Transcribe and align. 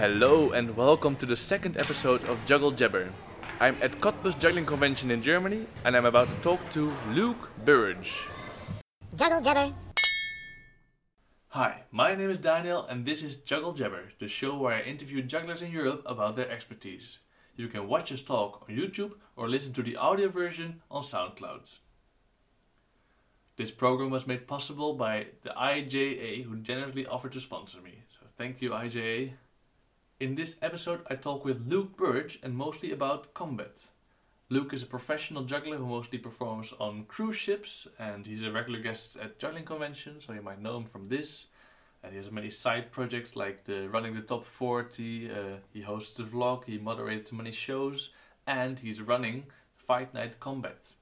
Hello 0.00 0.52
and 0.52 0.74
welcome 0.78 1.14
to 1.16 1.26
the 1.26 1.36
second 1.36 1.76
episode 1.76 2.24
of 2.24 2.38
Juggle 2.46 2.70
Jabber. 2.70 3.12
I'm 3.60 3.76
at 3.82 4.00
Cottbus 4.00 4.38
Juggling 4.40 4.64
Convention 4.64 5.10
in 5.10 5.20
Germany 5.20 5.66
and 5.84 5.94
I'm 5.94 6.06
about 6.06 6.30
to 6.30 6.36
talk 6.36 6.58
to 6.70 6.94
Luke 7.10 7.50
Burrage. 7.66 8.14
Juggle 9.14 9.42
Jabber. 9.42 9.74
Hi, 11.48 11.82
my 11.90 12.14
name 12.14 12.30
is 12.30 12.38
Daniel 12.38 12.86
and 12.86 13.04
this 13.04 13.22
is 13.22 13.36
Juggle 13.36 13.74
Jabber, 13.74 14.04
the 14.18 14.26
show 14.26 14.56
where 14.56 14.76
I 14.76 14.80
interview 14.80 15.20
jugglers 15.20 15.60
in 15.60 15.70
Europe 15.70 16.02
about 16.06 16.34
their 16.34 16.50
expertise. 16.50 17.18
You 17.54 17.68
can 17.68 17.86
watch 17.86 18.10
us 18.10 18.22
talk 18.22 18.64
on 18.66 18.74
YouTube 18.74 19.12
or 19.36 19.50
listen 19.50 19.74
to 19.74 19.82
the 19.82 19.96
audio 19.96 20.30
version 20.30 20.80
on 20.90 21.02
SoundCloud. 21.02 21.74
This 23.56 23.70
program 23.70 24.08
was 24.08 24.26
made 24.26 24.48
possible 24.48 24.94
by 24.94 25.26
the 25.42 25.50
IJA 25.50 26.44
who 26.44 26.56
generously 26.56 27.04
offered 27.04 27.32
to 27.32 27.40
sponsor 27.40 27.82
me. 27.82 28.04
So 28.08 28.24
thank 28.38 28.62
you 28.62 28.70
IJA. 28.70 29.32
In 30.20 30.34
this 30.34 30.56
episode 30.60 31.00
I 31.08 31.14
talk 31.14 31.46
with 31.46 31.66
Luke 31.66 31.96
Burrage 31.96 32.38
and 32.42 32.54
mostly 32.54 32.92
about 32.92 33.32
combat. 33.32 33.86
Luke 34.50 34.74
is 34.74 34.82
a 34.82 34.86
professional 34.86 35.44
juggler 35.44 35.78
who 35.78 35.86
mostly 35.86 36.18
performs 36.18 36.74
on 36.78 37.06
cruise 37.06 37.36
ships 37.36 37.88
and 37.98 38.26
he's 38.26 38.42
a 38.42 38.52
regular 38.52 38.80
guest 38.80 39.16
at 39.16 39.38
juggling 39.38 39.64
conventions, 39.64 40.26
so 40.26 40.34
you 40.34 40.42
might 40.42 40.60
know 40.60 40.76
him 40.76 40.84
from 40.84 41.08
this. 41.08 41.46
And 42.02 42.12
he 42.12 42.18
has 42.18 42.30
many 42.30 42.50
side 42.50 42.92
projects 42.92 43.34
like 43.34 43.64
the 43.64 43.88
running 43.88 44.14
the 44.14 44.20
top 44.20 44.44
40, 44.44 45.30
uh, 45.30 45.34
he 45.72 45.80
hosts 45.80 46.18
a 46.18 46.24
vlog, 46.24 46.66
he 46.66 46.76
moderates 46.76 47.32
many 47.32 47.52
shows, 47.52 48.10
and 48.46 48.78
he's 48.78 49.00
running 49.00 49.44
Fight 49.74 50.12
Night 50.12 50.38
Combat. 50.38 50.92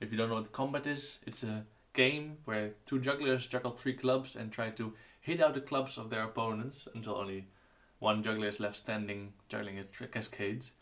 If 0.00 0.10
you 0.10 0.16
don't 0.16 0.30
know 0.30 0.36
what 0.36 0.50
combat 0.50 0.86
is, 0.86 1.18
it's 1.26 1.42
a 1.42 1.66
game 1.92 2.38
where 2.46 2.70
two 2.86 3.00
jugglers 3.00 3.46
juggle 3.46 3.72
three 3.72 3.92
clubs 3.92 4.34
and 4.34 4.50
try 4.50 4.70
to 4.70 4.94
hit 5.20 5.42
out 5.42 5.52
the 5.52 5.60
clubs 5.60 5.98
of 5.98 6.08
their 6.08 6.22
opponents 6.22 6.88
until 6.94 7.16
only 7.16 7.48
one 8.02 8.20
juggler 8.24 8.48
is 8.48 8.58
left 8.58 8.76
standing 8.76 9.32
juggling 9.48 9.78
a 9.78 9.84
tr- 9.84 10.04
cascades. 10.06 10.72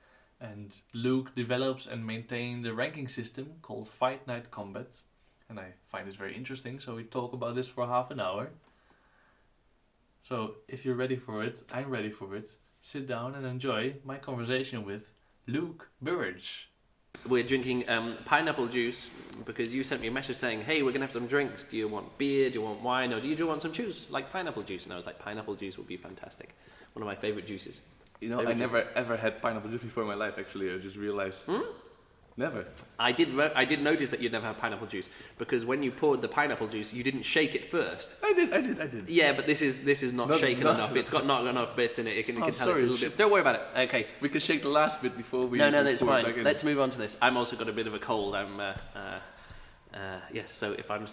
And 0.40 0.74
Luke 0.94 1.34
develops 1.34 1.86
and 1.86 2.06
maintains 2.06 2.64
the 2.64 2.72
ranking 2.72 3.08
system 3.08 3.56
called 3.60 3.90
Fight 3.90 4.26
Night 4.26 4.50
Combat. 4.50 5.02
And 5.46 5.60
I 5.60 5.74
find 5.90 6.08
this 6.08 6.16
very 6.16 6.34
interesting, 6.34 6.80
so 6.80 6.94
we 6.94 7.04
talk 7.04 7.34
about 7.34 7.56
this 7.56 7.68
for 7.68 7.86
half 7.86 8.10
an 8.10 8.20
hour. 8.20 8.52
So 10.22 10.54
if 10.66 10.86
you're 10.86 10.94
ready 10.94 11.16
for 11.16 11.44
it, 11.44 11.62
I'm 11.70 11.90
ready 11.90 12.10
for 12.10 12.34
it. 12.34 12.52
Sit 12.80 13.06
down 13.06 13.34
and 13.34 13.44
enjoy 13.44 13.96
my 14.02 14.16
conversation 14.16 14.86
with 14.86 15.10
Luke 15.46 15.90
Burrage. 16.00 16.69
We're 17.28 17.42
drinking 17.42 17.88
um, 17.88 18.16
pineapple 18.24 18.68
juice 18.68 19.08
because 19.44 19.74
you 19.74 19.84
sent 19.84 20.00
me 20.00 20.08
a 20.08 20.10
message 20.10 20.36
saying, 20.36 20.62
"Hey, 20.62 20.82
we're 20.82 20.92
gonna 20.92 21.04
have 21.04 21.12
some 21.12 21.26
drinks. 21.26 21.64
Do 21.64 21.76
you 21.76 21.86
want 21.88 22.16
beer? 22.18 22.50
Do 22.50 22.58
you 22.58 22.64
want 22.64 22.80
wine? 22.80 23.12
Or 23.12 23.20
do 23.20 23.28
you 23.28 23.36
do 23.36 23.46
want 23.46 23.62
some 23.62 23.72
juice 23.72 24.06
like 24.10 24.32
pineapple 24.32 24.62
juice?" 24.62 24.84
And 24.84 24.92
I 24.92 24.96
was 24.96 25.06
like, 25.06 25.18
"Pineapple 25.18 25.54
juice 25.56 25.76
would 25.76 25.86
be 25.86 25.96
fantastic. 25.96 26.54
One 26.94 27.02
of 27.02 27.06
my 27.06 27.14
favorite 27.14 27.46
juices." 27.46 27.80
You 28.20 28.30
know, 28.30 28.38
Favorite 28.38 28.56
I 28.56 28.58
never 28.58 28.86
ever 28.96 29.16
had 29.16 29.40
pineapple 29.42 29.70
juice 29.70 29.82
before 29.82 30.02
in 30.02 30.08
my 30.08 30.14
life. 30.14 30.34
Actually, 30.38 30.72
I 30.74 30.78
just 30.78 30.96
realized 30.96 31.46
Hmm? 31.46 31.60
Never. 32.40 32.64
I 32.98 33.12
did. 33.12 33.28
Re- 33.34 33.52
I 33.54 33.66
did 33.66 33.82
notice 33.82 34.10
that 34.12 34.20
you'd 34.22 34.32
never 34.32 34.46
had 34.46 34.58
pineapple 34.58 34.86
juice 34.86 35.10
because 35.36 35.62
when 35.66 35.82
you 35.82 35.90
poured 35.90 36.22
the 36.22 36.28
pineapple 36.28 36.68
juice, 36.68 36.90
you 36.94 37.02
didn't 37.02 37.24
shake 37.24 37.54
it 37.54 37.70
first. 37.70 38.14
I 38.24 38.32
did, 38.32 38.48
I 38.54 38.60
did, 38.62 38.80
I 38.80 38.86
did. 38.86 39.08
Yeah, 39.10 39.34
but 39.34 39.44
this 39.46 39.60
is 39.60 39.84
this 39.84 40.02
is 40.02 40.14
not 40.14 40.30
No, 40.30 40.36
shaken 40.38 40.64
no. 40.64 40.70
enough. 40.70 40.96
It's 40.96 41.10
got 41.10 41.26
not 41.26 41.46
enough 41.46 41.76
bits 41.76 41.98
in 41.98 42.06
it. 42.06 42.16
It 42.16 42.24
can, 42.24 42.36
Oh, 42.38 42.46
can 42.46 42.54
tell 42.54 42.70
it's 42.70 42.78
sorry, 42.78 42.80
a 42.80 42.90
little 42.90 43.08
bit. 43.08 43.18
Don't 43.18 43.30
worry 43.30 43.42
about 43.42 43.56
it. 43.56 43.62
Okay. 43.88 44.06
We 44.22 44.30
can 44.30 44.40
shake 44.40 44.62
the 44.62 44.70
last 44.70 45.02
bit 45.02 45.14
before 45.18 45.44
we. 45.46 45.58
No, 45.58 45.68
no, 45.68 45.84
that's 45.84 46.00
fine. 46.02 46.42
Let's 46.42 46.64
move 46.64 46.80
on 46.80 46.88
to 46.90 46.98
this. 46.98 47.18
I'm 47.20 47.36
also 47.36 47.56
got 47.56 47.68
a 47.68 47.72
bit 47.74 47.86
of 47.86 47.92
a 47.94 47.98
cold. 47.98 48.34
I'm. 48.34 48.58
Uh, 48.58 48.72
uh, 48.96 49.18
uh, 49.92 50.20
yes, 50.32 50.54
so 50.54 50.72
if 50.72 50.90
I'm, 50.90 51.04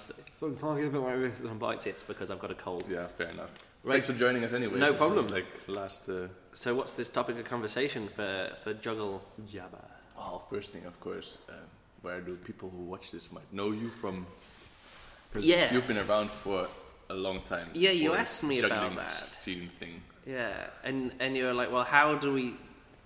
I'm 0.41 0.55
talking 0.55 0.85
a 0.87 0.89
bit 0.89 1.01
like 1.01 1.19
this 1.19 1.39
and 1.41 1.59
bites, 1.59 1.85
it's 1.87 2.03
because 2.03 2.31
I've 2.31 2.39
got 2.39 2.51
a 2.51 2.55
cold. 2.55 2.85
Yeah, 2.89 3.05
fair 3.07 3.29
enough. 3.31 3.49
Right. 3.83 3.93
Thanks 3.95 4.07
for 4.07 4.13
joining 4.13 4.43
us 4.45 4.53
anyway. 4.53 4.79
No 4.79 4.93
problem. 4.93 5.27
Like 5.27 5.47
last. 5.67 6.07
Uh, 6.07 6.27
So 6.53 6.73
what's 6.73 6.93
this 6.95 7.09
topic 7.09 7.37
of 7.37 7.45
conversation 7.45 8.07
for 8.15 8.51
for 8.63 8.73
Juggle 8.75 9.21
Jabber? 9.51 9.83
First 10.49 10.73
thing, 10.73 10.85
of 10.85 10.99
course. 10.99 11.37
Um, 11.49 11.55
where 12.01 12.21
do 12.21 12.35
people 12.35 12.69
who 12.69 12.83
watch 12.83 13.11
this 13.11 13.31
might 13.31 13.51
know 13.51 13.71
you 13.71 13.89
from? 13.89 14.25
Yeah. 15.39 15.73
You've 15.73 15.87
been 15.87 15.97
around 15.97 16.31
for 16.31 16.67
a 17.09 17.13
long 17.13 17.41
time. 17.41 17.69
Yeah, 17.73 17.91
you 17.91 18.13
asked 18.13 18.43
me 18.43 18.59
about 18.59 18.95
that. 18.95 19.11
Scene 19.11 19.69
thing. 19.79 20.01
Yeah, 20.25 20.67
and 20.83 21.11
and 21.19 21.35
you're 21.37 21.53
like, 21.53 21.71
well, 21.71 21.83
how 21.85 22.15
do 22.15 22.33
we, 22.33 22.55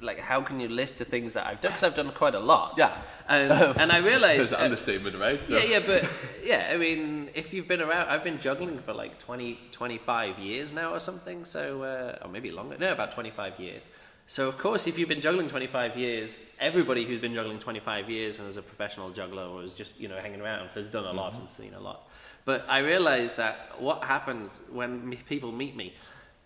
like, 0.02 0.20
how 0.20 0.42
can 0.42 0.60
you 0.60 0.68
list 0.68 0.98
the 0.98 1.06
things 1.06 1.34
that 1.34 1.46
I've 1.46 1.62
done? 1.62 1.72
Because 1.72 1.84
I've 1.84 1.96
done 1.96 2.12
quite 2.12 2.34
a 2.36 2.40
lot. 2.40 2.76
Yeah. 2.78 2.98
Um, 3.28 3.52
and 3.78 3.92
I 3.92 4.02
That's 4.02 4.06
realized. 4.06 4.54
an 4.54 4.62
uh, 4.62 4.64
understatement, 4.66 5.18
right? 5.20 5.46
So- 5.46 5.58
yeah, 5.58 5.64
yeah, 5.64 5.80
but 5.86 6.12
yeah, 6.44 6.70
I 6.74 6.78
mean, 6.78 7.30
if 7.36 7.54
you've 7.54 7.68
been 7.68 7.82
around, 7.82 8.10
I've 8.10 8.24
been 8.24 8.40
juggling 8.40 8.80
for 8.80 8.94
like 8.94 9.20
20, 9.20 9.60
25 9.72 10.40
years 10.40 10.74
now 10.74 10.94
or 10.94 11.00
something, 11.00 11.46
so, 11.46 11.84
uh, 11.84 12.26
or 12.26 12.30
maybe 12.32 12.50
longer, 12.52 12.78
no, 12.80 12.92
about 12.92 13.12
25 13.12 13.60
years. 13.60 13.88
So, 14.32 14.48
of 14.48 14.58
course, 14.58 14.88
if 14.88 14.98
you've 14.98 15.10
been 15.10 15.20
juggling 15.20 15.50
25 15.50 15.98
years, 15.98 16.42
everybody 16.58 17.04
who's 17.04 17.20
been 17.20 17.34
juggling 17.34 17.60
25 17.60 18.10
years 18.10 18.40
and 18.40 18.48
is 18.48 18.56
a 18.56 18.62
professional 18.62 19.10
juggler 19.10 19.44
or 19.44 19.62
is 19.62 19.74
just, 19.74 20.00
you 20.00 20.08
know, 20.08 20.16
hanging 20.20 20.40
around 20.40 20.70
has 20.70 20.88
done 20.88 21.04
a 21.04 21.12
lot 21.12 21.34
mm-hmm. 21.34 21.42
and 21.42 21.52
seen 21.52 21.74
a 21.74 21.80
lot. 21.82 22.08
But 22.46 22.66
I 22.70 22.78
realized 22.78 23.36
that 23.36 23.82
what 23.82 24.06
happens 24.06 24.64
when 24.72 25.14
people 25.28 25.52
meet 25.52 25.76
me, 25.76 25.94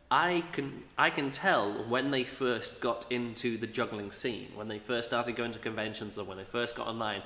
I 0.10 0.44
can 0.52 0.82
I 0.98 1.12
can 1.12 1.30
tell 1.30 1.74
when 1.88 2.10
they 2.10 2.24
first 2.24 2.82
got 2.82 3.06
into 3.12 3.56
the 3.56 3.68
juggling 3.68 4.12
scene, 4.12 4.48
when 4.56 4.68
they 4.68 4.80
first 4.80 5.10
started 5.10 5.36
going 5.36 5.52
to 5.52 5.60
conventions 5.60 6.18
or 6.18 6.24
when 6.24 6.38
they 6.38 6.44
first 6.44 6.76
got 6.76 6.88
online, 6.88 7.22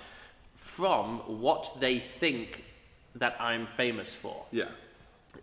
from 0.58 1.20
what 1.42 1.80
they 1.80 2.00
think 2.00 2.66
that 3.16 3.38
I'm 3.40 3.66
famous 3.66 4.14
for. 4.14 4.44
Yeah. 4.52 4.66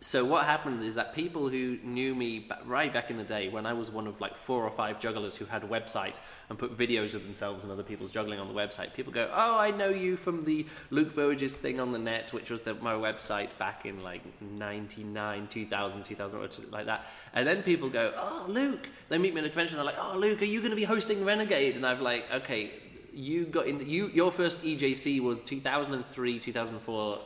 So 0.00 0.24
what 0.24 0.44
happened 0.44 0.82
is 0.82 0.94
that 0.96 1.14
people 1.14 1.48
who 1.48 1.78
knew 1.82 2.14
me 2.14 2.48
right 2.66 2.92
back 2.92 3.10
in 3.10 3.16
the 3.16 3.24
day, 3.24 3.48
when 3.48 3.64
I 3.64 3.72
was 3.72 3.90
one 3.90 4.06
of 4.06 4.20
like 4.20 4.36
four 4.36 4.62
or 4.62 4.70
five 4.70 5.00
jugglers 5.00 5.36
who 5.36 5.46
had 5.46 5.64
a 5.64 5.66
website 5.66 6.18
and 6.50 6.58
put 6.58 6.76
videos 6.76 7.14
of 7.14 7.22
themselves 7.22 7.64
and 7.64 7.72
other 7.72 7.82
people's 7.82 8.10
juggling 8.10 8.38
on 8.38 8.48
the 8.48 8.54
website, 8.54 8.92
people 8.92 9.12
go, 9.12 9.30
"Oh, 9.32 9.58
I 9.58 9.70
know 9.70 9.88
you 9.88 10.16
from 10.16 10.44
the 10.44 10.66
Luke 10.90 11.14
Burrage's 11.14 11.52
thing 11.52 11.80
on 11.80 11.92
the 11.92 11.98
net, 11.98 12.32
which 12.32 12.50
was 12.50 12.60
the, 12.60 12.74
my 12.74 12.92
website 12.92 13.56
back 13.58 13.86
in 13.86 14.02
like 14.02 14.22
'99, 14.40 15.48
2000, 15.48 16.02
2000, 16.04 16.38
or 16.38 16.50
something 16.50 16.72
like 16.72 16.86
that." 16.86 17.06
And 17.32 17.46
then 17.46 17.62
people 17.62 17.88
go, 17.88 18.12
"Oh, 18.16 18.44
Luke!" 18.48 18.88
They 19.08 19.18
meet 19.18 19.32
me 19.32 19.40
at 19.40 19.46
a 19.46 19.48
convention. 19.48 19.76
They're 19.76 19.86
like, 19.86 19.98
"Oh, 19.98 20.18
Luke, 20.18 20.42
are 20.42 20.46
you 20.46 20.60
going 20.60 20.70
to 20.70 20.76
be 20.76 20.84
hosting 20.84 21.24
Renegade?" 21.24 21.76
And 21.76 21.86
I'm 21.86 22.02
like, 22.02 22.24
"Okay." 22.32 22.72
You 23.12 23.46
got 23.46 23.66
into 23.66 23.86
you. 23.86 24.08
Your 24.08 24.30
first 24.30 24.62
EJC 24.62 25.22
was 25.22 25.40
2003, 25.42 26.38
2004, 26.38 27.18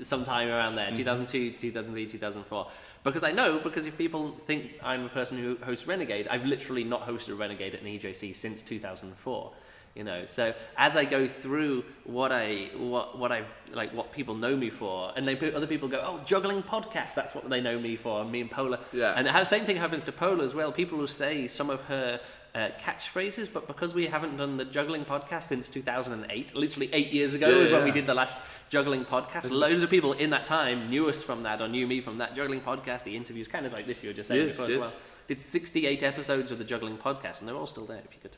sometime 0.00 0.48
around 0.48 0.76
there, 0.76 0.86
mm-hmm. 0.86 0.96
2002, 0.96 1.52
2003, 1.52 2.06
2004. 2.06 2.66
Because 3.04 3.24
I 3.24 3.32
know, 3.32 3.58
because 3.58 3.86
if 3.86 3.98
people 3.98 4.36
think 4.46 4.74
I'm 4.82 5.04
a 5.04 5.08
person 5.08 5.38
who 5.38 5.56
hosts 5.64 5.86
Renegade, 5.86 6.28
I've 6.28 6.44
literally 6.44 6.84
not 6.84 7.06
hosted 7.06 7.30
a 7.30 7.34
Renegade 7.34 7.74
at 7.74 7.82
an 7.82 7.88
EJC 7.88 8.34
since 8.34 8.62
2004. 8.62 9.52
You 9.94 10.04
know, 10.04 10.24
so 10.24 10.54
as 10.78 10.96
I 10.96 11.04
go 11.04 11.26
through 11.26 11.84
what 12.04 12.32
I 12.32 12.70
what 12.78 13.18
what 13.18 13.30
I 13.30 13.44
like 13.74 13.92
what 13.92 14.10
people 14.10 14.34
know 14.34 14.56
me 14.56 14.70
for, 14.70 15.12
and 15.14 15.28
they 15.28 15.36
other 15.52 15.66
people 15.66 15.86
go, 15.86 16.02
oh, 16.02 16.20
juggling 16.24 16.62
podcast, 16.62 17.14
that's 17.14 17.34
what 17.34 17.50
they 17.50 17.60
know 17.60 17.78
me 17.78 17.96
for. 17.96 18.24
Me 18.24 18.40
and 18.40 18.50
Pola, 18.50 18.78
Yeah. 18.90 19.12
And 19.14 19.26
the 19.26 19.44
same 19.44 19.64
thing 19.64 19.76
happens 19.76 20.02
to 20.04 20.12
Pola 20.12 20.44
as 20.44 20.54
well. 20.54 20.72
People 20.72 20.96
will 20.96 21.06
say 21.06 21.46
some 21.46 21.68
of 21.68 21.82
her 21.82 22.20
uh, 22.54 22.68
catchphrases, 22.78 23.50
but 23.50 23.66
because 23.66 23.94
we 23.94 24.06
haven't 24.06 24.36
done 24.36 24.58
the 24.58 24.64
juggling 24.66 25.04
podcast 25.06 25.44
since 25.44 25.68
2008, 25.70 26.54
literally 26.54 26.90
eight 26.92 27.10
years 27.12 27.34
ago 27.34 27.48
Yeah, 27.48 27.56
was 27.60 27.72
when 27.72 27.84
we 27.84 27.90
did 27.90 28.06
the 28.06 28.12
last 28.14 28.36
juggling 28.68 29.04
podcast. 29.06 29.50
Loads 29.50 29.82
of 29.82 29.88
people 29.88 30.12
in 30.12 30.30
that 30.30 30.44
time 30.44 30.90
knew 30.90 31.08
us 31.08 31.22
from 31.22 31.44
that 31.44 31.62
or 31.62 31.68
knew 31.68 31.86
me 31.86 32.00
from 32.02 32.18
that 32.18 32.34
juggling 32.34 32.60
podcast. 32.60 33.04
The 33.04 33.16
interviews, 33.16 33.48
kind 33.48 33.64
of 33.64 33.72
like 33.72 33.86
this 33.86 34.02
you 34.02 34.10
were 34.10 34.14
just 34.14 34.28
saying 34.28 34.42
Yes, 34.42 34.56
before 34.58 34.70
yes. 34.70 34.84
as 34.84 34.92
well. 34.92 35.00
Did 35.28 35.40
68 35.40 36.02
episodes 36.02 36.52
of 36.52 36.58
the 36.58 36.64
juggling 36.64 36.98
podcast, 36.98 37.38
and 37.40 37.48
they're 37.48 37.56
all 37.56 37.66
still 37.66 37.86
there 37.86 38.02
if 38.04 38.14
you 38.14 38.20
could. 38.20 38.36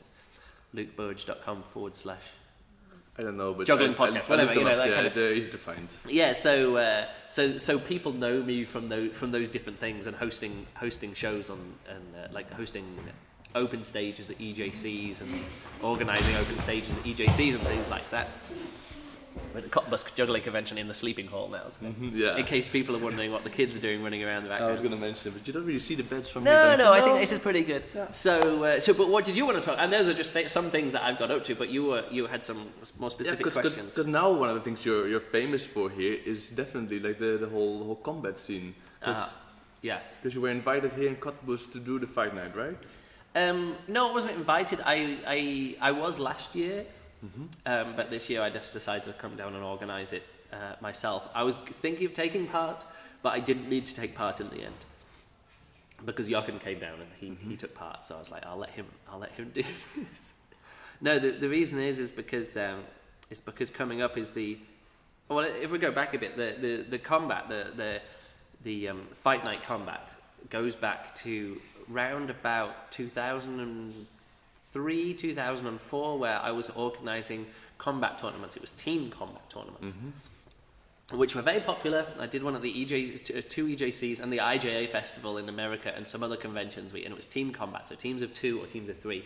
lukeburrage.com 0.73 1.63
forward 1.63 1.95
slash 1.95 2.23
I 3.17 3.23
don't 3.23 3.37
know, 3.37 3.53
but 3.53 3.65
Juggling 3.65 3.91
I, 3.91 3.95
podcast, 3.95 4.25
I 4.25 4.29
whatever, 4.29 4.53
you 4.53 4.63
know, 4.65 4.75
that 4.75 4.89
yeah, 4.89 4.95
kind 4.95 5.07
of- 5.07 5.13
to 5.13 5.57
find. 5.57 5.87
yeah, 6.09 6.33
so 6.33 6.75
uh, 6.75 7.07
so 7.29 7.57
so 7.57 7.79
people 7.79 8.11
know 8.11 8.43
me 8.43 8.65
from 8.65 8.89
those 8.89 9.11
from 9.13 9.31
those 9.31 9.47
different 9.47 9.79
things 9.79 10.05
and 10.05 10.15
hosting 10.17 10.65
hosting 10.75 11.13
shows 11.13 11.49
on 11.49 11.59
and 11.89 12.03
uh, 12.15 12.27
like 12.33 12.51
hosting 12.53 12.85
open 13.55 13.83
stages 13.83 14.29
at 14.29 14.37
EJCs 14.37 15.21
and 15.21 15.31
organising 15.81 16.35
open 16.35 16.57
stages 16.59 16.95
at 16.97 17.03
EJCs 17.03 17.55
and 17.55 17.63
things 17.63 17.89
like 17.89 18.09
that. 18.11 18.27
We're 19.53 19.59
at 19.59 19.63
the 19.65 19.69
Cottbus 19.69 20.13
Juggling 20.15 20.43
Convention 20.43 20.77
in 20.77 20.87
the 20.87 20.93
sleeping 20.93 21.27
hall 21.27 21.49
now. 21.49 21.67
So 21.69 21.93
Yeah. 21.99 22.37
In 22.37 22.45
case 22.45 22.69
people 22.69 22.95
are 22.95 22.99
wondering 22.99 23.31
what 23.33 23.43
the 23.43 23.49
kids 23.49 23.75
are 23.77 23.81
doing 23.81 24.01
running 24.03 24.23
around 24.23 24.43
the 24.43 24.49
back. 24.49 24.61
I 24.61 24.71
was 24.71 24.79
going 24.79 24.91
to 24.91 24.97
mention 24.97 25.29
it, 25.29 25.35
but 25.37 25.45
you 25.47 25.53
don't 25.53 25.65
really 25.65 25.79
see 25.79 25.95
the 25.95 26.03
beds 26.03 26.29
from 26.29 26.43
No, 26.45 26.69
here. 26.69 26.77
no, 26.77 26.83
don't 26.85 26.95
I 26.97 27.01
think 27.01 27.19
this 27.19 27.31
is 27.33 27.39
pretty 27.39 27.63
good. 27.63 27.83
So, 28.11 28.63
uh, 28.63 28.79
so, 28.79 28.93
but 28.93 29.09
what 29.09 29.25
did 29.25 29.35
you 29.35 29.45
want 29.45 29.61
to 29.61 29.69
talk? 29.69 29.77
And 29.79 29.91
those 29.91 30.07
are 30.07 30.13
just 30.13 30.31
th- 30.33 30.47
some 30.49 30.69
things 30.69 30.93
that 30.93 31.03
I've 31.03 31.19
got 31.19 31.31
up 31.31 31.43
to. 31.45 31.55
But 31.55 31.69
you 31.69 31.85
were, 31.85 32.05
you 32.11 32.27
had 32.27 32.43
some 32.45 32.69
more 32.99 33.09
specific 33.09 33.51
questions. 33.51 33.95
Because 33.95 34.07
now 34.07 34.31
one 34.31 34.47
of 34.49 34.55
the 34.55 34.61
things 34.61 34.85
you're 34.85 35.07
you're 35.07 35.19
famous 35.19 35.65
for 35.65 35.89
here 35.89 36.17
is 36.25 36.49
definitely 36.49 36.99
like 37.01 37.19
the, 37.19 37.37
the 37.37 37.47
whole 37.49 37.79
the 37.79 37.85
whole 37.85 37.95
combat 37.97 38.37
scene. 38.37 38.73
Because 38.99 39.17
Ah, 39.17 39.35
yes. 39.81 40.17
you 40.23 40.39
were 40.41 40.49
invited 40.49 40.93
here 40.93 41.09
in 41.09 41.17
Cottbus 41.17 41.69
to 41.73 41.79
do 41.79 41.99
the 41.99 42.07
fight 42.07 42.33
night, 42.33 42.55
right? 42.55 42.77
Um, 43.35 43.75
no, 43.87 44.09
I 44.09 44.13
wasn't 44.13 44.35
invited. 44.35 44.79
I, 44.85 45.17
I, 45.27 45.75
I 45.81 45.91
was 45.91 46.19
last 46.19 46.55
year, 46.55 46.85
um, 47.65 47.95
but 47.95 48.09
this 48.11 48.29
year 48.29 48.41
I 48.41 48.49
just 48.49 48.71
decided 48.73 49.03
to 49.03 49.13
come 49.13 49.35
down 49.35 49.55
and 49.55 49.63
organise 49.63 50.13
it 50.13 50.23
uh, 50.53 50.75
myself. 50.81 51.27
I 51.35 51.43
was 51.43 51.57
thinking 51.57 52.05
of 52.05 52.13
taking 52.13 52.47
part, 52.47 52.85
but 53.21 53.33
I 53.33 53.39
didn't 53.39 53.67
need 53.69 53.85
to 53.87 53.93
take 53.93 54.15
part 54.15 54.39
in 54.39 54.49
the 54.49 54.61
end. 54.61 54.75
because 56.05 56.29
Jochen 56.29 56.59
came 56.59 56.79
down 56.79 56.99
and 57.01 57.09
he, 57.19 57.35
he 57.49 57.55
took 57.55 57.73
part. 57.73 58.05
So 58.05 58.15
I 58.15 58.19
was 58.19 58.31
like, 58.31 58.45
I'll 58.45 58.57
let 58.57 58.71
him 58.71 58.85
I'll 59.11 59.19
let 59.19 59.31
him 59.31 59.51
do 59.53 59.63
this. 59.95 60.33
no, 61.01 61.19
the 61.19 61.31
the 61.31 61.49
reason 61.49 61.79
is 61.79 61.99
is 61.99 62.11
because 62.11 62.55
um, 62.57 62.83
it's 63.29 63.41
because 63.41 63.71
coming 63.71 64.01
up 64.01 64.17
is 64.17 64.31
the 64.31 64.57
well, 65.27 65.39
if 65.39 65.71
we 65.71 65.79
go 65.79 65.91
back 65.91 66.13
a 66.13 66.19
bit, 66.19 66.37
the 66.37 66.55
the, 66.59 66.83
the 66.89 66.99
combat, 66.99 67.49
the 67.49 67.71
the 67.75 68.01
the 68.63 68.89
um, 68.89 69.07
fight 69.13 69.43
night 69.43 69.63
combat 69.63 70.15
goes 70.49 70.75
back 70.75 71.15
to 71.15 71.59
round 71.87 72.29
about 72.29 72.91
2003, 72.91 75.13
2004, 75.13 76.17
where 76.17 76.39
I 76.39 76.51
was 76.51 76.69
organising 76.71 77.45
combat 77.77 78.17
tournaments. 78.17 78.55
It 78.55 78.61
was 78.61 78.71
team 78.71 79.11
combat 79.11 79.49
tournaments. 79.49 79.93
Which 81.13 81.35
were 81.35 81.43
very 81.43 81.59
popular. 81.59 82.07
I 82.19 82.25
did 82.25 82.41
one 82.41 82.55
at 82.55 82.63
the 82.63 82.73
EJ, 82.73 83.47
two 83.47 83.67
EJCs 83.67 84.21
and 84.21 84.33
the 84.33 84.39
IJA 84.39 84.89
festival 84.89 85.37
in 85.37 85.49
America 85.49 85.93
and 85.95 86.07
some 86.07 86.23
other 86.23 86.35
conventions. 86.35 86.93
And 86.93 87.03
it 87.03 87.15
was 87.15 87.27
team 87.27 87.51
combat, 87.51 87.87
so 87.87 87.93
teams 87.93 88.23
of 88.23 88.33
two 88.33 88.59
or 88.59 88.65
teams 88.65 88.89
of 88.89 88.97
three. 88.97 89.23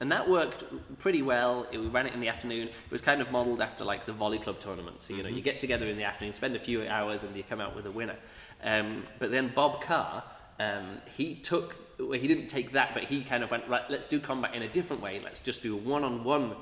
And 0.00 0.12
that 0.12 0.28
worked 0.28 0.64
pretty 0.98 1.22
well. 1.22 1.66
It, 1.72 1.78
we 1.78 1.88
ran 1.88 2.06
it 2.06 2.14
in 2.14 2.20
the 2.20 2.28
afternoon. 2.28 2.68
It 2.68 2.90
was 2.90 3.02
kind 3.02 3.20
of 3.20 3.32
modelled 3.32 3.60
after 3.60 3.84
like 3.84 4.06
the 4.06 4.12
volley 4.12 4.38
club 4.38 4.60
tournament. 4.60 5.02
So, 5.02 5.12
you 5.12 5.22
know, 5.22 5.28
you 5.28 5.42
get 5.42 5.58
together 5.58 5.86
in 5.86 5.96
the 5.96 6.04
afternoon, 6.04 6.32
spend 6.32 6.56
a 6.56 6.60
few 6.60 6.86
hours, 6.86 7.24
and 7.24 7.36
you 7.36 7.42
come 7.42 7.60
out 7.60 7.74
with 7.74 7.86
a 7.86 7.90
winner. 7.90 8.16
Um, 8.62 9.02
but 9.18 9.30
then 9.30 9.52
Bob 9.54 9.82
Carr, 9.82 10.22
um, 10.60 10.98
he 11.16 11.34
took, 11.34 11.76
well, 11.98 12.12
he 12.18 12.28
didn't 12.28 12.46
take 12.48 12.72
that, 12.72 12.94
but 12.94 13.04
he 13.04 13.22
kind 13.22 13.42
of 13.42 13.50
went, 13.50 13.68
right, 13.68 13.82
let's 13.88 14.06
do 14.06 14.20
combat 14.20 14.54
in 14.54 14.62
a 14.62 14.68
different 14.68 15.02
way. 15.02 15.20
Let's 15.22 15.40
just 15.40 15.62
do 15.62 15.76
one 15.76 16.04
on 16.04 16.24
one 16.24 16.54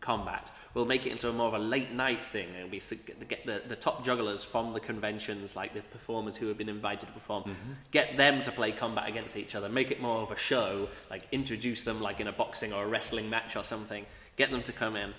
combat. 0.00 0.50
We'll 0.74 0.84
make 0.84 1.06
it 1.06 1.12
into 1.12 1.28
a 1.28 1.32
more 1.32 1.46
of 1.46 1.54
a 1.54 1.58
late 1.58 1.92
night 1.92 2.24
thing, 2.24 2.48
and 2.60 2.70
we 2.70 2.78
s- 2.78 2.92
get 3.28 3.46
the, 3.46 3.62
the 3.66 3.76
top 3.76 4.04
jugglers 4.04 4.44
from 4.44 4.72
the 4.72 4.80
conventions, 4.80 5.54
like 5.54 5.72
the 5.72 5.80
performers 5.80 6.36
who 6.36 6.48
have 6.48 6.58
been 6.58 6.68
invited 6.68 7.06
to 7.06 7.12
perform, 7.12 7.44
mm-hmm. 7.44 7.72
get 7.90 8.16
them 8.16 8.42
to 8.42 8.52
play 8.52 8.72
combat 8.72 9.08
against 9.08 9.36
each 9.36 9.54
other, 9.54 9.68
make 9.68 9.90
it 9.90 10.00
more 10.02 10.18
of 10.20 10.30
a 10.30 10.36
show, 10.36 10.88
like 11.10 11.26
introduce 11.32 11.84
them 11.84 12.00
like 12.00 12.20
in 12.20 12.26
a 12.26 12.32
boxing 12.32 12.72
or 12.72 12.84
a 12.84 12.88
wrestling 12.88 13.30
match 13.30 13.56
or 13.56 13.64
something, 13.64 14.04
get 14.36 14.50
them 14.50 14.62
to 14.64 14.72
come 14.72 14.96
in, 14.96 15.14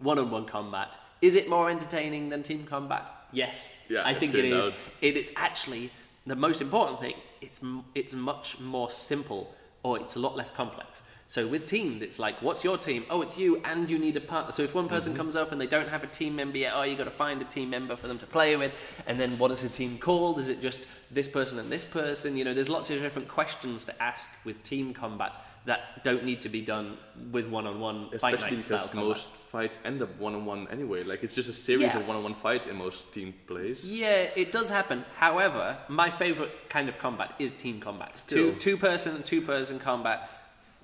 one-on-one 0.00 0.46
combat. 0.46 0.96
Is 1.20 1.36
it 1.36 1.48
more 1.50 1.68
entertaining 1.68 2.28
than 2.30 2.42
team 2.42 2.64
combat? 2.64 3.10
Yes, 3.32 3.76
Yeah, 3.88 4.02
I 4.04 4.14
think 4.14 4.34
it 4.34 4.44
is. 4.44 4.68
out. 4.68 4.74
It 5.00 5.16
is 5.16 5.32
actually 5.36 5.90
the 6.26 6.36
most 6.36 6.60
important 6.60 7.00
thing, 7.00 7.14
it's, 7.40 7.60
it's 7.94 8.14
much 8.14 8.60
more 8.60 8.90
simple, 8.90 9.54
or 9.82 9.98
it's 9.98 10.16
a 10.16 10.18
lot 10.18 10.36
less 10.36 10.50
complex. 10.50 11.02
So 11.30 11.46
with 11.46 11.64
teams, 11.64 12.02
it's 12.02 12.18
like, 12.18 12.42
what's 12.42 12.64
your 12.64 12.76
team? 12.76 13.04
Oh, 13.08 13.22
it's 13.22 13.38
you, 13.38 13.62
and 13.64 13.88
you 13.88 14.00
need 14.00 14.16
a 14.16 14.20
partner. 14.20 14.50
So 14.50 14.64
if 14.64 14.74
one 14.74 14.88
person 14.88 15.12
mm-hmm. 15.12 15.20
comes 15.20 15.36
up 15.36 15.52
and 15.52 15.60
they 15.60 15.68
don't 15.68 15.88
have 15.88 16.02
a 16.02 16.08
team 16.08 16.34
member 16.34 16.58
yet, 16.58 16.72
oh, 16.74 16.82
you 16.82 16.96
got 16.96 17.04
to 17.04 17.10
find 17.10 17.40
a 17.40 17.44
team 17.44 17.70
member 17.70 17.94
for 17.94 18.08
them 18.08 18.18
to 18.18 18.26
play 18.26 18.56
with. 18.56 18.76
And 19.06 19.20
then 19.20 19.38
what 19.38 19.52
is 19.52 19.62
the 19.62 19.68
team 19.68 19.96
called? 19.98 20.40
Is 20.40 20.48
it 20.48 20.60
just 20.60 20.84
this 21.12 21.28
person 21.28 21.60
and 21.60 21.70
this 21.70 21.84
person? 21.84 22.36
You 22.36 22.42
know, 22.44 22.52
there's 22.52 22.68
lots 22.68 22.90
of 22.90 23.00
different 23.00 23.28
questions 23.28 23.84
to 23.84 24.02
ask 24.02 24.44
with 24.44 24.64
team 24.64 24.92
combat 24.92 25.36
that 25.66 26.02
don't 26.04 26.24
need 26.24 26.40
to 26.40 26.48
be 26.48 26.62
done 26.62 26.96
with 27.32 27.46
one-on-one 27.46 28.08
Especially 28.12 28.56
because 28.56 28.88
combat. 28.88 28.94
most 28.94 29.36
fights 29.36 29.76
end 29.84 30.00
up 30.02 30.08
one 30.18 30.34
on 30.34 30.46
one 30.46 30.66
anyway. 30.70 31.02
Like 31.02 31.22
it's 31.22 31.34
just 31.34 31.48
a 31.50 31.52
series 31.52 31.82
Yeah. 31.82 31.98
of 31.98 32.08
one 32.08 32.16
on 32.16 32.22
one 32.22 32.34
fights 32.34 32.66
in 32.66 32.76
most 32.76 33.12
team 33.12 33.34
plays. 33.46 33.84
Yeah, 33.84 34.30
it 34.34 34.52
does 34.52 34.70
happen. 34.70 35.04
However, 35.16 35.76
my 35.88 36.08
favorite 36.08 36.70
kind 36.70 36.88
of 36.88 36.98
combat 36.98 37.34
is 37.38 37.52
team 37.52 37.78
combat. 37.80 38.16
Still. 38.16 38.52
Two 38.52 38.58
two 38.58 38.76
person 38.78 39.22
two 39.22 39.42
person 39.42 39.78
combat 39.78 40.30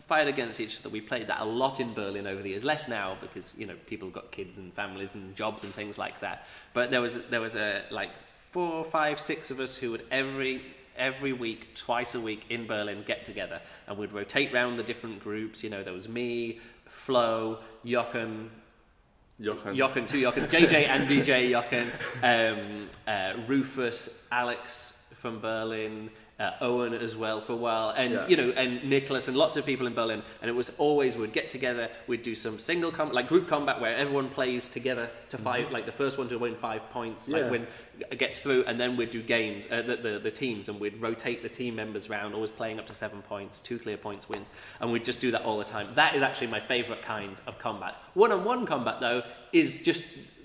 fight 0.07 0.29
against 0.29 0.61
each 0.61 0.79
other. 0.81 0.89
We 0.91 1.01
played 1.01 1.27
that 1.29 1.41
a 1.41 1.45
lot 1.45 1.81
in 1.81 1.95
Berlin 1.95 2.27
over 2.27 2.43
the 2.43 2.51
years. 2.51 2.65
Less 2.65 2.87
now 2.87 3.17
because 3.21 3.55
you 3.57 3.67
know 3.67 3.75
people 3.87 4.11
got 4.11 4.31
kids 4.31 4.59
and 4.59 4.73
families 4.75 5.15
and 5.15 5.35
jobs 5.35 5.65
and 5.65 5.73
things 5.73 5.99
like 5.99 6.21
that. 6.21 6.47
But 6.75 6.91
there 6.91 7.01
was 7.01 7.23
there 7.31 7.41
was 7.41 7.55
a 7.55 7.83
like 7.91 8.11
four, 8.51 8.85
five, 8.85 9.19
six 9.19 9.51
of 9.51 9.59
us 9.59 9.77
who 9.77 9.91
would 9.93 10.05
every 10.11 10.63
every 10.97 11.33
week, 11.33 11.75
twice 11.75 12.15
a 12.15 12.21
week 12.21 12.47
in 12.51 12.67
Berlin 12.67 13.03
get 13.07 13.25
together 13.25 13.61
and 13.87 13.99
we'd 13.99 14.13
rotate 14.13 14.53
round 14.53 14.77
the 14.77 14.83
different 14.83 15.23
groups. 15.23 15.63
You 15.63 15.71
know, 15.71 15.83
there 15.83 15.93
was 15.93 16.09
me, 16.09 16.61
Flo, 16.87 17.59
Jochen, 17.85 18.51
Jochen. 19.41 19.75
Jochen, 19.75 20.07
two 20.07 20.21
Jochen, 20.21 20.45
JJ 20.47 20.89
and 20.89 21.09
DJ 21.09 21.51
Jochen, 21.51 21.91
um, 22.23 22.89
uh, 23.07 23.35
Rufus, 23.47 24.27
Alex 24.33 25.05
from 25.15 25.41
Berlin, 25.41 26.11
uh, 26.39 26.51
Eoin 26.61 26.93
as 27.01 27.17
well 27.17 27.41
for 27.41 27.55
a 27.55 27.57
while, 27.57 27.91
and 27.97 28.13
Yeah. 28.13 28.27
you 28.29 28.37
know, 28.37 28.51
and 28.51 28.81
Niklas 28.83 29.27
and 29.27 29.37
lots 29.37 29.57
of 29.57 29.65
people 29.65 29.87
in 29.87 29.95
Berlin. 29.95 30.23
And 30.43 30.51
it 30.51 30.53
was 30.55 30.71
always 30.77 31.17
we'd 31.17 31.33
get 31.33 31.49
together, 31.49 31.89
we'd 32.07 32.23
do 32.23 32.35
some 32.35 32.59
single 32.59 32.91
combat, 32.91 33.15
like 33.15 33.27
group 33.29 33.49
combat, 33.49 33.81
where 33.81 33.97
everyone 33.97 34.29
plays 34.29 34.69
together 34.69 35.09
to 35.31 35.39
5 35.39 35.73
like 35.73 35.87
the 35.87 35.93
first 35.93 36.19
one 36.19 36.29
to 36.29 36.37
win 36.39 36.55
five 36.55 36.91
points, 36.91 37.27
Yeah. 37.27 37.39
like 37.39 37.51
win 37.53 37.67
gets 38.19 38.41
through, 38.41 38.65
and 38.67 38.79
then 38.79 38.99
we'd 38.99 39.09
do 39.09 39.23
games, 39.23 39.67
uh, 39.71 39.81
the, 39.81 39.97
the 39.97 40.19
the 40.19 40.31
teams, 40.31 40.69
and 40.69 40.79
we'd 40.79 41.01
rotate 41.01 41.43
the 41.43 41.49
team 41.49 41.75
members 41.75 42.11
around, 42.11 42.35
always 42.35 42.51
playing 42.51 42.79
up 42.79 42.87
to 42.89 42.95
seven 42.95 43.23
points, 43.23 43.59
two 43.59 43.79
clear 43.79 43.97
points 43.97 44.29
wins, 44.29 44.51
and 44.81 44.93
we'd 44.93 45.05
just 45.07 45.21
do 45.23 45.31
that 45.31 45.43
all 45.43 45.57
the 45.57 45.65
time. 45.65 45.89
That 45.95 46.15
is 46.15 46.23
actually 46.23 46.49
my 46.49 46.61
favourite 46.61 47.01
kind 47.01 47.37
of 47.47 47.59
combat. 47.59 47.97
One-on-one 48.13 48.67
combat, 48.67 49.01
though, 49.01 49.23
is 49.55 49.77
just 49.83 50.03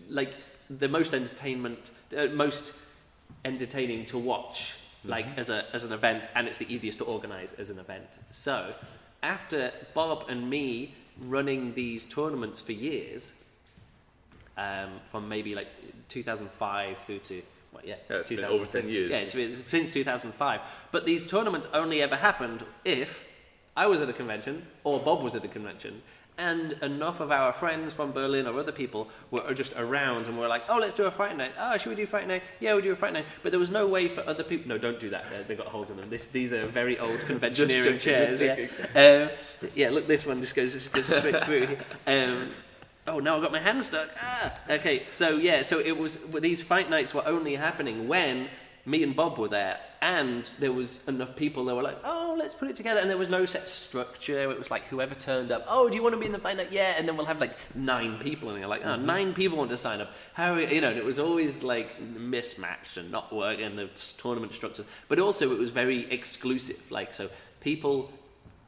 like 0.07 0.35
the 0.69 0.87
most 0.87 1.13
entertainment, 1.13 1.91
uh, 2.17 2.27
most 2.27 2.71
entertaining 3.43 4.05
to 4.05 4.17
watch, 4.17 4.75
like 5.03 5.37
as 5.37 5.49
a 5.49 5.65
as 5.73 5.83
an 5.83 5.91
event, 5.93 6.27
and 6.35 6.47
it's 6.47 6.57
the 6.57 6.73
easiest 6.73 6.97
to 6.99 7.05
organise 7.05 7.53
as 7.53 7.69
an 7.69 7.79
event. 7.79 8.07
So, 8.29 8.73
after 9.23 9.71
Bob 9.93 10.25
and 10.29 10.49
me 10.49 10.93
running 11.19 11.73
these 11.73 12.05
tournaments 12.05 12.61
for 12.61 12.71
years, 12.71 13.33
um, 14.57 14.99
from 15.05 15.27
maybe 15.27 15.55
like 15.55 15.67
2005 16.07 16.97
through 16.99 17.19
to 17.19 17.41
well, 17.73 17.83
yeah, 17.85 17.95
Yeah, 18.09 18.17
it's 18.17 18.29
been 18.29 18.43
over 18.43 18.65
10 18.65 18.89
years. 18.89 19.09
Yeah, 19.09 19.17
it's 19.17 19.33
been 19.33 19.63
since 19.67 19.91
2005. 19.91 20.61
But 20.91 21.05
these 21.05 21.25
tournaments 21.25 21.67
only 21.73 22.01
ever 22.01 22.15
happened 22.15 22.65
if 22.83 23.25
I 23.77 23.87
was 23.87 24.01
at 24.01 24.09
a 24.09 24.13
convention 24.13 24.67
or 24.83 24.99
Bob 24.99 25.23
was 25.23 25.35
at 25.35 25.45
a 25.45 25.47
convention. 25.47 26.01
And 26.41 26.73
enough 26.81 27.19
of 27.19 27.31
our 27.31 27.53
friends 27.53 27.93
from 27.93 28.13
Berlin 28.13 28.47
or 28.47 28.59
other 28.59 28.71
people 28.71 29.09
were 29.29 29.53
just 29.53 29.73
around 29.77 30.25
and 30.25 30.39
were 30.39 30.47
like, 30.47 30.63
oh, 30.69 30.79
let's 30.79 30.95
do 30.95 31.05
a 31.05 31.11
fight 31.11 31.37
night. 31.37 31.51
Oh, 31.55 31.77
should 31.77 31.89
we 31.89 31.95
do 31.95 32.03
a 32.03 32.07
fight 32.07 32.27
night? 32.27 32.41
Yeah, 32.59 32.73
we'll 32.73 32.81
do 32.81 32.91
a 32.91 32.95
fight 32.95 33.13
night. 33.13 33.25
But 33.43 33.51
there 33.51 33.59
was 33.59 33.69
no 33.69 33.87
way 33.87 34.07
for 34.07 34.27
other 34.27 34.43
people. 34.43 34.67
No, 34.67 34.79
don't 34.79 34.99
do 34.99 35.11
that. 35.11 35.47
They've 35.47 35.57
got 35.57 35.67
holes 35.67 35.91
in 35.91 35.97
them. 35.97 36.09
This, 36.09 36.25
these 36.25 36.51
are 36.51 36.65
very 36.65 36.97
old 36.97 37.19
conventioneering 37.27 37.99
chairs. 37.99 38.41
yeah. 38.41 38.55
Um, 38.95 39.69
yeah, 39.75 39.91
look, 39.91 40.07
this 40.07 40.25
one 40.25 40.41
just 40.41 40.55
goes, 40.55 40.73
just 40.73 40.91
goes 40.91 41.05
straight 41.05 41.43
through. 41.45 41.77
Um, 42.07 42.49
oh, 43.05 43.19
now 43.19 43.35
I've 43.35 43.43
got 43.43 43.51
my 43.51 43.59
hand 43.59 43.83
stuck. 43.83 44.09
Ah. 44.19 44.53
Okay, 44.67 45.03
so 45.09 45.37
yeah, 45.37 45.61
so 45.61 45.79
it 45.79 45.95
was 45.95 46.17
these 46.39 46.63
fight 46.63 46.89
nights 46.89 47.13
were 47.13 47.27
only 47.27 47.55
happening 47.55 48.07
when 48.07 48.49
me 48.85 49.03
and 49.03 49.15
Bob 49.15 49.37
were 49.37 49.47
there, 49.47 49.79
and 50.01 50.49
there 50.59 50.71
was 50.71 51.07
enough 51.07 51.35
people 51.35 51.65
that 51.65 51.75
were 51.75 51.83
like, 51.83 51.99
oh, 52.03 52.35
let's 52.37 52.53
put 52.53 52.69
it 52.69 52.75
together, 52.75 52.99
and 52.99 53.09
there 53.09 53.17
was 53.17 53.29
no 53.29 53.45
set 53.45 53.67
structure. 53.67 54.49
It 54.49 54.57
was 54.57 54.71
like 54.71 54.85
whoever 54.85 55.15
turned 55.15 55.51
up. 55.51 55.65
Oh, 55.67 55.89
do 55.89 55.95
you 55.95 56.03
want 56.03 56.13
to 56.13 56.19
be 56.19 56.25
in 56.25 56.31
the 56.31 56.39
night? 56.39 56.71
Yeah, 56.71 56.95
and 56.97 57.07
then 57.07 57.17
we'll 57.17 57.27
have 57.27 57.39
like 57.39 57.55
nine 57.75 58.17
people, 58.17 58.49
and 58.49 58.59
you're 58.59 58.67
like, 58.67 58.85
oh, 58.85 58.95
nine 58.95 59.33
people 59.33 59.57
want 59.57 59.69
to 59.69 59.77
sign 59.77 60.01
up. 60.01 60.11
How 60.33 60.55
you 60.55 60.81
know? 60.81 60.89
And 60.89 60.97
it 60.97 61.05
was 61.05 61.19
always 61.19 61.63
like 61.63 62.01
mismatched 62.01 62.97
and 62.97 63.11
not 63.11 63.33
working 63.33 63.75
the 63.75 63.89
tournament 64.17 64.53
structures, 64.53 64.85
but 65.07 65.19
also 65.19 65.51
it 65.51 65.59
was 65.59 65.69
very 65.69 66.11
exclusive. 66.11 66.91
Like 66.91 67.13
so, 67.13 67.29
people 67.59 68.11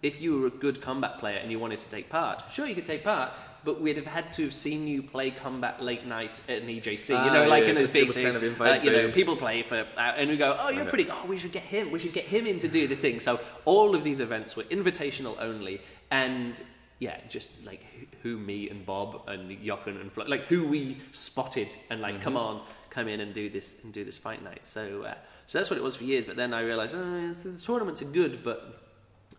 if 0.04 0.22
you 0.22 0.38
were 0.38 0.48
a 0.48 0.52
good 0.52 0.82
combat 0.82 1.18
player 1.18 1.38
and 1.38 1.50
you 1.50 1.58
wanted 1.58 1.80
to 1.80 1.90
take 1.90 2.10
part, 2.10 2.44
sure 2.52 2.68
you 2.68 2.76
could 2.76 2.86
take 2.86 3.04
part, 3.04 3.32
but 3.64 3.80
we'd 3.82 3.98
have 3.98 4.06
had 4.08 4.32
to 4.34 4.44
have 4.44 4.54
seen 4.54 4.88
you 4.88 5.02
play 5.04 5.32
combat 5.32 5.82
late 5.82 6.06
night 6.06 6.42
at 6.50 6.62
an 6.64 6.68
EJC. 6.68 7.10
you 7.10 7.16
Ah, 7.16 7.34
know, 7.34 7.48
like 7.48 7.64
yeah, 7.64 7.70
in 7.70 7.76
those 7.76 7.94
big 7.94 8.14
things. 8.14 8.36
kind 8.36 8.46
of 8.46 8.62
uh, 8.62 8.80
you 8.84 8.92
know, 8.92 9.12
people 9.12 9.36
play 9.36 9.64
for, 9.64 9.86
uh, 9.98 10.00
and 10.18 10.30
we 10.30 10.38
go, 10.38 10.56
oh, 10.60 10.70
you're 10.70 10.86
pretty. 10.86 11.08
Oh, 11.10 11.26
we 11.28 11.38
should 11.38 11.52
get 11.52 11.64
him. 11.64 11.92
We 11.92 12.00
should 12.00 12.14
get 12.14 12.26
him 12.26 12.46
in 12.46 12.58
to 12.60 12.68
do 12.68 12.88
the 12.88 12.96
thing. 12.96 13.20
So 13.20 13.40
all 13.66 13.96
of 13.96 14.04
these 14.04 14.20
events 14.20 14.56
were 14.56 14.64
invitational 14.64 15.36
only, 15.40 15.82
and 16.12 16.62
yeah, 17.00 17.20
just 17.30 17.50
like 17.66 17.84
who, 18.22 18.36
who 18.38 18.38
me 18.38 18.70
and 18.70 18.86
Bob 18.86 19.24
and 19.28 19.50
Jochen 19.64 19.98
and 19.98 20.12
Flo, 20.12 20.26
like 20.26 20.44
who 20.46 20.66
we 20.68 21.00
spotted 21.12 21.76
and 21.90 22.00
like, 22.02 22.22
come 22.22 22.34
Mm-hmm. 22.36 22.60
on, 22.60 22.62
come 22.90 23.08
in 23.08 23.20
and 23.20 23.34
do 23.34 23.50
this 23.50 23.76
and 23.84 23.92
do 23.92 24.04
this 24.06 24.18
fight 24.18 24.44
night. 24.44 24.66
So, 24.68 25.04
uh, 25.04 25.16
so 25.48 25.58
that's 25.58 25.70
what 25.70 25.78
it 25.78 25.84
was 25.84 25.96
for 25.96 26.04
years. 26.06 26.24
But 26.26 26.36
then 26.38 26.54
I 26.54 26.62
realized, 26.62 26.96
oh, 26.96 27.34
the 27.34 27.60
tournaments 27.60 28.02
are 28.02 28.06
good, 28.06 28.44
but 28.44 28.80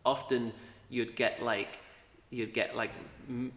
often 0.05 0.53
you'd 0.91 1.17
get 1.17 1.43
like 1.43 1.79
you'd 2.31 2.53
get 2.53 2.77
like 2.77 2.91
m- 3.29 3.53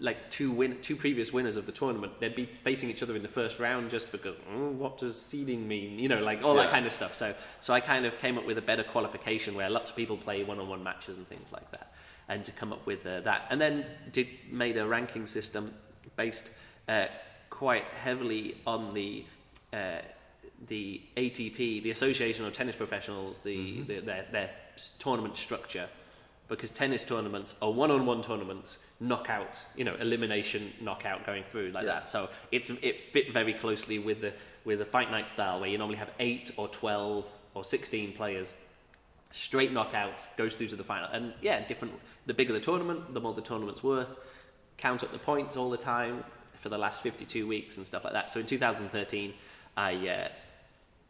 like 0.00 0.28
two 0.30 0.50
win 0.50 0.80
two 0.80 0.96
previous 0.96 1.32
winners 1.32 1.56
of 1.56 1.66
the 1.66 1.72
tournament 1.72 2.18
they'd 2.18 2.34
be 2.34 2.46
facing 2.46 2.90
each 2.90 3.02
other 3.02 3.14
in 3.14 3.22
the 3.22 3.28
first 3.28 3.60
round 3.60 3.90
just 3.90 4.10
because 4.10 4.34
oh, 4.52 4.70
what 4.70 4.98
does 4.98 5.20
seeding 5.20 5.68
mean? 5.68 5.98
You 5.98 6.08
know 6.08 6.20
like 6.20 6.42
all 6.42 6.54
that 6.56 6.70
kind 6.70 6.86
of 6.86 6.92
stuff. 6.92 7.14
So 7.14 7.34
so 7.60 7.72
I 7.72 7.80
kind 7.80 8.04
of 8.04 8.18
came 8.18 8.36
up 8.38 8.46
with 8.46 8.58
a 8.58 8.62
better 8.62 8.82
qualification 8.82 9.54
where 9.54 9.70
lots 9.70 9.90
of 9.90 9.96
people 9.96 10.16
play 10.16 10.42
one-on-one 10.44 10.82
matches 10.82 11.16
and 11.16 11.28
things 11.28 11.52
like 11.52 11.70
that 11.70 11.92
and 12.28 12.44
to 12.44 12.52
come 12.52 12.72
up 12.72 12.84
with 12.86 13.06
uh, 13.06 13.20
that. 13.20 13.46
And 13.50 13.60
then 13.60 13.84
did 14.12 14.28
made 14.50 14.76
a 14.76 14.86
ranking 14.86 15.26
system 15.26 15.74
based 16.16 16.50
uh, 16.88 17.06
quite 17.50 17.84
heavily 17.84 18.56
on 18.66 18.94
the 18.94 19.24
uh, 19.72 19.98
the 20.66 21.02
ATP, 21.16 21.82
the 21.82 21.90
Association 21.90 22.44
of 22.44 22.52
Tennis 22.52 22.76
Professionals, 22.76 23.40
the, 23.40 23.82
the 23.82 24.00
their, 24.00 24.26
their 24.30 24.50
tournament 24.98 25.36
structure, 25.36 25.88
because 26.48 26.70
tennis 26.70 27.04
tournaments 27.04 27.54
are 27.62 27.70
one-on-one 27.72 28.22
tournaments, 28.22 28.78
knockout, 29.00 29.64
you 29.76 29.84
know, 29.84 29.94
elimination, 29.96 30.72
knockout, 30.80 31.24
going 31.24 31.42
through 31.44 31.70
like 31.70 31.84
Yeah. 31.84 31.92
that. 31.94 32.08
So 32.08 32.28
it's 32.52 32.70
it 32.82 33.12
fit 33.12 33.32
very 33.32 33.52
closely 33.54 33.98
with 33.98 34.20
the 34.20 34.32
with 34.64 34.78
the 34.78 34.84
fight 34.84 35.10
night 35.10 35.30
style, 35.30 35.60
where 35.60 35.68
you 35.68 35.78
normally 35.78 35.98
have 35.98 36.10
eight 36.18 36.50
or 36.56 36.68
twelve 36.68 37.26
or 37.54 37.64
sixteen 37.64 38.12
players 38.12 38.54
straight 39.30 39.72
knockouts, 39.72 40.36
goes 40.36 40.54
through 40.56 40.68
to 40.68 40.76
the 40.76 40.84
final. 40.84 41.08
And 41.10 41.32
yeah, 41.40 41.66
different. 41.66 41.94
The 42.26 42.34
bigger 42.34 42.52
the 42.52 42.60
tournament, 42.60 43.12
the 43.14 43.20
more 43.20 43.34
the 43.34 43.42
tournament's 43.42 43.82
worth. 43.82 44.16
Count 44.76 45.02
up 45.02 45.10
the 45.10 45.18
points 45.18 45.56
all 45.56 45.70
the 45.70 45.76
time 45.76 46.22
for 46.54 46.68
the 46.68 46.78
last 46.78 47.02
52 47.02 47.46
weeks 47.46 47.76
and 47.76 47.86
stuff 47.86 48.04
like 48.04 48.12
that. 48.12 48.30
So 48.30 48.40
in 48.40 48.46
2013, 48.46 49.34
I 49.76 50.08
uh, 50.08 50.28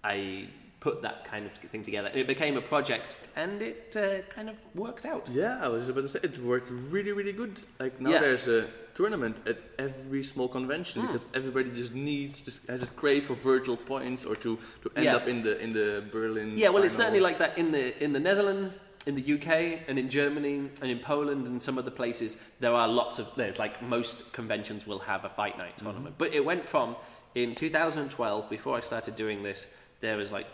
I 0.03 0.49
put 0.85 1.01
that 1.01 1.25
kind 1.25 1.47
of 1.47 1.53
thing 1.73 1.83
together. 1.83 2.09
And 2.09 2.19
It 2.21 2.27
became 2.27 2.55
a 2.59 2.61
project, 2.61 3.17
and 3.37 3.63
it 3.63 3.97
uh, 3.97 4.03
kind 4.37 4.49
of 4.53 4.57
worked 4.75 5.07
out. 5.13 5.25
Yeah, 5.33 5.65
I 5.67 5.69
was 5.69 5.81
just 5.83 5.91
about 5.93 6.03
to 6.03 6.11
say 6.15 6.21
it 6.23 6.39
worked 6.53 6.69
really, 6.95 7.13
really 7.19 7.33
good. 7.33 7.55
Like 7.81 7.95
now 8.01 8.11
Yeah. 8.11 8.21
there's 8.27 8.47
a 8.49 8.61
tournament 8.99 9.37
at 9.53 9.59
every 9.79 10.23
small 10.23 10.49
convention 10.59 10.97
Hmm. 11.01 11.07
because 11.09 11.27
everybody 11.41 11.71
just 11.83 11.95
needs 12.11 12.35
just 12.49 12.59
has 12.73 12.81
this 12.85 12.91
crave 13.03 13.23
for 13.29 13.35
virtual 13.53 13.79
points 13.93 14.25
or 14.29 14.37
to, 14.45 14.51
to 14.83 14.87
end 14.97 15.05
Yeah. 15.07 15.17
up 15.19 15.27
in 15.33 15.39
the 15.47 15.53
in 15.65 15.71
the 15.81 15.89
Berlin. 16.17 16.49
Yeah, 16.63 16.71
well, 16.73 16.85
it's 16.87 16.99
certainly 17.03 17.25
like 17.29 17.39
that 17.45 17.53
in 17.63 17.69
the 17.77 17.85
in 18.05 18.11
the 18.17 18.21
Netherlands, 18.29 18.73
in 19.09 19.15
the 19.21 19.27
UK, 19.37 19.49
and 19.89 19.99
in 20.03 20.09
Germany, 20.21 20.57
and 20.83 20.89
in 20.95 20.99
Poland, 21.13 21.43
and 21.49 21.57
some 21.63 21.77
other 21.83 21.95
places. 22.03 22.31
There 22.65 22.75
are 22.81 22.89
lots 23.01 23.19
of 23.19 23.27
there's 23.41 23.59
like 23.65 23.75
most 23.97 24.17
conventions 24.41 24.81
will 24.91 25.03
have 25.13 25.23
a 25.25 25.33
fight 25.41 25.57
night 25.63 25.75
tournament, 25.85 26.15
but 26.23 26.29
it 26.39 26.45
went 26.53 26.65
from 26.75 26.89
in 27.35 27.55
2012 27.55 28.51
before 28.57 28.75
I 28.81 28.83
started 28.83 29.15
doing 29.25 29.43
this. 29.49 29.67
There 30.01 30.17
was 30.23 30.31
like 30.39 30.47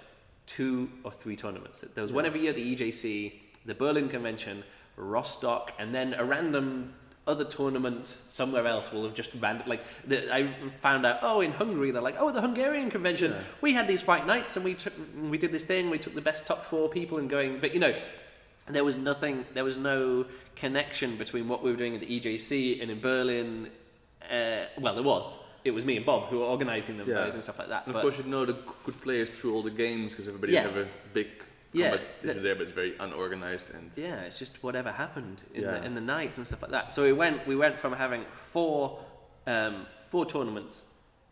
two 0.50 0.90
or 1.04 1.12
three 1.12 1.36
tournaments. 1.36 1.84
There 1.94 2.02
was 2.02 2.12
one 2.12 2.26
every 2.26 2.40
year, 2.40 2.52
the 2.52 2.74
EJC, 2.74 3.32
the 3.66 3.74
Berlin 3.74 4.08
Convention, 4.08 4.64
Rostock, 4.96 5.72
and 5.78 5.94
then 5.94 6.14
a 6.14 6.24
random 6.24 6.92
other 7.28 7.44
tournament 7.44 8.08
somewhere 8.08 8.66
else 8.66 8.90
will 8.90 9.04
have 9.04 9.14
just 9.14 9.30
random 9.38 9.68
like 9.68 9.84
the, 10.06 10.34
I 10.34 10.52
found 10.80 11.06
out 11.06 11.20
oh 11.22 11.42
in 11.42 11.52
Hungary 11.52 11.92
they're 11.92 12.02
like 12.02 12.16
oh 12.18 12.32
the 12.32 12.40
Hungarian 12.40 12.90
convention. 12.90 13.34
We 13.60 13.74
had 13.74 13.86
these 13.86 14.02
fight 14.02 14.26
nights 14.26 14.56
and 14.56 14.64
we 14.64 14.74
took 14.74 14.94
we 15.30 15.38
did 15.38 15.52
this 15.52 15.64
thing 15.64 15.90
we 15.90 15.98
took 15.98 16.14
the 16.14 16.22
best 16.22 16.46
top 16.46 16.64
four 16.64 16.88
people 16.88 17.18
and 17.18 17.30
going 17.30 17.60
but 17.60 17.72
you 17.72 17.78
know 17.78 17.94
there 18.66 18.82
was 18.82 18.98
nothing 18.98 19.44
there 19.54 19.62
was 19.62 19.78
no 19.78 20.24
connection 20.56 21.16
between 21.16 21.46
what 21.46 21.62
we 21.62 21.70
were 21.70 21.76
doing 21.76 21.94
at 21.94 22.00
the 22.00 22.20
EJC 22.20 22.82
and 22.82 22.90
in 22.90 22.98
Berlin 22.98 23.68
uh, 24.28 24.64
well 24.80 24.94
there 24.94 25.04
was 25.04 25.36
it 25.64 25.72
was 25.72 25.84
me 25.84 25.96
and 25.96 26.06
Bob 26.06 26.28
who 26.30 26.38
were 26.38 26.46
organizing 26.46 26.96
them 26.98 27.08
Yeah. 27.08 27.24
both 27.24 27.34
and 27.34 27.42
stuff 27.42 27.58
like 27.58 27.68
that 27.68 27.84
And 27.86 27.92
but 27.92 27.98
of 28.00 28.02
course, 28.02 28.18
you 28.18 28.24
know 28.30 28.44
the 28.44 28.56
good 28.84 29.00
players 29.02 29.36
through 29.36 29.54
all 29.54 29.62
the 29.62 29.70
games 29.70 30.12
because 30.12 30.26
everybody 30.26 30.52
Yeah. 30.52 30.62
have 30.62 30.76
a 30.76 30.88
big 31.12 31.28
Yeah, 31.72 31.90
competition 31.90 32.36
the- 32.36 32.42
there, 32.42 32.54
but 32.56 32.62
it's 32.62 32.72
very 32.72 32.96
unorganized 32.98 33.70
and 33.70 33.90
Yeah, 33.96 34.22
it's 34.22 34.38
just 34.38 34.62
whatever 34.62 34.90
happened 34.92 35.42
in, 35.54 35.62
Yeah. 35.62 35.78
the, 35.78 35.86
in 35.86 35.94
the 35.94 36.00
nights 36.00 36.36
and 36.38 36.46
stuff 36.46 36.62
like 36.62 36.70
that. 36.72 36.92
So 36.92 37.02
we 37.02 37.12
went 37.12 37.46
we 37.46 37.56
went 37.56 37.78
from 37.78 37.92
having 37.94 38.24
four 38.32 39.04
um, 39.46 39.86
four 40.10 40.26
tournaments 40.26 40.86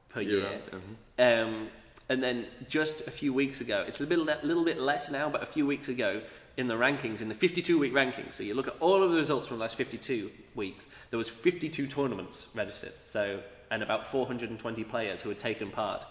per 0.08 0.20
year 0.20 0.38
year, 0.38 0.60
round. 0.72 0.82
Mhm. 1.18 1.42
um, 1.46 1.68
and 2.08 2.22
then 2.22 2.46
just 2.68 3.06
a 3.06 3.10
few 3.10 3.32
weeks 3.34 3.60
ago, 3.60 3.84
it's 3.86 4.00
a 4.00 4.06
little 4.06 4.24
little 4.42 4.64
bit 4.64 4.78
less 4.80 5.10
now, 5.10 5.28
but 5.28 5.42
a 5.42 5.46
few 5.46 5.66
weeks 5.66 5.88
ago 5.88 6.22
in 6.56 6.66
the 6.68 6.74
rankings, 6.74 7.20
in 7.22 7.28
the 7.28 7.34
52 7.34 7.78
week 7.78 7.92
rankings, 7.92 8.34
so 8.34 8.42
you 8.42 8.54
look 8.54 8.66
at 8.66 8.74
all 8.80 9.02
of 9.02 9.10
the 9.12 9.16
results 9.16 9.46
from 9.46 9.58
the 9.58 9.62
last 9.62 9.76
52 9.76 10.30
weeks, 10.56 10.88
there 11.10 11.18
was 11.18 11.28
52 11.28 11.86
tournaments 11.86 12.46
registered. 12.54 12.98
So 12.98 13.42
and 13.70 13.82
about 13.82 14.06
420 14.06 14.84
players 14.84 15.20
who 15.22 15.28
had 15.28 15.38
taken 15.38 15.70
part 15.70 16.04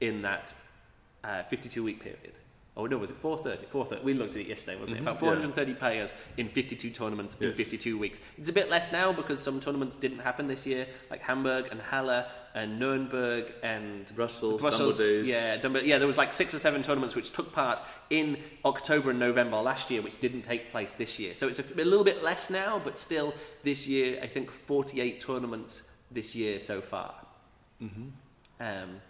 in 0.00 0.22
that 0.22 0.54
uh, 1.22 1.42
52 1.44 1.82
week 1.82 2.00
period. 2.00 2.32
Oh 2.76 2.86
no, 2.86 2.98
was 2.98 3.10
it 3.12 3.16
430? 3.18 3.70
430. 3.70 4.04
We 4.04 4.14
looked 4.14 4.34
at 4.34 4.40
it 4.42 4.48
yesterday, 4.48 4.76
wasn't 4.80 4.98
it? 4.98 5.02
Mhm, 5.02 5.02
About 5.04 5.14
yeah. 5.14 5.20
430 5.20 5.74
players 5.74 6.12
in 6.36 6.48
52 6.48 6.90
tournaments 6.90 7.36
in 7.40 7.46
Yes. 7.46 7.56
52 7.56 7.96
weeks. 7.96 8.18
It's 8.36 8.48
a 8.48 8.52
bit 8.52 8.68
less 8.68 8.90
now 8.90 9.12
because 9.12 9.38
some 9.40 9.60
tournaments 9.60 9.94
didn't 9.96 10.18
happen 10.18 10.48
this 10.48 10.66
year, 10.66 10.88
like 11.08 11.22
Hamburg 11.22 11.68
and 11.70 11.80
Halle 11.80 12.24
and 12.52 12.80
Nuremberg 12.80 13.52
and 13.62 14.12
Brussels, 14.16 14.60
Brussels. 14.60 15.00
Yeah, 15.00 15.60
yeah. 15.84 15.98
There 15.98 16.06
was 16.08 16.18
like 16.18 16.32
six 16.32 16.52
or 16.52 16.58
seven 16.58 16.82
tournaments 16.82 17.14
which 17.14 17.30
took 17.30 17.52
part 17.52 17.80
in 18.10 18.38
October 18.64 19.10
and 19.10 19.20
November 19.20 19.58
last 19.58 19.88
year, 19.88 20.02
which 20.02 20.18
didn't 20.18 20.42
take 20.42 20.72
place 20.72 20.94
this 20.94 21.16
year. 21.20 21.34
So 21.34 21.46
it's 21.46 21.60
a, 21.60 21.64
a 21.80 21.84
little 21.84 22.04
bit 22.04 22.24
less 22.24 22.50
now, 22.50 22.80
but 22.82 22.98
still 22.98 23.34
this 23.62 23.86
year, 23.86 24.18
I 24.20 24.26
think 24.26 24.50
48 24.50 25.20
tournaments 25.20 25.84
this 26.14 26.34
year 26.34 26.60
so 26.60 26.80
far. 26.80 27.14
Um, 28.60 29.00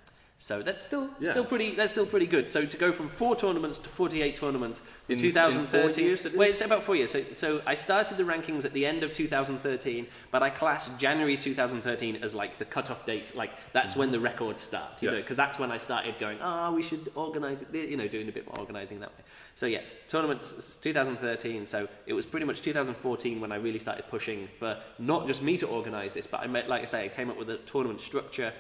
so 0.44 0.60
that's 0.60 0.82
still 0.82 1.08
Yeah. 1.20 1.30
still 1.30 1.46
pretty 1.46 1.70
that's 1.74 1.92
still 1.92 2.04
pretty 2.04 2.26
good. 2.26 2.50
So 2.50 2.66
to 2.66 2.76
go 2.76 2.92
from 2.92 3.08
four 3.08 3.34
tournaments 3.34 3.78
to 3.78 3.88
48 3.88 4.36
tournaments 4.36 4.82
in, 5.08 5.14
In- 5.18 5.24
in 5.24 5.32
2013. 5.32 5.94
four 5.94 6.02
years, 6.04 6.26
it 6.26 6.36
well, 6.36 6.46
it's 6.46 6.60
about 6.60 6.82
four 6.82 6.94
years. 6.96 7.10
So, 7.12 7.22
so 7.32 7.62
I 7.66 7.74
started 7.74 8.18
the 8.18 8.24
rankings 8.24 8.66
at 8.66 8.74
the 8.74 8.84
end 8.84 9.02
of 9.04 9.14
2013, 9.14 10.06
but 10.30 10.42
I 10.42 10.50
classed 10.50 10.98
January 10.98 11.38
2013 11.38 12.16
as 12.22 12.34
like 12.34 12.58
the 12.58 12.66
cutoff 12.66 13.06
date. 13.06 13.34
Like 13.34 13.52
that's 13.72 13.96
when 13.96 14.12
the 14.12 14.20
records 14.20 14.60
start, 14.62 15.00
you 15.00 15.08
Yeah. 15.08 15.14
know, 15.14 15.20
because 15.22 15.36
that's 15.36 15.58
when 15.58 15.70
I 15.72 15.78
started 15.78 16.18
going, 16.18 16.38
ah, 16.42 16.70
we 16.70 16.82
should 16.82 17.10
organize 17.14 17.62
it, 17.62 17.88
you 17.88 17.96
know, 17.96 18.06
doing 18.06 18.28
a 18.28 18.32
bit 18.32 18.46
more 18.46 18.58
organizing 18.58 19.00
that 19.00 19.12
way. 19.16 19.24
So 19.54 19.64
yeah, 19.64 19.80
tournaments 20.08 20.76
2013. 20.76 21.64
So 21.64 21.88
it 22.06 22.12
was 22.12 22.26
pretty 22.26 22.44
much 22.44 22.60
2014 22.60 23.40
when 23.40 23.50
I 23.50 23.56
really 23.56 23.78
started 23.78 24.04
pushing 24.10 24.48
for 24.58 24.76
not 24.98 25.26
just 25.26 25.42
me 25.42 25.56
to 25.56 25.66
organize 25.66 26.12
this, 26.12 26.26
but 26.26 26.40
I 26.40 26.48
made, 26.48 26.66
like 26.66 26.82
I 26.82 26.86
say, 26.86 27.04
I 27.06 27.08
came 27.08 27.30
up 27.30 27.38
with 27.38 27.48
a 27.48 27.56
tournament 27.72 28.02
structure 28.02 28.52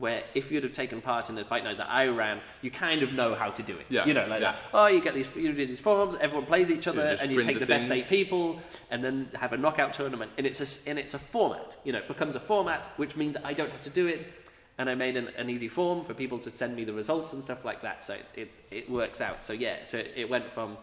where 0.00 0.24
if 0.34 0.50
you'd 0.50 0.64
have 0.64 0.72
taken 0.72 1.00
part 1.00 1.28
in 1.28 1.34
the 1.36 1.44
fight 1.44 1.62
night 1.62 1.76
that 1.76 1.90
I 1.90 2.08
ran, 2.08 2.40
you 2.62 2.70
kind 2.70 3.02
of 3.02 3.12
know 3.12 3.34
how 3.34 3.50
to 3.50 3.62
do 3.62 3.76
it. 3.76 3.86
Yeah, 3.90 4.06
You 4.06 4.14
know, 4.14 4.26
like 4.26 4.40
yeah. 4.40 4.52
that. 4.52 4.60
Oh, 4.72 4.86
you 4.86 5.00
get 5.00 5.14
these, 5.14 5.30
you 5.36 5.52
do 5.52 5.66
these 5.66 5.78
forms, 5.78 6.16
everyone 6.16 6.46
plays 6.46 6.70
each 6.70 6.86
other, 6.88 7.10
just 7.12 7.22
and 7.22 7.32
you 7.32 7.42
take 7.42 7.54
the 7.54 7.60
the 7.60 7.66
best 7.66 7.90
eight 7.90 8.08
people, 8.08 8.58
and 8.90 9.04
then 9.04 9.28
have 9.34 9.52
a 9.52 9.56
knockout 9.56 9.92
tournament. 9.92 10.32
And 10.38 10.46
it's 10.46 10.60
a, 10.60 10.88
and 10.88 10.98
it's 10.98 11.14
a 11.14 11.18
format. 11.18 11.76
You 11.84 11.92
know, 11.92 11.98
it 11.98 12.08
becomes 12.08 12.34
a 12.34 12.40
format, 12.40 12.88
which 12.96 13.14
means 13.16 13.36
I 13.44 13.52
don't 13.52 13.70
have 13.70 13.82
to 13.82 13.90
do 13.90 14.06
it. 14.06 14.32
And 14.78 14.88
I 14.88 14.94
made 14.94 15.18
an, 15.18 15.28
an 15.36 15.50
easy 15.50 15.68
form 15.68 16.04
for 16.06 16.14
people 16.14 16.38
to 16.38 16.50
send 16.50 16.74
me 16.74 16.84
the 16.84 16.94
results 16.94 17.34
and 17.34 17.44
stuff 17.44 17.66
like 17.66 17.82
that. 17.82 18.02
So 18.02 18.14
it's, 18.14 18.32
it's, 18.34 18.60
it 18.70 18.90
works 18.90 19.20
out. 19.20 19.44
So 19.44 19.52
yeah, 19.52 19.84
so 19.84 20.02
it 20.16 20.30
went 20.30 20.50
from, 20.54 20.78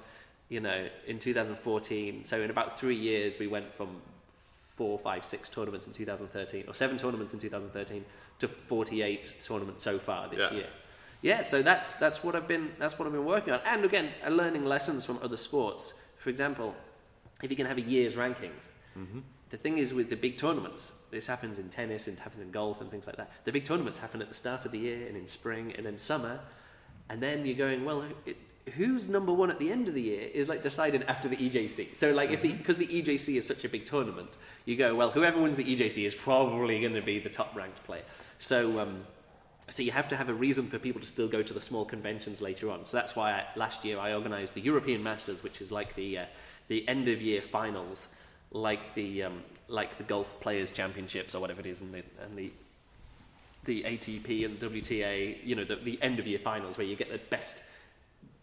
you 0.50 0.60
know, 0.60 0.88
in 1.08 1.18
2014. 1.18 2.24
So 2.24 2.42
in 2.42 2.52
about 2.52 2.80
three 2.80 2.96
years, 2.96 3.40
we 3.40 3.48
went 3.48 3.74
from 3.74 3.90
four, 4.78 5.00
five, 5.00 5.26
six 5.26 5.50
tournaments 5.50 5.88
in 5.88 5.94
2013, 5.94 6.66
or 6.68 6.74
seven 6.74 6.98
tournaments 6.98 7.34
in 7.34 7.40
2013, 7.40 8.06
to 8.40 8.48
48 8.48 9.36
tournaments 9.44 9.84
so 9.84 9.98
far 9.98 10.30
this 10.30 10.40
Yeah. 10.40 10.54
year. 10.58 10.68
Yeah, 11.22 11.42
so 11.42 11.64
that's 11.64 11.96
that's 11.96 12.24
what 12.24 12.36
I've 12.36 12.48
been 12.48 12.74
that's 12.78 12.98
what 13.00 13.08
I've 13.08 13.12
been 13.12 13.26
working 13.26 13.52
on, 13.54 13.60
and 13.66 13.84
again, 13.84 14.12
learning 14.30 14.66
lessons 14.66 15.04
from 15.04 15.18
other 15.24 15.36
sports. 15.38 15.94
For 16.18 16.30
example, 16.30 16.76
if 17.42 17.50
you 17.50 17.58
can 17.58 17.66
have 17.66 17.78
a 17.80 17.82
year's 17.82 18.16
rankings, 18.16 18.70
mm-hmm. 18.96 19.22
the 19.50 19.58
thing 19.58 19.80
is 19.80 19.96
with 19.96 20.12
the 20.12 20.16
big 20.16 20.38
tournaments, 20.38 20.94
this 21.10 21.26
happens 21.26 21.58
in 21.58 21.70
tennis, 21.70 22.08
it 22.08 22.20
happens 22.20 22.42
in 22.42 22.52
golf, 22.52 22.82
and 22.82 22.92
things 22.92 23.08
like 23.08 23.18
that. 23.18 23.32
The 23.46 23.52
big 23.52 23.66
tournaments 23.66 23.98
happen 23.98 24.22
at 24.22 24.30
the 24.30 24.36
start 24.36 24.66
of 24.68 24.72
the 24.72 24.78
year, 24.78 25.08
and 25.08 25.18
in 25.18 25.26
spring, 25.26 25.74
and 25.76 25.88
in 25.88 25.98
summer, 25.98 26.40
and 27.10 27.20
then 27.22 27.46
you're 27.48 27.58
going, 27.58 27.84
well, 27.84 28.04
it, 28.28 28.38
who's 28.76 29.08
number 29.08 29.32
one 29.32 29.50
at 29.50 29.60
the 29.60 29.72
end 29.72 29.88
of 29.88 29.94
the 29.94 30.02
year 30.02 30.30
is 30.34 30.50
like 30.50 30.62
decided 30.62 31.04
after 31.08 31.28
the 31.28 31.38
EJC. 31.38 31.96
So 31.96 32.14
like 32.14 32.32
if 32.32 32.42
the 32.42 32.54
because 32.54 32.78
the 32.78 32.88
EJC 32.88 33.36
is 33.38 33.48
such 33.48 33.64
a 33.64 33.70
big 33.70 33.86
tournament, 33.86 34.30
you 34.66 34.76
go, 34.76 34.96
well, 34.96 35.12
whoever 35.12 35.42
wins 35.42 35.58
the 35.58 35.64
EJC 35.64 36.06
is 36.06 36.16
probably 36.16 36.80
going 36.80 36.94
to 36.94 37.02
be 37.02 37.20
the 37.20 37.30
top 37.30 37.56
ranked 37.56 37.84
player. 37.84 38.04
So 38.38 38.80
um, 38.80 39.04
so 39.70 39.84
you 39.84 39.92
have 39.92 40.08
to 40.10 40.16
have 40.16 40.30
a 40.30 40.34
reason 40.34 40.68
for 40.68 40.80
people 40.80 41.02
to 41.02 41.08
still 41.08 41.28
go 41.28 41.44
to 41.44 41.54
the 41.54 41.62
small 41.62 41.84
conventions 41.84 42.42
later 42.42 42.70
on. 42.70 42.86
So 42.86 42.98
that's 42.98 43.16
why 43.16 43.34
I, 43.34 43.46
last 43.56 43.84
year 43.84 44.00
I 44.00 44.14
organised 44.14 44.54
the 44.54 44.62
European 44.62 45.04
Masters, 45.04 45.44
which 45.44 45.62
is 45.62 45.72
like 45.72 45.96
the 45.96 46.20
uh, 46.20 46.26
the 46.68 46.88
end 46.88 47.08
of 47.08 47.22
year 47.22 47.42
finals, 47.42 48.08
like 48.52 48.94
the 48.96 49.24
um, 49.24 49.44
like 49.68 49.98
the 49.98 50.04
golf 50.04 50.40
players 50.40 50.72
championships 50.72 51.36
or 51.36 51.42
whatever 51.42 51.60
it 51.60 51.66
is, 51.66 51.82
and 51.82 51.94
the 51.94 52.04
and 52.24 52.38
the 52.38 52.52
the 53.66 53.84
ATP 53.84 54.46
and 54.46 54.60
the 54.60 54.68
WTA, 54.68 55.46
you 55.46 55.54
know, 55.54 55.66
the, 55.66 55.76
the 55.76 56.02
end 56.02 56.20
of 56.20 56.26
year 56.26 56.40
finals 56.40 56.78
where 56.78 56.88
you 56.88 56.96
get 56.96 57.12
the 57.12 57.20
best. 57.30 57.62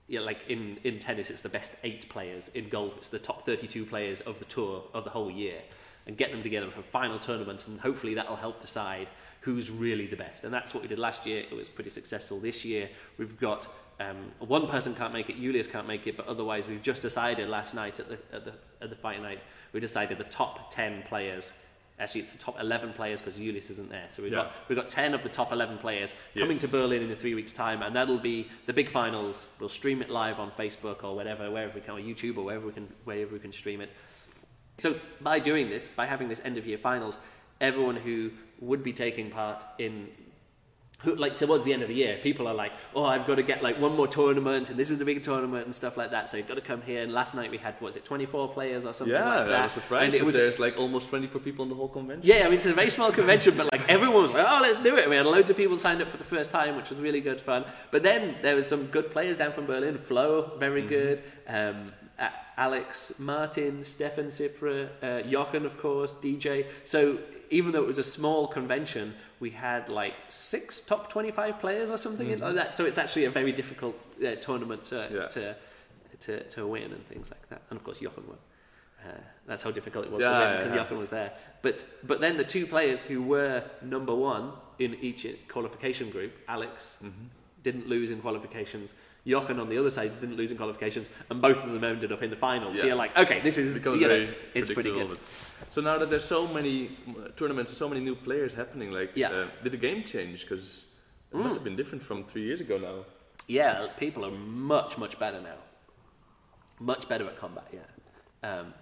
Yeah, 0.07 0.21
like 0.21 0.49
in, 0.51 0.79
in 0.85 0.99
tennis, 0.99 1.31
it's 1.31 1.41
the 1.41 1.49
best 1.49 1.77
eight 1.83 2.09
players. 2.09 2.49
In 2.49 2.69
golf, 2.69 2.97
it's 2.99 3.09
the 3.09 3.19
top 3.19 3.47
32 3.47 3.87
players 3.87 4.21
of 4.21 4.39
the 4.39 4.45
tour 4.45 4.85
of 4.93 5.05
the 5.05 5.11
whole 5.11 5.31
year. 5.31 5.61
And 6.07 6.19
get 6.19 6.31
them 6.31 6.43
together 6.43 6.69
for 6.69 6.81
a 6.81 6.85
final 6.85 7.19
tournament, 7.19 7.67
and 7.67 7.81
hopefully 7.81 8.13
that'll 8.13 8.37
help 8.37 8.61
decide 8.61 9.09
who's 9.41 9.71
really 9.71 10.07
the 10.07 10.17
best. 10.17 10.45
And 10.45 10.53
that's 10.53 10.75
what 10.75 10.83
we 10.83 10.89
did 10.89 10.99
last 10.99 11.25
year. 11.25 11.45
It 11.51 11.57
was 11.57 11.71
pretty 11.71 11.89
successful. 11.89 12.39
This 12.39 12.63
year, 12.65 12.91
we've 13.17 13.39
got 13.39 13.67
um, 14.01 14.33
one 14.39 14.67
person 14.67 14.95
can't 14.95 15.13
make 15.13 15.31
it, 15.31 15.37
Julius 15.37 15.69
can't 15.69 15.87
make 15.87 16.07
it, 16.07 16.17
but 16.17 16.27
otherwise, 16.27 16.67
we've 16.67 16.83
just 16.83 17.01
decided 17.03 17.49
last 17.49 17.75
night 17.75 18.01
at 18.01 18.09
the, 18.09 18.19
at 18.33 18.45
the, 18.45 18.53
at 18.83 18.91
the 18.91 18.97
fight 18.97 19.23
night, 19.23 19.43
we 19.73 19.81
decided 19.81 20.19
the 20.19 20.25
top 20.25 20.71
10 20.71 21.03
players. 21.03 21.53
Actually, 21.99 22.23
it's 22.23 22.33
the 22.33 22.39
top 22.39 22.59
11 22.59 22.93
players 22.95 23.21
because 23.21 23.37
Julius 23.37 23.71
isn't 23.71 23.89
there. 23.89 24.07
So 24.09 24.23
we've, 24.23 24.33
Yeah. 24.33 24.39
got, 24.45 24.53
we've 24.69 24.77
got 24.77 24.89
10 24.89 25.15
of 25.15 25.23
the 25.23 25.29
top 25.29 25.53
11 25.53 25.79
players 25.79 26.13
coming 26.35 26.51
Yes. 26.51 26.63
to 26.63 26.69
Berlin 26.69 27.03
in 27.03 27.11
a 27.11 27.15
three 27.17 27.35
weeks' 27.37 27.53
time, 27.53 27.83
and 27.83 27.95
that'll 27.95 28.19
be 28.19 28.49
the 28.67 28.73
big 28.73 28.91
finals. 28.91 29.47
We'll 29.61 29.69
stream 29.69 30.03
it 30.03 30.11
live 30.11 30.41
on 30.41 30.51
Facebook 30.51 31.05
or 31.05 31.15
whatever, 31.15 31.49
wherever 31.51 31.73
we 31.73 31.81
can, 31.81 31.95
or 31.95 32.01
YouTube 32.01 32.37
or 32.37 32.43
wherever 32.45 32.67
we 32.67 32.73
can, 32.73 32.93
wherever 33.05 33.33
we 33.33 33.39
can 33.39 33.53
stream 33.53 33.81
it. 33.81 33.91
So 34.79 34.97
by 35.21 35.39
doing 35.39 35.69
this, 35.71 35.87
by 35.87 36.07
having 36.07 36.29
this 36.29 36.41
end 36.45 36.59
of 36.59 36.67
year 36.67 36.79
finals, 36.79 37.19
everyone 37.61 37.95
who 37.97 38.33
would 38.59 38.83
be 38.83 38.93
taking 38.93 39.31
part 39.31 39.65
in 39.79 40.09
who, 41.05 41.15
like 41.15 41.37
towards 41.37 41.65
the 41.65 41.73
end 41.73 41.83
of 41.83 41.89
the 41.89 41.95
year, 41.95 42.19
people 42.23 42.49
are 42.49 42.55
like, 42.55 42.73
"Oh, 42.95 43.05
I've 43.05 43.27
got 43.27 43.37
to 43.37 43.43
get 43.43 43.63
like 43.63 43.79
one 43.81 43.95
more 43.97 44.09
tournament, 44.09 44.71
and 44.71 44.79
this 44.79 44.91
is 44.91 45.01
a 45.01 45.05
big 45.05 45.23
tournament 45.23 45.67
and 45.67 45.75
stuff 45.75 45.97
like 45.97 46.11
that." 46.11 46.29
So 46.29 46.37
you've 46.37 46.49
got 46.49 46.55
to 46.57 46.61
come 46.61 46.83
here. 46.83 47.03
And 47.03 47.13
last 47.13 47.35
night 47.35 47.51
we 47.51 47.59
had, 47.59 47.75
what 47.75 47.83
was 47.89 47.97
it 47.97 48.05
twenty 48.05 48.27
four 48.27 48.49
players 48.49 48.87
or 48.87 48.93
something 48.93 49.15
Yeah, 49.15 49.37
like 49.37 49.47
that? 49.49 49.61
I 49.61 49.63
was 49.65 49.73
surprised. 49.73 50.15
And 50.15 50.23
it 50.23 50.25
was 50.25 50.35
there's 50.37 50.59
like 50.59 50.77
almost 50.79 51.09
24 51.11 51.41
people 51.41 51.63
in 51.63 51.69
the 51.69 51.75
whole 51.77 51.89
convention. 51.89 52.27
yeah, 52.29 52.41
I 52.41 52.45
mean, 52.45 52.55
it's 52.55 52.67
a 52.67 52.73
very 52.73 52.91
small 52.91 53.13
convention, 53.13 53.57
but 53.57 53.71
like 53.73 53.89
everyone 53.89 54.23
was 54.23 54.33
like, 54.33 54.45
oh, 54.49 54.59
let's 54.63 54.81
do 54.81 54.97
it. 54.97 55.09
We 55.09 55.17
had 55.17 55.27
loads 55.27 55.51
of 55.51 55.57
people 55.57 55.77
signed 55.77 56.03
up 56.03 56.09
for 56.09 56.17
the 56.17 56.25
first 56.25 56.51
time, 56.51 56.77
which 56.77 56.91
was 56.91 57.01
really 57.01 57.21
good 57.21 57.41
fun. 57.41 57.65
But 57.91 58.03
then 58.03 58.37
there 58.43 58.55
was 58.57 58.67
some 58.67 58.87
good 58.87 59.11
players 59.11 59.37
down 59.37 59.53
from 59.53 59.67
Berlin. 59.67 59.99
Flo, 59.99 60.53
very 60.59 60.83
good. 60.83 61.23
Um, 61.47 61.93
Alex, 62.57 63.19
Martin, 63.19 63.83
Stefan 63.83 64.27
Cipra, 64.27 64.89
uh, 65.03 65.23
Jochen, 65.29 65.67
of 65.67 65.77
course, 65.79 66.15
DJ. 66.15 66.67
So 66.85 67.19
even 67.51 67.73
though 67.73 67.83
it 67.83 67.87
was 67.87 67.99
a 67.99 68.05
small 68.05 68.47
convention, 68.47 69.15
we 69.45 69.51
had 69.51 69.83
like 70.03 70.15
six 70.29 70.81
top 70.81 71.03
25 71.11 71.61
players 71.65 71.91
or 71.91 71.99
something 71.99 72.29
like 72.41 72.55
that. 72.61 72.73
So 72.73 72.81
it's 72.89 72.99
actually 73.05 73.27
a 73.27 73.31
very 73.41 73.53
difficult 73.53 73.97
uh, 74.27 74.37
tournament 74.47 74.83
to, 74.87 74.97
Yeah. 75.19 75.27
to, 75.37 75.43
to, 76.25 76.33
to 76.55 76.61
win 76.75 76.91
and 76.97 77.05
things 77.13 77.27
like 77.35 77.47
that. 77.51 77.61
And 77.69 77.77
of 77.79 77.85
course, 77.85 77.99
Jochen 78.05 78.25
won. 78.27 78.39
Uh, 79.07 79.21
that's 79.49 79.63
how 79.67 79.71
difficult 79.79 80.03
it 80.07 80.13
was 80.17 80.23
Yeah, 80.25 80.33
to 80.33 80.39
win 80.45 80.57
because 80.57 80.73
yeah. 80.75 80.83
Jochen 80.83 80.99
was 81.05 81.11
there. 81.19 81.31
But 81.67 81.77
but 82.11 82.19
then 82.25 82.35
the 82.43 82.49
two 82.55 82.67
players 82.75 82.99
who 83.09 83.19
were 83.35 83.57
number 83.97 84.15
one 84.15 84.45
in 84.79 84.91
each 85.09 85.27
qualification 85.55 86.07
group, 86.17 86.33
Alex 86.57 86.97
Mm-hmm. 87.05 87.27
didn't 87.67 87.87
lose 87.95 88.11
in 88.15 88.19
qualifications. 88.27 88.95
Jochen 89.27 89.59
on 89.59 89.69
the 89.71 89.79
other 89.79 89.89
side 89.91 90.11
didn't 90.21 90.37
lose 90.37 90.51
in 90.51 90.57
qualifications, 90.59 91.09
and 91.31 91.41
both 91.41 91.65
of 91.65 91.73
them 91.73 91.83
ended 91.83 92.13
up 92.13 92.23
in 92.23 92.29
the 92.31 92.37
final. 92.37 92.75
So 92.75 92.87
you're 92.87 92.97
like, 92.97 93.17
okay, 93.17 93.41
this 93.41 93.57
is 93.57 93.79
becomes 93.79 94.01
you 94.01 94.09
know, 94.09 94.25
very 94.27 94.37
it's 94.55 94.71
pretty 94.73 94.91
good. 94.91 95.19
So 95.71 95.81
now 95.81 95.97
that 95.99 96.11
there's 96.11 96.25
so 96.25 96.47
many 96.49 96.91
uh, 97.09 97.29
tournaments 97.37 97.71
and 97.71 97.79
so 97.79 97.89
many 97.89 98.01
new 98.03 98.15
players 98.15 98.53
happening, 98.53 98.91
like, 98.93 99.13
Yeah. 99.15 99.31
uh, 99.31 99.49
did 99.63 99.73
the 99.73 99.79
game 99.79 100.05
change? 100.05 100.43
Because 100.43 100.85
it 101.33 101.37
must 101.39 101.55
have 101.55 101.65
been 101.65 101.77
different 101.77 102.03
from 102.05 102.25
three 102.25 102.43
years 102.43 102.61
ago 102.61 102.77
now. 102.79 103.05
Yeah, 103.49 103.89
people 103.99 104.25
are 104.27 104.31
much 104.31 104.99
much 104.99 105.19
better 105.19 105.41
now. 105.41 105.59
Much 106.79 107.09
better 107.09 107.27
at 107.27 107.39
combat. 107.39 107.67
Yeah. 107.73 107.81
Um, 108.51 108.75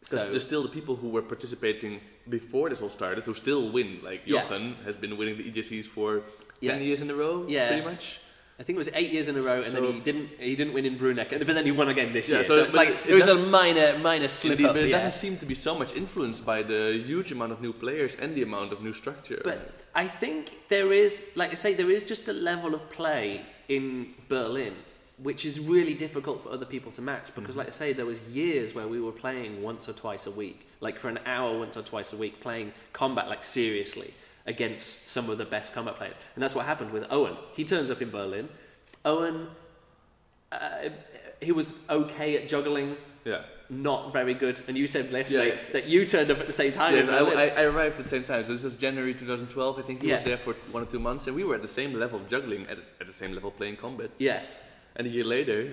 Because 0.00 0.22
so 0.22 0.30
there's 0.30 0.44
still 0.44 0.62
the 0.62 0.68
people 0.78 0.96
who 0.96 1.08
were 1.10 1.22
participating 1.22 2.00
before 2.28 2.70
this 2.70 2.80
all 2.80 2.88
started 2.88 3.24
who 3.26 3.34
still 3.34 3.70
win. 3.70 4.00
Like 4.02 4.22
Yeah. 4.24 4.42
Jochen 4.42 4.76
has 4.86 4.96
been 4.96 5.16
winning 5.18 5.36
the 5.38 5.44
EJCs 5.50 5.86
for 5.86 6.22
Yeah. 6.60 6.72
ten 6.72 6.82
years 6.82 7.00
in 7.02 7.10
a 7.10 7.14
row, 7.14 7.46
Yeah. 7.48 7.68
pretty 7.68 7.84
much. 7.84 8.20
I 8.60 8.62
think 8.62 8.76
it 8.76 8.78
was 8.78 8.90
eight 8.92 9.10
years 9.10 9.26
in 9.28 9.36
a 9.38 9.42
row, 9.42 9.62
and 9.62 9.72
So- 9.72 9.80
then 9.80 9.94
he 9.94 10.00
didn't 10.00 10.28
he 10.38 10.54
didn't 10.54 10.74
win 10.74 10.84
in 10.84 10.98
Bruneck, 10.98 11.30
but 11.30 11.46
then 11.46 11.64
he 11.64 11.72
won 11.72 11.88
again 11.88 12.12
this 12.12 12.28
Yeah, 12.28 12.36
year. 12.36 12.44
so- 12.44 12.56
So, 12.56 12.64
it's 12.64 12.74
like 12.74 12.90
it- 12.90 13.06
it, 13.12 13.14
was 13.14 13.26
a 13.26 13.34
minor 13.34 13.98
minor 13.98 14.28
slip 14.28 14.52
Indeed, 14.52 14.66
up. 14.66 14.74
but 14.74 14.82
it 14.82 14.90
yeah. 14.90 14.98
doesn't 14.98 15.12
seem 15.24 15.38
to 15.38 15.46
be 15.46 15.54
so 15.54 15.74
much 15.74 15.96
influenced 15.96 16.44
by 16.44 16.62
the 16.62 17.02
huge 17.10 17.32
amount 17.32 17.52
of 17.52 17.62
new 17.62 17.72
players 17.72 18.16
and 18.20 18.34
the 18.36 18.42
amount 18.42 18.70
of 18.74 18.82
new 18.82 18.92
structure. 18.92 19.40
But 19.42 19.86
I 19.94 20.06
think 20.06 20.68
there 20.68 20.92
is, 20.92 21.22
like 21.34 21.52
I 21.52 21.54
say, 21.64 21.72
there 21.72 21.90
is 21.90 22.02
just 22.04 22.28
a 22.28 22.34
level 22.34 22.74
of 22.74 22.90
play 22.90 23.46
in 23.68 24.14
Berlin 24.28 24.76
which 25.22 25.44
is 25.44 25.60
really 25.60 25.92
difficult 25.92 26.42
for 26.42 26.50
other 26.50 26.64
people 26.64 26.90
to 26.90 27.02
match 27.02 27.26
because, 27.34 27.50
mm-hmm. 27.50 27.58
like 27.58 27.68
I 27.68 27.72
say, 27.72 27.92
there 27.92 28.06
was 28.06 28.22
years 28.30 28.74
where 28.74 28.88
we 28.88 29.02
were 29.02 29.12
playing 29.12 29.62
once 29.62 29.86
or 29.86 29.92
twice 29.92 30.26
a 30.26 30.30
week, 30.30 30.66
like 30.80 30.98
for 30.98 31.10
an 31.10 31.18
hour 31.26 31.58
once 31.58 31.76
or 31.76 31.82
twice 31.82 32.14
a 32.14 32.16
week, 32.16 32.40
playing 32.40 32.72
combat 32.94 33.28
like 33.28 33.44
seriously 33.44 34.14
against 34.46 35.06
some 35.06 35.28
of 35.30 35.38
the 35.38 35.44
best 35.44 35.74
combat 35.74 35.96
players, 35.96 36.14
and 36.34 36.42
that's 36.42 36.54
what 36.54 36.66
happened 36.66 36.92
with 36.92 37.04
Eoin. 37.08 37.36
He 37.54 37.64
turns 37.64 37.90
up 37.90 38.00
in 38.02 38.10
Berlin. 38.10 38.48
Eoin, 39.04 39.46
uh, 40.52 40.58
he 41.40 41.52
was 41.52 41.72
okay 41.88 42.36
at 42.36 42.48
juggling. 42.48 42.96
yeah. 43.24 43.42
Not 43.72 44.12
very 44.12 44.34
good, 44.34 44.60
and 44.66 44.76
you 44.76 44.88
said 44.88 45.12
yesterday 45.12 45.50
Yeah. 45.50 45.72
that 45.74 45.86
you 45.86 46.04
turned 46.04 46.28
up 46.32 46.40
at 46.40 46.46
the 46.48 46.52
same 46.52 46.72
time. 46.72 46.96
Yes, 46.96 47.08
I, 47.08 47.18
I, 47.18 47.46
I 47.60 47.62
arrived 47.62 47.98
at 47.98 48.02
the 48.02 48.08
same 48.08 48.24
time. 48.24 48.42
So 48.44 48.52
this 48.52 48.64
was 48.64 48.74
January 48.74 49.14
2012. 49.14 49.78
I 49.78 49.82
think 49.82 50.02
he 50.02 50.08
Yeah. 50.08 50.16
was 50.16 50.24
there 50.24 50.38
for 50.38 50.54
one 50.72 50.82
or 50.82 50.86
two 50.86 50.98
months, 50.98 51.28
and 51.28 51.36
we 51.36 51.44
were 51.44 51.54
at 51.54 51.62
the 51.62 51.68
same 51.68 51.94
level 51.94 52.18
of 52.18 52.26
juggling, 52.26 52.66
at, 52.66 52.78
at 53.00 53.06
the 53.06 53.12
same 53.12 53.32
level 53.32 53.52
playing 53.52 53.76
combat. 53.76 54.10
yeah. 54.18 54.42
And 54.96 55.06
a 55.06 55.10
year 55.10 55.22
later, 55.22 55.72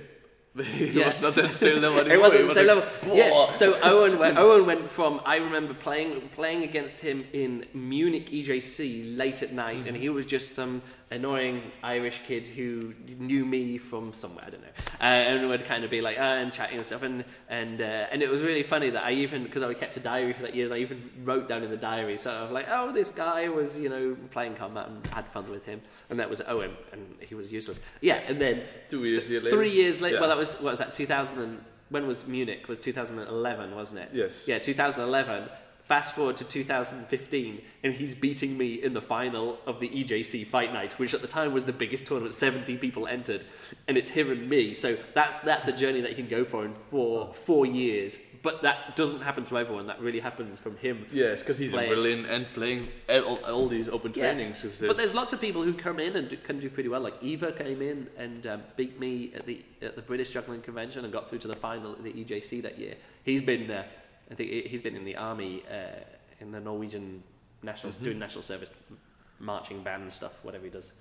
he 0.65 0.99
Yeah. 0.99 1.07
was 1.07 1.19
not 1.21 1.37
at 1.37 1.43
the 1.47 1.49
same 1.49 1.81
level 1.81 1.99
anymore. 1.99 2.15
It 2.15 2.21
wasn't 2.21 2.41
He 2.41 2.47
the 2.47 2.53
same 2.53 2.67
like, 2.67 3.03
level. 3.03 3.17
Yeah. 3.17 3.49
So 3.49 3.73
Eoin 3.73 4.17
went, 4.17 4.37
Eoin 4.37 4.65
went 4.65 4.89
from 4.89 5.21
I 5.25 5.37
remember 5.37 5.73
playing 5.73 6.29
playing 6.33 6.63
against 6.63 6.99
him 7.01 7.25
in 7.33 7.65
Munich 7.73 8.29
EJC 8.31 9.17
late 9.17 9.41
at 9.43 9.53
night, 9.53 9.85
and 9.85 9.95
he 9.97 10.09
was 10.09 10.25
just 10.25 10.55
some 10.55 10.81
annoying 11.09 11.71
Irish 11.83 12.21
kid 12.27 12.47
who 12.47 12.93
knew 13.17 13.45
me 13.45 13.77
from 13.77 14.13
somewhere 14.13 14.43
I 14.45 14.49
don't 14.49 14.61
know, 14.61 14.67
uh, 14.99 15.03
and 15.03 15.47
would 15.49 15.65
kind 15.65 15.83
of 15.83 15.89
be 15.89 16.01
like 16.01 16.17
uh, 16.17 16.21
and 16.21 16.51
chatting 16.51 16.77
and 16.77 16.85
stuff, 16.85 17.03
and 17.03 17.23
and 17.49 17.81
uh, 17.81 18.07
and 18.11 18.21
it 18.21 18.29
was 18.29 18.41
really 18.41 18.63
funny 18.63 18.89
that 18.89 19.03
I 19.03 19.11
even 19.11 19.43
because 19.43 19.63
I 19.63 19.73
kept 19.73 19.97
a 19.97 19.99
diary 19.99 20.33
for 20.33 20.43
that 20.43 20.55
years, 20.55 20.71
I 20.71 20.77
even 20.77 21.09
wrote 21.23 21.47
down 21.47 21.63
in 21.63 21.69
the 21.69 21.77
diary 21.77 22.17
sort 22.17 22.35
of 22.35 22.51
like 22.51 22.67
oh 22.69 22.91
this 22.91 23.09
guy 23.09 23.49
was 23.49 23.77
you 23.77 23.89
know 23.89 24.17
playing 24.31 24.55
combat 24.55 24.87
and 24.87 25.05
had 25.07 25.27
fun 25.27 25.49
with 25.49 25.65
him, 25.65 25.81
and 26.09 26.19
that 26.19 26.29
was 26.29 26.41
Eoin, 26.41 26.71
and 26.91 27.15
he 27.19 27.35
was 27.35 27.51
useless. 27.51 27.79
Yeah, 28.01 28.15
and 28.27 28.39
then 28.41 28.63
Two 28.89 29.05
years 29.05 29.29
later. 29.29 29.49
Three 29.49 29.71
years 29.71 30.01
later. 30.01 30.15
Yeah. 30.15 30.21
Well, 30.21 30.29
that 30.29 30.37
was 30.37 30.55
what 30.55 30.71
was 30.71 30.79
that? 30.79 30.93
2000. 30.93 31.39
And, 31.39 31.61
when 31.89 32.07
was 32.07 32.27
Munich? 32.27 32.67
Was 32.67 32.79
2011, 32.79 33.75
wasn't 33.75 34.01
it? 34.01 34.09
Yes. 34.13 34.47
Yeah, 34.47 34.59
2011. 34.59 35.49
Fast 35.87 36.15
forward 36.15 36.35
to 36.37 36.43
2015, 36.43 37.61
and 37.83 37.93
he's 37.93 38.13
beating 38.13 38.57
me 38.57 38.73
in 38.73 38.93
the 38.93 39.01
final 39.01 39.57
of 39.65 39.79
the 39.79 39.87
EJC 39.87 40.45
Fight 40.45 40.73
Night, 40.73 40.99
which 40.99 41.13
at 41.13 41.21
the 41.21 41.27
time 41.29 41.53
was 41.53 41.63
the 41.63 41.71
biggest 41.71 42.05
tournament. 42.05 42.33
70 42.33 42.75
people 42.77 43.07
entered, 43.07 43.45
and 43.87 43.97
it's 43.97 44.11
him 44.11 44.29
and 44.29 44.49
me. 44.49 44.73
So 44.73 44.97
that's 45.13 45.39
that's 45.39 45.65
a 45.69 45.71
journey 45.71 46.01
that 46.01 46.09
he 46.11 46.15
can 46.15 46.27
go 46.27 46.43
for 46.43 46.65
in 46.65 46.75
four 46.91 47.33
four 47.33 47.65
years. 47.65 48.19
But 48.43 48.63
that 48.63 48.95
doesn't 48.97 49.21
happen 49.21 49.45
to 49.45 49.57
everyone. 49.57 49.87
That 49.87 50.01
really 50.01 50.19
happens 50.19 50.59
from 50.59 50.75
him. 50.77 51.05
Yes, 51.11 51.39
because 51.41 51.57
he's 51.57 51.71
Playing. 51.71 51.89
in 51.89 51.95
Berlin 51.95 52.25
and 52.25 52.45
playing 52.53 52.87
all, 53.09 53.37
all 53.45 53.67
these 53.67 53.87
open 53.89 54.11
Yeah. 54.15 54.33
trainings. 54.33 54.63
But 54.81 54.97
there's 54.97 55.15
lots 55.15 55.31
of 55.33 55.39
people 55.41 55.63
who 55.63 55.73
come 55.73 55.99
in 55.99 56.15
and 56.17 56.29
do, 56.29 56.37
can 56.37 56.59
do 56.59 56.69
pretty 56.69 56.87
well. 56.89 57.01
Like 57.01 57.15
Iver 57.23 57.53
came 57.53 57.81
in 57.81 58.07
and 58.17 58.45
um, 58.45 58.61
beat 58.75 58.99
me 58.99 59.31
at 59.33 59.45
the 59.45 59.63
at 59.81 59.95
the 59.95 60.01
British 60.01 60.31
Juggling 60.31 60.61
Convention 60.61 61.05
and 61.05 61.13
got 61.13 61.29
through 61.29 61.39
to 61.39 61.47
the 61.47 61.55
final 61.55 61.93
at 61.93 62.03
the 62.03 62.11
EJC 62.11 62.61
that 62.63 62.77
year. 62.77 62.95
He's 63.23 63.41
been, 63.41 63.69
uh, 63.71 63.83
I 64.31 64.35
think 64.35 64.49
he- 64.49 64.61
he's 64.63 64.81
been 64.81 64.95
in 64.95 65.05
the 65.05 65.15
army 65.15 65.63
uh, 65.71 65.99
in 66.39 66.51
the 66.51 66.59
Norwegian 66.59 67.23
national 67.63 67.91
Mm-hmm. 67.93 68.03
doing 68.03 68.19
national 68.19 68.43
service 68.43 68.71
marching 69.39 69.83
band 69.83 70.11
stuff, 70.11 70.33
whatever 70.43 70.63
he 70.65 70.69
does. 70.69 70.91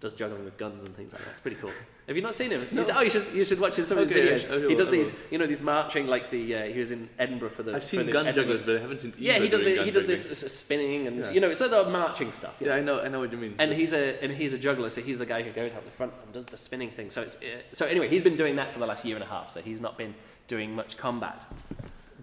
Does 0.00 0.12
juggling 0.12 0.44
with 0.44 0.58
guns 0.58 0.84
and 0.84 0.94
things 0.94 1.12
like 1.12 1.22
that. 1.24 1.30
It's 1.30 1.40
pretty 1.40 1.56
cool. 1.56 1.70
Have 2.08 2.16
you 2.16 2.20
not 2.20 2.34
seen 2.34 2.50
him? 2.50 2.66
He's, 2.70 2.90
oh, 2.90 3.00
you 3.00 3.08
should 3.08 3.26
you 3.32 3.42
should 3.44 3.58
watch 3.60 3.74
some 3.74 3.96
of 3.96 4.08
his 4.08 4.10
Okay, 4.10 4.28
videos. 4.28 4.50
I 4.52 4.56
will, 4.56 4.68
he 4.68 4.74
does 4.74 4.90
these, 4.90 5.14
you 5.30 5.38
know, 5.38 5.46
these 5.46 5.62
marching 5.62 6.08
like 6.08 6.30
the. 6.30 6.54
Uh, 6.56 6.62
he 6.64 6.78
was 6.78 6.90
in 6.90 7.08
Edinburgh 7.18 7.50
for 7.50 7.62
the. 7.62 7.74
I've 7.74 7.84
seen 7.84 8.04
the 8.04 8.12
gun 8.12 8.26
Edinburgh- 8.26 8.56
jugglers, 8.58 8.62
but 8.64 8.76
I 8.76 8.80
haven't 8.80 9.00
seen. 9.00 9.14
Yeah, 9.18 9.38
he 9.38 9.48
does. 9.48 9.64
The, 9.64 9.82
he 9.82 9.90
does 9.90 10.06
this, 10.06 10.26
this 10.26 10.58
spinning 10.58 11.06
and 11.06 11.24
Yeah. 11.24 11.30
you 11.30 11.40
know, 11.40 11.48
it's 11.48 11.62
other 11.62 11.88
marching 11.88 12.32
stuff. 12.32 12.56
Yeah, 12.60 12.74
I 12.74 12.80
know, 12.80 13.00
I 13.00 13.08
know 13.08 13.20
what 13.20 13.32
you 13.32 13.38
mean. 13.38 13.54
and 13.58 13.72
he's 13.72 13.94
a 13.94 14.22
and 14.22 14.30
he's 14.32 14.52
a 14.52 14.58
juggler, 14.58 14.90
so 14.90 15.00
he's 15.00 15.16
the 15.18 15.26
guy 15.26 15.42
who 15.42 15.52
goes 15.52 15.74
out 15.74 15.84
the 15.84 15.90
front 15.92 16.12
and 16.24 16.34
does 16.34 16.44
the 16.46 16.58
spinning 16.58 16.90
thing. 16.90 17.08
So 17.08 17.22
it's 17.22 17.36
uh, 17.36 17.62
so 17.72 17.86
anyway, 17.86 18.08
he's 18.08 18.22
been 18.22 18.36
doing 18.36 18.56
that 18.56 18.72
for 18.72 18.80
the 18.80 18.86
last 18.86 19.04
year 19.06 19.14
and 19.14 19.24
a 19.24 19.28
half. 19.28 19.48
So 19.48 19.62
he's 19.62 19.80
not 19.80 19.96
been 19.96 20.14
doing 20.48 20.74
much 20.74 20.98
combat, 20.98 21.46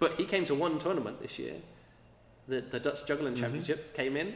but 0.01 0.15
he 0.19 0.25
came 0.25 0.43
to 0.45 0.55
one 0.55 0.77
tournament 0.79 1.21
this 1.21 1.39
year. 1.39 1.55
The 2.49 2.59
the 2.59 2.79
Dutch 2.79 3.05
Juggling 3.05 3.35
Championship 3.35 3.93
came 3.93 4.17
in, 4.17 4.35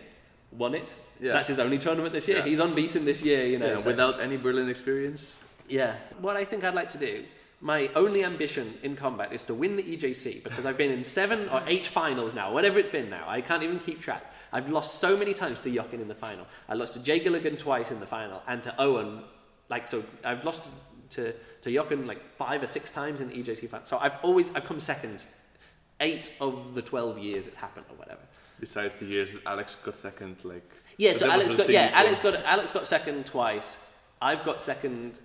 won 0.52 0.74
it. 0.76 0.90
Mm-hmm. 0.96 1.26
Yeah. 1.26 1.34
That's 1.34 1.50
his 1.50 1.60
only 1.60 1.78
tournament 1.78 2.14
this 2.14 2.28
year. 2.30 2.38
Yeah. 2.38 2.46
He's 2.46 2.60
unbeaten 2.60 3.04
this 3.04 3.22
year. 3.24 3.46
You 3.48 3.58
know, 3.60 3.72
yeah, 3.72 3.78
so- 3.78 3.90
without 3.90 4.20
any 4.22 4.38
Berlin 4.38 4.70
experience. 4.70 5.38
yeah. 5.68 5.96
What 6.22 6.36
I 6.38 6.46
think 6.46 6.64
I'd 6.64 6.76
like 6.82 6.90
to 6.90 6.98
do, 7.10 7.14
my 7.62 7.90
only 7.96 8.24
ambition 8.24 8.76
in 8.84 8.96
combat 8.96 9.34
is 9.34 9.44
to 9.50 9.54
win 9.54 9.76
the 9.76 9.84
EJC 9.84 10.44
because 10.44 10.66
I've 10.68 10.78
been 10.78 10.92
in 10.92 11.04
seven 11.04 11.50
or 11.50 11.62
eight 11.74 11.86
finals 12.00 12.36
now, 12.36 12.54
whatever 12.54 12.78
it's 12.80 12.94
been 12.98 13.10
now. 13.10 13.24
I 13.28 13.42
can't 13.42 13.64
even 13.64 13.80
keep 13.80 14.00
track. 14.08 14.24
I've 14.54 14.70
lost 14.70 15.00
so 15.06 15.18
many 15.18 15.34
times 15.34 15.60
to 15.62 15.70
Jochen 15.78 16.00
in 16.06 16.08
the 16.08 16.20
final. 16.28 16.46
I 16.70 16.76
lost 16.76 16.94
to 16.94 17.00
Jay 17.08 17.20
Gilligan 17.20 17.58
twice 17.58 17.90
in 17.92 18.00
the 18.00 18.06
final 18.18 18.40
and 18.48 18.62
to 18.64 18.72
Eoin. 18.86 19.24
Like, 19.74 19.88
so 19.88 20.04
I've 20.24 20.44
lost 20.46 20.62
to, 21.16 21.34
to 21.64 21.72
Jochen 21.72 22.06
like 22.06 22.22
five 22.36 22.62
or 22.62 22.68
six 22.68 22.92
times 22.92 23.20
in 23.20 23.30
the 23.30 23.36
EJC 23.42 23.68
final. 23.70 23.86
So 23.86 23.98
I've 23.98 24.18
always, 24.22 24.54
I've 24.56 24.66
come 24.66 24.80
second 24.80 25.26
eight 26.00 26.32
of 26.42 26.74
the 26.74 26.82
12 26.82 27.18
years 27.20 27.48
it's 27.48 27.58
happened 27.58 27.86
or 27.90 27.96
whatever. 27.96 28.22
Besides 28.60 28.96
the 28.96 29.06
years 29.06 29.34
that 29.34 29.42
Alex 29.46 29.76
got 29.76 29.96
second, 29.96 30.38
like. 30.44 30.70
Yeah, 30.98 31.14
so 31.14 31.30
Alex 31.30 31.54
got, 31.54 31.70
yeah, 31.70 31.88
before. 31.88 32.00
Alex 32.00 32.20
got, 32.22 32.36
Alex 32.46 32.72
got 32.72 32.88
second 32.88 33.26
twice. 33.26 33.78
I've 34.22 34.46
got 34.46 34.62
second 34.62 35.20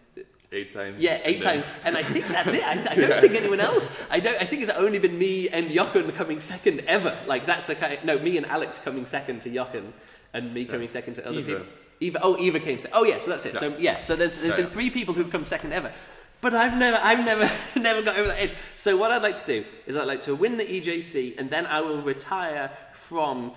eight 0.52 0.72
times. 0.72 0.96
Yeah, 1.00 1.20
eight 1.24 1.40
times, 1.40 1.64
and 1.84 1.96
I 1.96 2.02
think 2.02 2.26
that's 2.26 2.52
it. 2.52 2.64
I, 2.64 2.72
I 2.72 2.94
don't 2.96 3.20
think 3.20 3.36
anyone 3.36 3.60
else. 3.60 4.04
I 4.10 4.18
don't. 4.18 4.40
I 4.42 4.44
think 4.44 4.62
it's 4.62 4.70
only 4.72 4.98
been 4.98 5.16
me 5.16 5.48
and 5.48 5.70
Jochen 5.70 6.10
coming 6.10 6.40
second 6.40 6.80
ever. 6.88 7.16
Like 7.26 7.46
that's 7.46 7.68
the 7.68 7.76
kind. 7.76 7.98
no, 8.04 8.18
me 8.18 8.36
and 8.36 8.46
Alex 8.46 8.80
coming 8.80 9.06
second 9.06 9.42
to 9.42 9.48
Jochen, 9.50 9.92
and 10.34 10.52
me 10.52 10.64
coming 10.64 10.88
second 10.88 11.14
to 11.14 11.26
other 11.28 11.38
Iver. 11.38 11.46
people. 11.60 11.66
Iver. 12.02 12.18
Oh, 12.22 12.36
Iver 12.46 12.58
came. 12.58 12.78
Se- 12.80 12.90
oh, 12.92 13.04
yeah. 13.04 13.18
So 13.18 13.30
that's 13.30 13.46
it. 13.46 13.56
So 13.58 13.74
yeah. 13.78 14.00
So 14.00 14.16
there's 14.16 14.38
there's 14.38 14.50
Yeah, 14.50 14.56
been 14.56 14.66
yeah. 14.66 14.72
three 14.72 14.90
people 14.90 15.14
who've 15.14 15.30
come 15.30 15.44
second 15.44 15.72
ever. 15.72 15.92
But 16.40 16.54
I've 16.54 16.76
never, 16.76 16.96
I've 16.96 17.24
never, 17.24 17.50
never 17.78 18.02
got 18.02 18.16
over 18.16 18.28
that 18.28 18.40
edge. 18.40 18.54
So 18.76 18.96
what 18.96 19.10
I'd 19.10 19.22
like 19.22 19.36
to 19.36 19.46
do 19.46 19.64
is 19.86 19.96
I'd 19.96 20.06
like 20.06 20.22
to 20.22 20.34
win 20.34 20.56
the 20.56 20.64
EJC, 20.64 21.38
and 21.38 21.50
then 21.50 21.66
I 21.66 21.80
will 21.80 22.00
retire 22.00 22.70
from, 22.92 23.52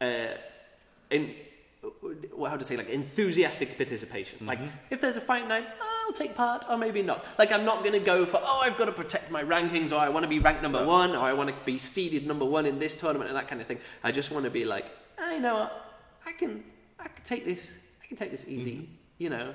uh, 0.00 0.26
in, 1.10 1.34
well, 2.34 2.50
how 2.50 2.56
to 2.56 2.64
say, 2.64 2.76
like 2.76 2.88
enthusiastic 2.88 3.76
participation. 3.76 4.46
Like 4.46 4.58
mm-hmm. 4.58 4.76
if 4.90 5.00
there's 5.00 5.16
a 5.16 5.20
fight 5.20 5.46
night, 5.46 5.66
I'll 6.06 6.12
take 6.12 6.34
part, 6.34 6.64
or 6.68 6.76
maybe 6.76 7.02
not. 7.02 7.24
Like 7.38 7.52
I'm 7.52 7.64
not 7.64 7.80
going 7.84 7.92
to 7.92 8.04
go 8.04 8.26
for, 8.26 8.40
oh, 8.42 8.62
I've 8.64 8.76
got 8.76 8.86
to 8.86 8.92
protect 8.92 9.30
my 9.30 9.44
rankings, 9.44 9.92
or 9.92 9.96
I 9.96 10.08
want 10.08 10.24
to 10.24 10.28
be 10.28 10.40
ranked 10.40 10.62
number 10.62 10.84
one, 10.84 11.14
or 11.14 11.20
I 11.20 11.32
want 11.34 11.50
to 11.50 11.64
be 11.64 11.78
seeded 11.78 12.26
number 12.26 12.44
one 12.44 12.66
in 12.66 12.78
this 12.78 12.96
tournament, 12.96 13.30
and 13.30 13.38
that 13.38 13.48
kind 13.48 13.60
of 13.60 13.66
thing. 13.66 13.78
I 14.02 14.10
just 14.10 14.32
want 14.32 14.44
to 14.44 14.50
be 14.50 14.64
like, 14.64 14.86
ah, 15.18 15.22
I 15.28 15.38
know, 15.38 15.54
what, 15.54 15.94
I 16.26 16.32
can, 16.32 16.64
I 16.98 17.04
can 17.04 17.22
take 17.22 17.44
this, 17.44 17.72
I 18.02 18.06
can 18.06 18.16
take 18.16 18.32
this 18.32 18.46
easy, 18.48 18.74
mm-hmm. 18.74 18.92
you 19.18 19.30
know. 19.30 19.54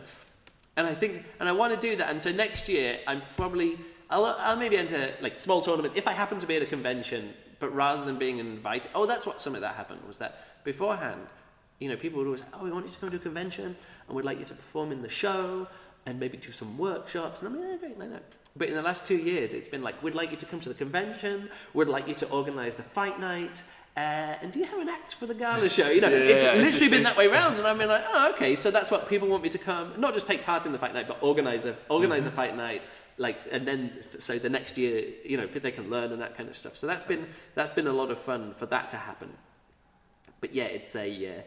And 0.79 0.87
I 0.87 0.95
think, 0.95 1.25
and 1.41 1.49
I 1.49 1.51
want 1.51 1.73
to 1.73 1.79
do 1.89 1.97
that. 1.97 2.09
And 2.09 2.21
so 2.21 2.31
next 2.31 2.69
year, 2.69 2.99
I'm 3.05 3.21
probably, 3.35 3.77
I'll, 4.09 4.23
I'll 4.39 4.55
maybe 4.55 4.77
enter 4.77 5.11
like 5.19 5.37
small 5.37 5.59
tournament 5.59 5.93
if 5.97 6.07
I 6.07 6.13
happen 6.13 6.39
to 6.39 6.47
be 6.47 6.55
at 6.55 6.61
a 6.61 6.65
convention. 6.65 7.33
But 7.59 7.75
rather 7.75 8.05
than 8.05 8.17
being 8.17 8.37
invited, 8.37 8.89
oh, 8.95 9.05
that's 9.05 9.25
what 9.25 9.41
some 9.41 9.55
of 9.55 9.59
that 9.59 9.75
happened 9.75 9.99
was 10.07 10.19
that 10.19 10.63
beforehand, 10.63 11.19
you 11.79 11.89
know, 11.89 11.97
people 11.97 12.19
would 12.19 12.27
always, 12.27 12.43
oh, 12.53 12.63
we 12.63 12.71
want 12.71 12.85
you 12.85 12.93
to 12.93 12.97
come 12.97 13.09
to 13.09 13.17
a 13.17 13.19
convention, 13.19 13.75
and 14.07 14.15
we'd 14.15 14.23
like 14.23 14.39
you 14.39 14.45
to 14.45 14.53
perform 14.53 14.93
in 14.93 15.01
the 15.01 15.09
show, 15.09 15.67
and 16.05 16.17
maybe 16.17 16.37
do 16.37 16.53
some 16.53 16.77
workshops. 16.77 17.41
And 17.41 17.49
I'm 17.49 17.59
like, 17.59 17.71
yeah, 17.71 17.77
great, 17.77 17.99
no, 17.99 18.07
no. 18.07 18.19
But 18.55 18.69
in 18.69 18.75
the 18.75 18.81
last 18.81 19.05
two 19.05 19.17
years, 19.17 19.53
it's 19.53 19.67
been 19.67 19.83
like, 19.83 20.01
we'd 20.01 20.15
like 20.15 20.31
you 20.31 20.37
to 20.37 20.45
come 20.45 20.61
to 20.61 20.69
the 20.69 20.75
convention, 20.75 21.49
we'd 21.73 21.89
like 21.89 22.07
you 22.07 22.15
to 22.15 22.29
organise 22.29 22.75
the 22.75 22.83
fight 22.83 23.19
night, 23.19 23.63
uh, 23.99 24.41
and 24.41 24.51
do 24.53 24.59
you 24.59 24.65
have 24.65 24.79
an 24.79 24.87
act 24.89 25.15
for 25.15 25.25
the 25.25 25.33
gala 25.33 25.67
show? 25.67 25.89
You 25.89 25.99
know, 26.01 26.09
Yeah, 26.09 26.15
it's 26.33 26.43
yeah, 26.43 26.53
it's 26.53 26.63
literally 26.65 26.87
the 26.87 26.95
been 26.95 27.03
that 27.03 27.17
way 27.17 27.27
round, 27.27 27.57
and 27.57 27.67
I've 27.67 27.77
been 27.77 27.89
like, 27.89 28.03
oh, 28.07 28.31
okay, 28.33 28.55
so 28.55 28.71
that's 28.71 28.89
what 28.91 29.09
people 29.09 29.27
want 29.27 29.43
me 29.43 29.49
to 29.49 29.57
come, 29.57 29.93
not 29.97 30.13
just 30.13 30.25
take 30.25 30.43
part 30.43 30.65
in 30.65 30.71
the 30.71 30.79
fight 30.79 30.93
night, 30.93 31.07
but 31.07 31.17
organise 31.21 31.63
the 31.63 31.75
organize 31.89 32.21
Mm-hmm. 32.21 32.29
the 32.29 32.35
fight 32.35 32.55
night, 32.55 32.81
like, 33.17 33.37
and 33.51 33.67
then 33.67 33.91
so 34.17 34.39
the 34.39 34.49
next 34.49 34.77
year, 34.77 35.03
you 35.25 35.35
know, 35.37 35.47
they 35.47 35.71
can 35.71 35.89
learn 35.89 36.11
and 36.13 36.21
that 36.21 36.37
kind 36.37 36.47
of 36.47 36.55
stuff. 36.55 36.77
So 36.77 36.87
that's 36.87 37.03
been 37.03 37.27
that's 37.55 37.71
been 37.71 37.87
a 37.87 37.93
lot 37.93 38.09
of 38.09 38.19
fun 38.19 38.53
for 38.53 38.65
that 38.67 38.89
to 38.91 38.97
happen. 38.97 39.31
But 40.41 40.53
yeah, 40.53 40.65
it's 40.65 40.95
a. 40.95 41.07
Uh, 41.27 41.41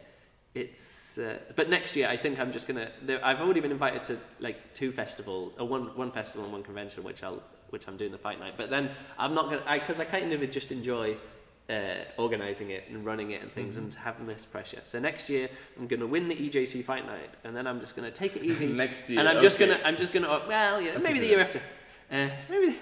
it's 0.55 1.17
uh, 1.17 1.39
but 1.55 1.67
next 1.67 1.95
year 1.95 2.07
I 2.07 2.15
think 2.15 2.39
I'm 2.39 2.51
just 2.51 2.67
gonna. 2.67 2.91
I've 3.23 3.41
already 3.41 3.59
been 3.59 3.71
invited 3.71 4.03
to 4.09 4.17
like 4.39 4.75
two 4.75 4.91
festivals, 4.91 5.53
or 5.57 5.67
one 5.67 5.85
one 5.97 6.11
festival 6.11 6.43
and 6.43 6.53
one 6.53 6.61
convention, 6.61 7.03
which 7.03 7.23
I'll 7.23 7.41
which 7.71 7.87
I'm 7.87 7.97
doing 7.97 8.11
the 8.11 8.19
fight 8.19 8.39
night. 8.39 8.53
But 8.55 8.69
then 8.69 8.91
I'm 9.17 9.33
not 9.33 9.45
gonna 9.49 9.63
because 9.79 9.99
I, 9.99 10.05
kind 10.05 10.31
of 10.31 10.51
just 10.51 10.71
enjoy 10.71 11.17
uh, 11.69 11.73
organizing 12.17 12.71
it 12.71 12.83
and 12.89 13.05
running 13.05 13.31
it 13.31 13.41
and 13.41 13.51
things 13.51 13.77
and 13.77 13.93
having 13.93 14.27
this 14.27 14.45
pressure. 14.45 14.81
So 14.83 14.99
next 14.99 15.29
year 15.29 15.49
I'm 15.79 15.87
gonna 15.87 16.07
win 16.07 16.27
the 16.27 16.35
EJC 16.35 16.83
fight 16.83 17.05
night, 17.05 17.29
and 17.43 17.55
then 17.55 17.67
I'm 17.67 17.79
just 17.79 17.95
gonna 17.95 18.11
take 18.11 18.35
it 18.35 18.43
easy. 18.49 18.67
Next 18.67 19.09
year, 19.09 19.19
and 19.19 19.29
I'm 19.29 19.41
just 19.41 19.59
gonna 19.59 19.79
I'm 19.83 19.95
just 19.95 20.11
gonna 20.11 20.27
oh, 20.27 20.41
well 20.47 20.81
yeah 20.81 20.97
maybe 20.97 21.19
the 21.19 21.27
year 21.27 21.39
after, 21.39 21.59
uh, 22.11 22.27
maybe 22.49 22.67
the, 22.71 22.75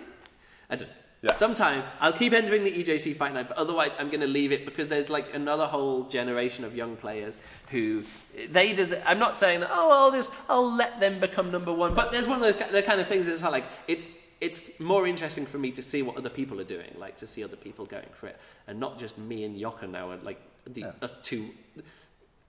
I 0.69 0.75
don't. 0.75 0.87
know. 0.87 0.95
Yeah. 1.23 1.33
Sometime 1.33 1.83
I'll 1.99 2.13
keep 2.13 2.33
entering 2.33 2.63
the 2.63 2.71
EJC 2.71 3.15
fight 3.15 3.35
night, 3.35 3.47
but 3.47 3.55
otherwise 3.55 3.91
I'm 3.99 4.07
going 4.07 4.21
to 4.21 4.27
leave 4.27 4.51
it 4.51 4.65
because 4.65 4.87
there's 4.87 5.07
like 5.07 5.35
another 5.35 5.67
whole 5.67 6.05
generation 6.05 6.63
of 6.63 6.75
young 6.75 6.95
players 6.95 7.37
who 7.69 8.03
they 8.49 8.73
des- 8.73 8.99
I'm 9.05 9.19
not 9.19 9.37
saying 9.37 9.59
that 9.59 9.69
oh 9.71 9.91
I'll 9.93 10.11
just 10.11 10.31
I'll 10.49 10.75
let 10.75 10.99
them 10.99 11.19
become 11.19 11.51
number 11.51 11.71
one, 11.71 11.93
but 11.93 12.11
there's 12.11 12.27
one 12.27 12.37
of 12.37 12.41
those 12.41 12.71
the 12.71 12.81
kind 12.81 12.99
of 12.99 13.07
things 13.07 13.27
that's 13.27 13.43
like 13.43 13.65
it's 13.87 14.13
it's 14.41 14.79
more 14.79 15.05
interesting 15.07 15.45
for 15.45 15.57
me 15.59 15.71
to 15.71 15.81
see 15.81 16.01
what 16.01 16.17
other 16.17 16.29
people 16.29 16.59
are 16.59 16.65
doing, 16.77 16.91
like 16.97 17.15
to 17.17 17.27
see 17.27 17.43
other 17.43 17.55
people 17.55 17.85
going 17.85 18.09
for 18.13 18.27
it, 18.27 18.37
and 18.67 18.79
not 18.79 18.99
just 18.99 19.17
me 19.17 19.43
and 19.43 19.57
Jochen 19.59 19.91
now 19.91 20.11
and 20.11 20.23
like 20.23 20.41
the 20.65 20.81
Yeah. 20.81 20.91
us 21.01 21.17
two 21.21 21.51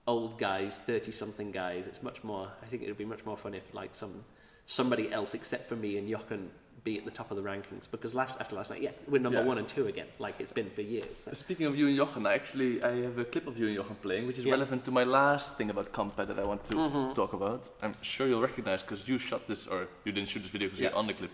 old 0.07 0.37
guys, 0.37 0.77
thirty 0.77 1.11
something 1.11 1.51
guys. 1.51 1.87
It's 1.87 2.03
much 2.03 2.23
more. 2.23 2.49
I 2.61 2.65
think 2.65 2.83
it 2.83 2.87
would 2.87 2.97
be 2.97 3.05
much 3.05 3.25
more 3.25 3.37
fun 3.37 3.53
if 3.53 3.73
like 3.73 3.95
some 3.95 4.25
somebody 4.65 5.11
else 5.11 5.33
except 5.33 5.67
for 5.69 5.75
me 5.75 5.97
and 5.97 6.07
Jochen 6.09 6.49
be 6.83 6.97
at 6.97 7.05
the 7.05 7.11
top 7.11 7.31
of 7.31 7.37
the 7.37 7.43
rankings 7.43 7.89
because 7.89 8.13
last 8.13 8.41
after 8.41 8.55
last 8.57 8.69
night, 8.71 8.81
yeah, 8.81 8.91
we're 9.07 9.21
number 9.21 9.39
Yeah. 9.39 9.45
one 9.51 9.57
and 9.57 9.67
two 9.67 9.87
again, 9.87 10.07
like 10.19 10.35
it's 10.39 10.51
been 10.51 10.69
for 10.69 10.81
years. 10.81 11.19
So. 11.19 11.31
Speaking 11.33 11.65
of 11.65 11.77
you 11.77 11.87
and 11.87 11.95
Jochen, 11.95 12.25
I 12.25 12.33
actually 12.33 12.83
I 12.83 12.93
have 13.07 13.17
a 13.17 13.23
clip 13.25 13.47
of 13.47 13.57
you 13.57 13.67
and 13.67 13.75
Jochen 13.77 13.95
playing, 14.01 14.27
which 14.27 14.37
is 14.39 14.45
Yeah. 14.45 14.51
relevant 14.57 14.83
to 14.85 14.91
my 14.91 15.05
last 15.05 15.55
thing 15.57 15.69
about 15.69 15.93
combat 15.93 16.27
that 16.27 16.39
I 16.39 16.43
want 16.45 16.65
to 16.65 16.73
Mm-hmm. 16.75 17.13
talk 17.13 17.31
about. 17.33 17.69
I'm 17.81 17.95
sure 18.01 18.27
you'll 18.27 18.41
recognize 18.41 18.81
because 18.83 19.07
you 19.07 19.17
shot 19.17 19.47
this, 19.47 19.65
or 19.67 19.87
you 20.05 20.11
didn't 20.11 20.27
shoot 20.29 20.41
this 20.41 20.51
video 20.51 20.67
because 20.67 20.81
Yeah. 20.81 20.89
you're 20.89 20.97
on 20.97 21.07
the 21.07 21.13
clip. 21.13 21.31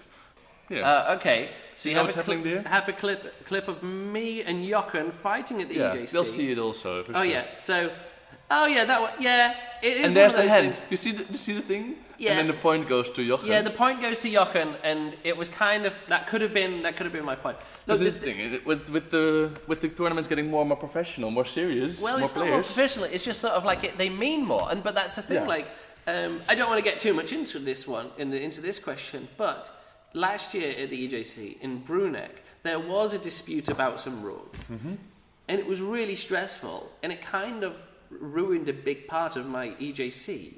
Yeah. 0.70 0.90
Uh, 0.90 1.16
okay, 1.18 1.50
so 1.76 1.90
you 1.90 1.96
know 1.96 2.06
have 2.06 2.18
a, 2.18 2.24
clip, 2.24 2.44
there? 2.44 2.62
have 2.64 2.88
a 2.88 2.94
clip 2.94 3.46
clip 3.46 3.68
of 3.68 3.82
me 3.84 4.44
and 4.44 4.64
Jochen 4.66 5.12
fighting 5.12 5.62
at 5.62 5.70
the 5.70 5.76
yeah, 5.76 5.92
EJC. 5.94 6.12
they'll 6.12 6.26
see 6.26 6.52
it 6.52 6.60
also. 6.60 7.04
Oh 7.10 7.14
sure. 7.14 7.26
yeah, 7.26 7.46
so 7.56 7.90
oh 8.52 8.68
yeah, 8.68 8.86
that 8.86 9.02
one. 9.02 9.12
Yeah, 9.20 9.56
it 9.82 9.88
is 9.88 9.96
And 9.96 10.04
one 10.06 10.14
there's 10.14 10.34
the 10.34 10.50
hand. 10.50 10.76
things. 10.76 10.82
You 10.90 10.98
see 10.98 11.12
the, 11.14 11.24
you 11.32 11.38
see 11.38 11.54
the 11.54 11.62
thing? 11.62 11.96
Yeah. 12.20 12.32
And 12.32 12.40
then 12.40 12.48
the 12.48 12.62
point 12.62 12.90
goes 12.90 13.10
to 13.12 13.26
Jochen. 13.26 13.48
Yeah, 13.48 13.62
the 13.62 13.70
point 13.70 14.02
goes 14.02 14.20
to 14.20 14.30
Jochen, 14.30 14.76
and 14.84 15.16
it 15.24 15.38
was 15.38 15.48
kind 15.48 15.86
of 15.86 15.94
that 16.10 16.28
could 16.28 16.42
have 16.42 16.54
been 16.54 16.84
that 16.84 16.98
could 16.98 17.06
have 17.06 17.14
been 17.14 17.24
my 17.26 17.36
point. 17.36 17.58
This 17.86 18.00
Look, 18.00 18.08
is 18.10 18.16
the- 18.16 18.20
thing. 18.20 18.62
With, 18.66 18.90
with, 18.90 19.10
the, 19.10 19.52
with 19.68 19.80
the 19.82 19.88
tournaments 19.88 20.28
getting 20.28 20.50
more 20.52 20.62
and 20.62 20.68
more 20.70 20.78
professional, 20.78 21.32
more 21.32 21.46
serious, 21.46 22.02
Well, 22.02 22.18
more 22.18 22.24
it's 22.26 22.36
not 22.36 22.48
more 22.48 22.58
professional. 22.62 23.06
It's 23.06 23.24
just 23.24 23.40
sort 23.40 23.54
of 23.54 23.64
like 23.64 23.86
it, 23.86 23.98
they 23.98 24.10
mean 24.10 24.46
more, 24.46 24.70
and 24.70 24.84
but 24.84 24.96
that's 24.96 25.16
the 25.16 25.22
thing. 25.22 25.44
Yeah. 25.44 25.48
Like, 25.48 25.68
um, 26.08 26.42
I 26.50 26.56
don't 26.56 26.70
want 26.70 26.84
to 26.84 26.90
get 26.90 27.00
too 27.00 27.14
much 27.14 27.32
into 27.32 27.58
this 27.58 27.88
one, 27.88 28.08
in 28.18 28.32
the, 28.32 28.42
into 28.44 28.60
this 28.60 28.80
question, 28.80 29.30
but 29.38 29.72
last 30.14 30.54
year 30.54 30.74
at 30.78 30.90
the 30.90 31.08
EJC 31.08 31.60
in 31.62 31.80
Bruneck, 31.80 32.44
there 32.64 32.80
was 32.80 33.14
a 33.14 33.18
dispute 33.18 33.70
about 33.70 34.00
some 34.02 34.22
rules, 34.24 34.70
Mm-hmm. 34.70 34.94
and 35.48 35.60
it 35.60 35.66
was 35.66 35.82
really 35.82 36.16
stressful, 36.16 36.92
and 37.04 37.12
it 37.12 37.22
kind 37.22 37.64
of 37.64 37.76
ruined 38.10 38.68
a 38.70 38.74
big 38.74 39.08
part 39.08 39.36
of 39.36 39.46
my 39.46 39.70
EJC. 39.80 40.54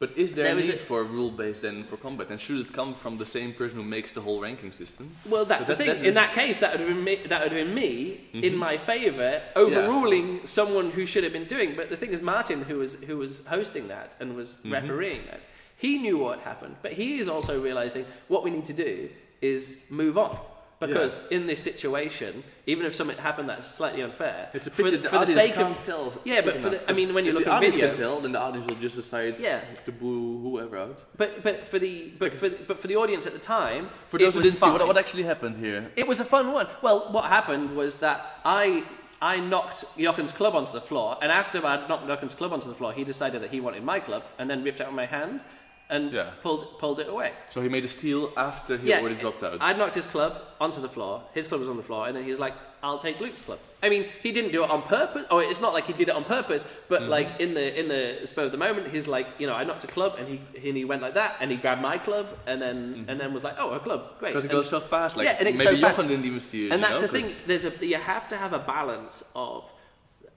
But 0.00 0.18
is 0.18 0.34
there, 0.34 0.44
There 0.46 0.54
a 0.58 0.60
need 0.60 0.70
a- 0.74 0.76
for 0.76 1.00
a 1.00 1.04
rule-based 1.04 1.62
then 1.62 1.84
for 1.84 1.96
combat? 1.96 2.28
And 2.28 2.38
should 2.40 2.58
it 2.66 2.72
come 2.72 2.94
from 2.94 3.16
the 3.16 3.24
same 3.24 3.52
person 3.54 3.76
who 3.78 3.84
makes 3.84 4.10
the 4.12 4.20
whole 4.20 4.40
ranking 4.40 4.72
system? 4.72 5.10
Well, 5.24 5.44
that's 5.44 5.68
But 5.68 5.78
the 5.78 5.84
that- 5.84 5.92
thing. 5.94 6.02
that 6.02 6.08
In 6.08 6.14
that 6.14 6.32
case, 6.32 6.58
that 6.58 6.72
would 6.72 6.80
have 6.80 6.88
been 6.88 7.04
me, 7.04 7.14
that 7.28 7.42
would 7.42 7.52
have 7.52 7.66
been 7.66 7.74
me 7.74 8.20
in 8.32 8.56
my 8.56 8.76
favour, 8.76 9.40
overruling 9.54 10.46
someone 10.46 10.90
who 10.90 11.06
should 11.06 11.24
have 11.24 11.32
been 11.32 11.46
doing. 11.46 11.74
But 11.76 11.88
the 11.90 11.96
thing 11.96 12.10
is, 12.10 12.20
Martin, 12.22 12.62
who 12.62 12.78
was 12.78 12.96
who 13.06 13.16
was 13.18 13.46
hosting 13.46 13.86
that 13.88 14.16
and 14.20 14.34
was 14.36 14.56
refereeing 14.64 15.22
that, 15.26 15.40
he 15.76 15.98
knew 15.98 16.18
what 16.18 16.40
happened, 16.40 16.76
but 16.82 16.92
he 16.92 17.18
is 17.18 17.28
also 17.28 17.60
realizing 17.60 18.04
what 18.28 18.42
we 18.44 18.50
need 18.50 18.64
to 18.66 18.72
do 18.72 19.08
is 19.40 19.84
move 19.90 20.16
on. 20.18 20.38
Because 20.80 21.26
in 21.30 21.46
this 21.46 21.62
situation, 21.62 22.44
even 22.66 22.84
if 22.84 22.94
something 22.94 23.16
happened 23.16 23.48
that's 23.48 23.66
slightly 23.66 24.02
unfair, 24.02 24.50
It's 24.52 24.66
a 24.66 24.70
for, 24.70 24.90
the, 24.90 24.98
the 24.98 25.08
for 25.08 25.20
the 25.20 25.26
sake 25.26 25.56
of 25.56 25.82
tell. 25.82 26.12
Yeah, 26.24 26.42
but 26.42 26.58
for 26.58 26.68
the- 26.70 26.90
I 26.90 26.92
mean, 26.92 27.14
when 27.14 27.24
you 27.24 27.32
look 27.32 27.44
the 27.44 27.52
at 27.52 27.56
audience 27.56 27.76
video- 27.76 27.88
can 27.90 27.96
tell, 27.96 28.20
then 28.20 28.32
the 28.32 28.40
audience 28.40 28.68
will 28.68 28.80
just 28.82 28.96
decide 28.96 29.40
Yeah. 29.40 29.60
to 29.86 29.92
boo 29.92 30.40
whoever 30.42 30.76
out. 30.76 31.02
but 31.16 31.42
but 31.42 31.68
for 31.68 31.78
the 31.78 32.12
but 32.18 32.34
for, 32.34 32.50
but 32.50 32.78
for 32.78 32.86
the 32.88 32.96
audience 32.96 33.24
at 33.26 33.32
the 33.32 33.38
time, 33.38 33.88
For 34.08 34.18
those 34.18 34.34
who 34.34 34.42
didn't 34.42 34.58
see, 34.58 34.68
what, 34.70 34.86
what 34.86 34.98
actually 34.98 35.22
happened 35.22 35.56
here? 35.56 35.90
It 35.96 36.06
was 36.06 36.20
a 36.20 36.24
fun 36.24 36.52
one. 36.52 36.66
Well, 36.82 37.08
what 37.12 37.26
happened 37.26 37.74
was 37.76 37.96
that 37.96 38.40
I 38.44 38.84
I 39.22 39.40
knocked 39.40 39.84
Jochen's 39.96 40.32
club 40.32 40.54
onto 40.54 40.72
the 40.72 40.82
floor, 40.82 41.16
and 41.22 41.32
after 41.32 41.64
I'd 41.64 41.88
knocked 41.88 42.06
Jochen's 42.08 42.34
club 42.34 42.52
onto 42.52 42.68
the 42.68 42.74
floor, 42.74 42.92
he 42.92 43.04
decided 43.04 43.40
that 43.42 43.52
he 43.52 43.60
wanted 43.60 43.82
my 43.84 44.00
club, 44.00 44.22
and 44.38 44.50
then 44.50 44.62
ripped 44.64 44.82
out 44.82 44.92
my 44.92 45.06
hand 45.06 45.40
and 45.90 46.12
Yeah. 46.12 46.30
pulled 46.42 46.78
pulled 46.78 46.98
it 47.00 47.08
away. 47.08 47.32
So 47.50 47.60
he 47.60 47.68
made 47.68 47.84
a 47.84 47.88
steal 47.88 48.32
after 48.36 48.76
he 48.76 48.88
yeah, 48.88 49.00
already 49.00 49.16
dropped 49.16 49.42
out. 49.42 49.58
I 49.60 49.72
knocked 49.74 49.94
his 49.94 50.06
club 50.06 50.40
onto 50.60 50.80
the 50.80 50.88
floor. 50.88 51.22
His 51.34 51.46
club 51.48 51.60
was 51.60 51.68
on 51.68 51.76
the 51.76 51.82
floor, 51.82 52.06
and 52.06 52.16
then 52.16 52.24
he 52.24 52.30
was 52.30 52.40
like, 52.40 52.54
"I'll 52.82 52.98
take 52.98 53.20
Luke's 53.20 53.42
club." 53.42 53.58
I 53.82 53.90
mean, 53.90 54.06
he 54.22 54.32
didn't 54.32 54.52
do 54.52 54.64
it 54.64 54.70
on 54.70 54.80
purpose. 54.82 55.26
Or 55.30 55.42
it's 55.42 55.60
not 55.60 55.74
like 55.74 55.84
he 55.86 55.92
did 55.92 56.08
it 56.08 56.14
on 56.14 56.24
purpose, 56.24 56.66
but 56.88 57.02
Mm-hmm. 57.02 57.10
like 57.10 57.40
in 57.40 57.52
the 57.52 57.78
in 57.80 57.88
the 57.88 58.26
spur 58.26 58.44
of 58.44 58.52
the 58.52 58.56
moment, 58.66 58.88
he's 58.88 59.06
like, 59.06 59.26
you 59.38 59.46
know, 59.46 59.54
I 59.54 59.64
knocked 59.64 59.84
a 59.84 59.86
club, 59.98 60.16
and 60.18 60.26
he 60.26 60.40
and 60.68 60.76
he 60.76 60.84
went 60.86 61.02
like 61.02 61.14
that, 61.14 61.36
and 61.40 61.50
he 61.50 61.56
grabbed 61.58 61.82
my 61.82 61.98
club, 61.98 62.26
and 62.46 62.62
then 62.62 63.04
and 63.08 63.20
then 63.20 63.34
was 63.34 63.44
like, 63.44 63.56
"Oh, 63.58 63.70
a 63.72 63.78
club, 63.80 64.00
great." 64.20 64.30
Because 64.30 64.46
it 64.46 64.50
And- 64.50 64.56
goes 64.58 64.70
so 64.70 64.80
fast. 64.80 65.16
Like 65.18 65.26
Yeah, 65.26 65.36
and 65.38 65.46
it's 65.48 65.62
maybe 65.62 65.76
so 65.76 65.82
fast. 65.86 65.96
Jochen 65.98 66.08
didn't 66.08 66.24
even 66.24 66.40
see 66.40 66.66
it. 66.66 66.72
and 66.72 66.82
that's 66.82 67.00
know, 67.02 67.06
the 67.08 67.12
thing: 67.20 67.26
there's 67.46 67.66
a 67.66 67.72
you 67.86 67.98
have 67.98 68.26
to 68.28 68.36
have 68.38 68.52
a 68.54 68.58
balance 68.58 69.22
of 69.36 69.70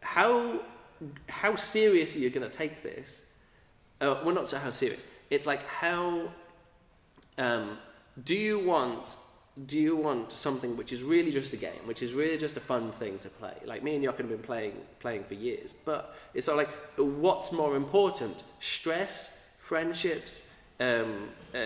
how 0.02 0.60
how 1.30 1.56
serious 1.56 2.16
are 2.16 2.20
you 2.20 2.30
going 2.30 2.48
to 2.50 2.56
take 2.64 2.82
this 2.84 3.24
uh, 4.02 4.16
well 4.24 4.34
not 4.34 4.48
so 4.48 4.58
how 4.58 4.70
serious 4.72 5.06
it's 5.30 5.48
like 5.48 5.66
how 5.68 6.30
um, 7.38 7.78
do 8.24 8.36
you 8.36 8.60
want 8.60 9.16
do 9.66 9.80
you 9.80 9.96
want 9.96 10.32
something 10.32 10.78
which 10.78 10.94
is 10.94 11.02
really 11.02 11.32
just 11.32 11.52
a 11.52 11.58
game 11.58 11.82
which 11.86 12.04
is 12.04 12.14
really 12.14 12.38
just 12.38 12.58
a 12.58 12.60
fun 12.60 12.92
thing 12.92 13.18
to 13.20 13.30
play? 13.30 13.56
Like 13.66 13.84
me 13.84 13.96
and 13.96 14.04
Jochen 14.04 14.28
have 14.28 14.30
been 14.30 14.46
playing 14.46 14.74
playing 15.00 15.24
for 15.24 15.34
years 15.34 15.74
but 15.74 16.16
it's 16.34 16.46
sort 16.46 16.60
of 16.60 16.68
like 16.68 16.76
what's 17.18 17.52
more 17.52 17.76
important? 17.76 18.44
Stress 18.60 19.38
friendships 19.58 20.44
um, 20.80 21.30
uh, 21.56 21.58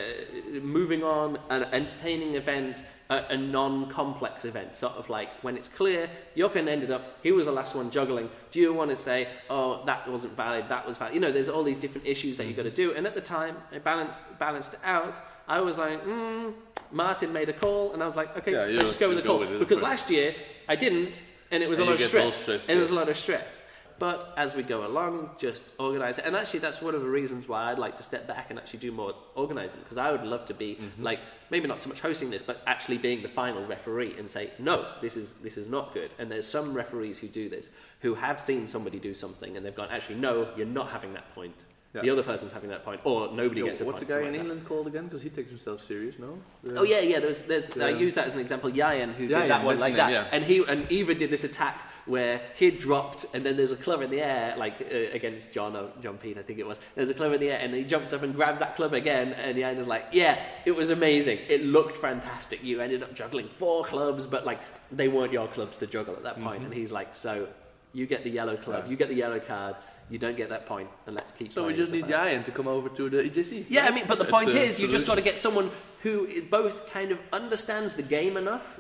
moving 0.62 1.04
on, 1.04 1.38
an 1.50 1.64
entertaining 1.66 2.36
event, 2.36 2.84
a, 3.12 3.26
a 3.34 3.38
non-complex 3.38 4.46
event, 4.46 4.76
sort 4.76 4.94
of 4.94 5.10
like 5.10 5.30
when 5.44 5.56
it's 5.58 5.68
clear, 5.68 6.10
Jochen 6.36 6.68
ended 6.68 6.92
up, 6.92 7.04
he 7.22 7.32
was 7.32 7.46
the 7.46 7.52
last 7.52 7.76
one 7.76 7.92
juggling. 7.92 8.30
Do 8.52 8.60
you 8.62 8.74
want 8.74 8.90
to 8.90 8.96
say, 8.96 9.28
oh, 9.50 9.84
that 9.86 10.10
wasn't 10.10 10.36
valid, 10.38 10.66
that 10.70 10.88
was 10.88 10.98
valid? 10.98 11.14
You 11.14 11.20
know, 11.20 11.32
there's 11.32 11.50
all 11.50 11.64
these 11.64 11.78
different 11.78 12.08
issues 12.08 12.38
that 12.38 12.48
you've 12.48 12.56
got 12.56 12.64
to 12.64 12.72
do. 12.72 12.94
And 12.94 13.06
at 13.06 13.14
the 13.14 13.22
time, 13.22 13.58
I 13.72 13.80
balanced, 13.80 14.24
balanced 14.40 14.74
it 14.76 14.80
out. 14.84 15.20
I 15.48 15.60
was 15.60 15.78
like, 15.78 16.04
mm, 16.06 16.54
Martin 16.92 17.34
made 17.34 17.50
a 17.50 17.54
call, 17.54 17.94
and 17.94 18.02
I 18.02 18.06
was 18.06 18.16
like, 18.16 18.36
okay, 18.38 18.54
Yeah, 18.54 18.66
let's 18.78 18.88
just 18.90 19.00
go 19.00 19.10
with 19.10 19.18
the 19.18 19.24
go 19.24 19.30
call. 19.32 19.40
with 19.40 19.52
it, 19.52 19.60
because 19.60 19.82
last 19.82 20.10
year, 20.10 20.34
I 20.70 20.76
didn't, 20.78 21.22
and 21.52 21.62
it 21.62 21.70
was 21.70 21.80
And 21.80 21.90
a 21.90 21.92
lot 21.92 22.00
of 22.02 22.08
stress. 22.08 22.36
stressed, 22.38 22.70
and 22.70 22.78
it 22.78 22.82
was 22.82 22.92
a 22.92 22.96
lot 22.96 23.10
of 23.10 23.18
stress. 23.18 23.61
But 24.02 24.34
as 24.36 24.56
we 24.56 24.64
go 24.64 24.84
along, 24.84 25.30
just 25.38 25.64
organise 25.78 26.18
it. 26.18 26.26
And 26.26 26.36
actually, 26.36 26.62
that's 26.62 26.82
one 26.82 26.96
of 26.96 27.02
the 27.02 27.08
reasons 27.08 27.48
why 27.48 27.70
I'd 27.70 27.78
like 27.78 27.96
to 27.98 28.04
step 28.04 28.28
back 28.28 28.48
and 28.50 28.58
actually 28.58 28.80
do 28.80 28.92
more 28.92 29.14
organising. 29.36 29.80
Because 29.82 30.00
I 30.00 30.12
would 30.12 30.24
love 30.24 30.48
to 30.48 30.56
be 30.56 30.70
Mm-hmm. 30.72 31.04
like 31.04 31.20
maybe 31.52 31.68
not 31.68 31.80
so 31.84 31.90
much 31.90 32.00
hosting 32.00 32.32
this, 32.32 32.42
but 32.42 32.64
actually 32.66 32.98
being 32.98 33.22
the 33.22 33.30
final 33.30 33.64
referee 33.76 34.16
and 34.18 34.26
say, 34.32 34.50
no, 34.58 34.76
this 35.02 35.16
is 35.16 35.34
this 35.44 35.56
is 35.56 35.68
not 35.68 35.94
good. 35.94 36.10
And 36.18 36.32
there's 36.32 36.48
some 36.48 36.74
referees 36.74 37.20
who 37.20 37.28
do 37.28 37.48
this 37.56 37.70
who 38.00 38.16
have 38.16 38.40
seen 38.40 38.68
somebody 38.68 38.98
do 39.00 39.14
something 39.14 39.56
and 39.56 39.64
they've 39.64 39.76
gone, 39.76 39.90
actually, 39.92 40.16
no, 40.16 40.34
you're 40.58 40.66
not 40.82 40.90
having 40.90 41.14
that 41.14 41.28
point. 41.36 41.66
Yeah. 41.94 42.02
The 42.04 42.10
other 42.10 42.24
person's 42.24 42.54
having 42.54 42.70
that 42.70 42.84
point, 42.86 43.02
or 43.04 43.18
nobody 43.34 43.60
Yo, 43.60 43.66
gets 43.68 43.82
a 43.82 43.86
what's 43.86 44.00
the 44.02 44.06
guy 44.06 44.20
in 44.20 44.24
like 44.24 44.32
that. 44.32 44.40
England 44.40 44.66
called 44.66 44.88
again? 44.88 45.04
Because 45.08 45.22
he 45.22 45.30
takes 45.30 45.50
himself 45.50 45.84
serious, 45.84 46.18
no? 46.18 46.40
The- 46.64 46.80
Oh 46.80 46.84
yeah, 46.84 47.02
yeah. 47.02 47.20
There's, 47.20 47.42
there's. 47.42 47.70
I 47.78 47.90
use 47.90 48.14
that 48.14 48.26
as 48.28 48.34
an 48.34 48.40
example. 48.40 48.72
Ieuan, 48.72 49.14
who 49.14 49.26
Ieuan, 49.26 49.42
did 49.42 49.52
that 49.52 49.64
one 49.66 49.78
like 49.78 49.96
that, 49.98 50.10
yeah. 50.12 50.28
and 50.32 50.42
he 50.44 50.64
and 50.66 50.90
Iver 50.92 51.14
did 51.14 51.30
this 51.30 51.44
attack 51.44 51.78
where 52.06 52.42
he 52.56 52.66
had 52.66 52.78
dropped, 52.78 53.26
and 53.34 53.46
then 53.46 53.58
there's 53.58 53.72
a 53.72 53.78
club 53.78 54.02
in 54.02 54.10
the 54.10 54.22
air, 54.22 54.56
like 54.58 54.82
uh, 54.82 54.96
against 55.14 55.52
John 55.52 55.76
or 55.76 55.90
John 56.02 56.18
Pete, 56.18 56.38
I 56.38 56.42
think 56.42 56.60
it 56.60 56.68
was. 56.68 56.80
There's 56.96 57.10
a 57.10 57.14
club 57.14 57.34
in 57.34 57.40
the 57.40 57.50
air, 57.50 57.60
and 57.60 57.74
he 57.74 57.84
jumps 57.84 58.14
up 58.14 58.24
and 58.24 58.36
grabs 58.36 58.60
that 58.60 58.76
club 58.76 58.94
again, 58.94 59.34
and 59.34 59.58
Ieuan 59.58 59.78
is 59.78 59.88
like, 59.88 60.06
"Yeah, 60.12 60.42
it 60.66 60.76
was 60.76 60.90
amazing. 60.90 61.40
It 61.48 61.64
looked 61.64 61.98
fantastic. 61.98 62.64
You 62.64 62.82
ended 62.82 63.04
up 63.04 63.14
juggling 63.14 63.48
four 63.48 63.84
clubs, 63.84 64.28
but 64.28 64.46
like 64.46 64.60
they 64.92 65.08
weren't 65.08 65.34
your 65.34 65.48
clubs 65.48 65.78
to 65.78 65.88
juggle 65.88 66.16
at 66.16 66.24
that 66.24 66.42
point." 66.42 66.62
Mm-hmm. 66.62 66.72
And 66.72 66.74
he's 66.74 66.92
like, 66.92 67.16
"So." 67.16 67.48
You 67.94 68.06
get 68.06 68.24
the 68.24 68.30
yellow 68.30 68.56
club. 68.56 68.86
Yeah. 68.86 68.92
You 68.92 68.96
get 68.96 69.10
the 69.10 69.16
yellow 69.16 69.40
card. 69.42 69.76
You 70.10 70.18
don't 70.18 70.36
get 70.36 70.50
that 70.50 70.66
point, 70.66 70.90
and 71.06 71.16
let's 71.16 71.32
keep. 71.32 71.52
So 71.52 71.66
we 71.66 71.74
just 71.74 71.92
need. 71.92 72.08
Giant 72.08 72.46
to 72.46 72.52
come 72.52 72.68
over 72.68 72.90
to 72.90 73.10
the 73.10 73.24
EJC. 73.24 73.66
Yeah, 73.70 73.86
I 73.86 73.92
mean, 73.92 74.06
but 74.08 74.20
the 74.20 74.26
point 74.26 74.50
is, 74.50 74.80
you 74.80 74.88
just 74.88 75.08
got 75.08 75.16
to 75.16 75.22
get 75.22 75.38
someone 75.38 75.72
who 76.02 76.42
both 76.44 76.92
kind 76.92 77.12
of 77.12 77.20
understands 77.32 77.94
the 77.94 78.02
game 78.04 78.36
enough 78.36 78.80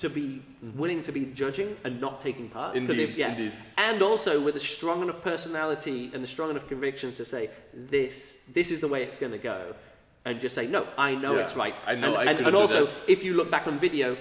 to 0.00 0.08
be 0.08 0.42
mm-hmm. 0.64 0.78
willing 0.78 1.00
to 1.02 1.12
be 1.12 1.26
judging 1.26 1.76
and 1.84 2.00
not 2.00 2.20
taking 2.20 2.48
part. 2.48 2.76
Indeed, 2.76 2.98
if- 2.98 3.18
yeah, 3.18 3.30
indeed. 3.32 3.52
and 3.76 4.02
also 4.02 4.40
with 4.40 4.56
a 4.56 4.60
strong 4.60 5.02
enough 5.02 5.20
personality 5.22 6.10
and 6.12 6.22
a 6.22 6.26
strong 6.26 6.50
enough 6.50 6.68
conviction 6.68 7.12
to 7.14 7.24
say 7.24 7.50
this, 7.72 8.38
this 8.52 8.70
is 8.70 8.80
the 8.80 8.88
way 8.88 9.02
it's 9.02 9.16
going 9.16 9.32
to 9.32 9.38
go, 9.38 9.74
and 10.24 10.40
just 10.40 10.54
say 10.54 10.66
no, 10.66 10.86
I 10.98 11.14
know 11.14 11.34
Yeah, 11.34 11.42
it's 11.42 11.56
right. 11.56 11.78
I 11.86 11.94
know 11.94 12.16
and, 12.16 12.28
I 12.28 12.32
and, 12.32 12.46
and 12.48 12.56
also, 12.56 12.86
that. 12.86 13.02
if 13.08 13.22
you 13.22 13.34
look 13.34 13.50
back 13.50 13.66
on 13.66 13.78
video, 13.78 14.16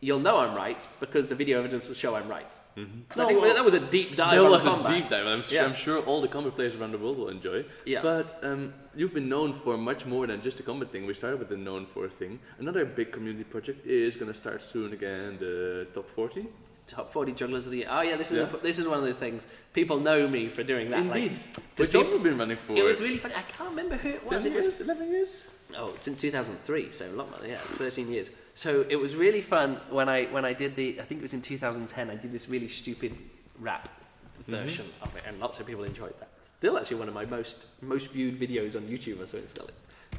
you'll 0.00 0.20
know 0.20 0.38
I'm 0.38 0.54
right 0.54 0.86
because 1.00 1.28
the 1.28 1.34
video 1.34 1.58
evidence 1.58 1.88
will 1.88 1.94
show 1.94 2.14
I'm 2.16 2.28
right. 2.28 2.56
Because 2.76 3.18
I 3.18 3.22
No, 3.22 3.28
think 3.28 3.40
well, 3.40 3.54
that 3.54 3.64
was 3.64 3.72
a 3.74 3.80
deep 3.80 4.16
dive 4.16 4.32
There 4.32 4.44
on 4.44 4.50
was 4.50 4.62
combat. 4.62 4.92
a 4.92 4.94
deep 5.00 5.08
dive, 5.08 5.26
I'm, 5.26 5.40
sure, 5.42 5.54
Yeah. 5.56 5.64
I'm 5.64 5.74
sure 5.74 5.98
all 6.02 6.20
the 6.20 6.28
combat 6.28 6.54
players 6.54 6.74
around 6.76 6.92
the 6.92 6.98
world 6.98 7.16
will 7.16 7.30
enjoy. 7.30 7.64
Yeah. 7.86 8.02
But 8.02 8.38
um, 8.44 8.74
you've 8.94 9.14
been 9.14 9.28
known 9.30 9.54
for 9.54 9.78
much 9.78 10.04
more 10.04 10.26
than 10.26 10.42
just 10.42 10.60
a 10.60 10.62
combat 10.62 10.90
thing. 10.90 11.06
We 11.06 11.14
started 11.14 11.38
with 11.38 11.48
the 11.48 11.56
known 11.56 11.86
for 11.86 12.06
thing. 12.08 12.38
Another 12.58 12.84
big 12.84 13.12
community 13.12 13.44
project 13.44 13.86
is 13.86 14.14
going 14.14 14.30
to 14.30 14.34
start 14.36 14.60
soon 14.60 14.92
again, 14.92 15.38
the 15.40 15.86
top 15.94 16.08
40. 16.10 16.46
Top 16.86 17.10
40 17.10 17.32
jugglers 17.32 17.64
of 17.64 17.72
the 17.72 17.78
year. 17.78 17.88
Oh 17.90 18.02
yeah, 18.02 18.14
this 18.16 18.30
is 18.30 18.38
Yeah. 18.38 18.52
A, 18.52 18.62
this 18.62 18.78
is 18.78 18.86
one 18.86 18.98
of 18.98 19.04
those 19.04 19.18
things. 19.18 19.44
People 19.72 19.98
know 19.98 20.28
me 20.28 20.48
for 20.48 20.62
doing 20.62 20.90
that. 20.90 21.04
like- 21.06 21.22
Indeed. 21.22 21.38
'cause 21.38 21.58
Which 21.78 21.90
people- 21.92 22.02
also 22.02 22.18
been 22.18 22.38
running 22.38 22.56
for 22.58 22.76
It 22.76 22.84
was 22.84 23.00
really 23.00 23.16
funny. 23.16 23.34
I 23.34 23.42
can't 23.42 23.70
remember 23.70 23.96
who 23.96 24.10
it 24.10 24.20
10 24.20 24.28
was. 24.30 24.46
It 24.46 24.52
years, 24.52 24.66
was 24.66 24.80
11 24.82 25.10
years? 25.10 25.44
oh, 25.76 25.94
since 25.98 26.20
2003, 26.20 26.92
so 26.92 27.06
a 27.06 27.08
lot 27.16 27.28
more. 27.30 27.40
Yeah, 27.44 27.56
13 27.56 28.08
years. 28.12 28.30
So 28.56 28.86
it 28.88 28.96
was 28.96 29.14
really 29.14 29.42
fun 29.42 29.78
when 29.90 30.08
I 30.08 30.24
when 30.26 30.46
I 30.46 30.54
did 30.54 30.76
the. 30.76 30.98
I 30.98 31.04
think 31.04 31.18
it 31.20 31.22
was 31.22 31.34
in 31.34 31.42
2010. 31.42 32.08
I 32.08 32.14
did 32.14 32.32
this 32.32 32.48
really 32.48 32.68
stupid 32.68 33.14
rap 33.58 33.90
mm-hmm. 34.40 34.50
version 34.50 34.86
of 35.02 35.14
it, 35.14 35.24
and 35.26 35.38
lots 35.38 35.60
of 35.60 35.66
people 35.66 35.84
enjoyed 35.84 36.18
that. 36.20 36.30
Still, 36.42 36.78
actually, 36.78 36.96
one 36.96 37.08
of 37.08 37.12
my 37.12 37.26
most 37.26 37.66
most 37.82 38.10
viewed 38.12 38.40
videos 38.40 38.74
on 38.74 38.84
YouTube. 38.84 39.28
So 39.28 39.36
it's 39.36 39.52
got 39.52 39.66
like 39.66 39.74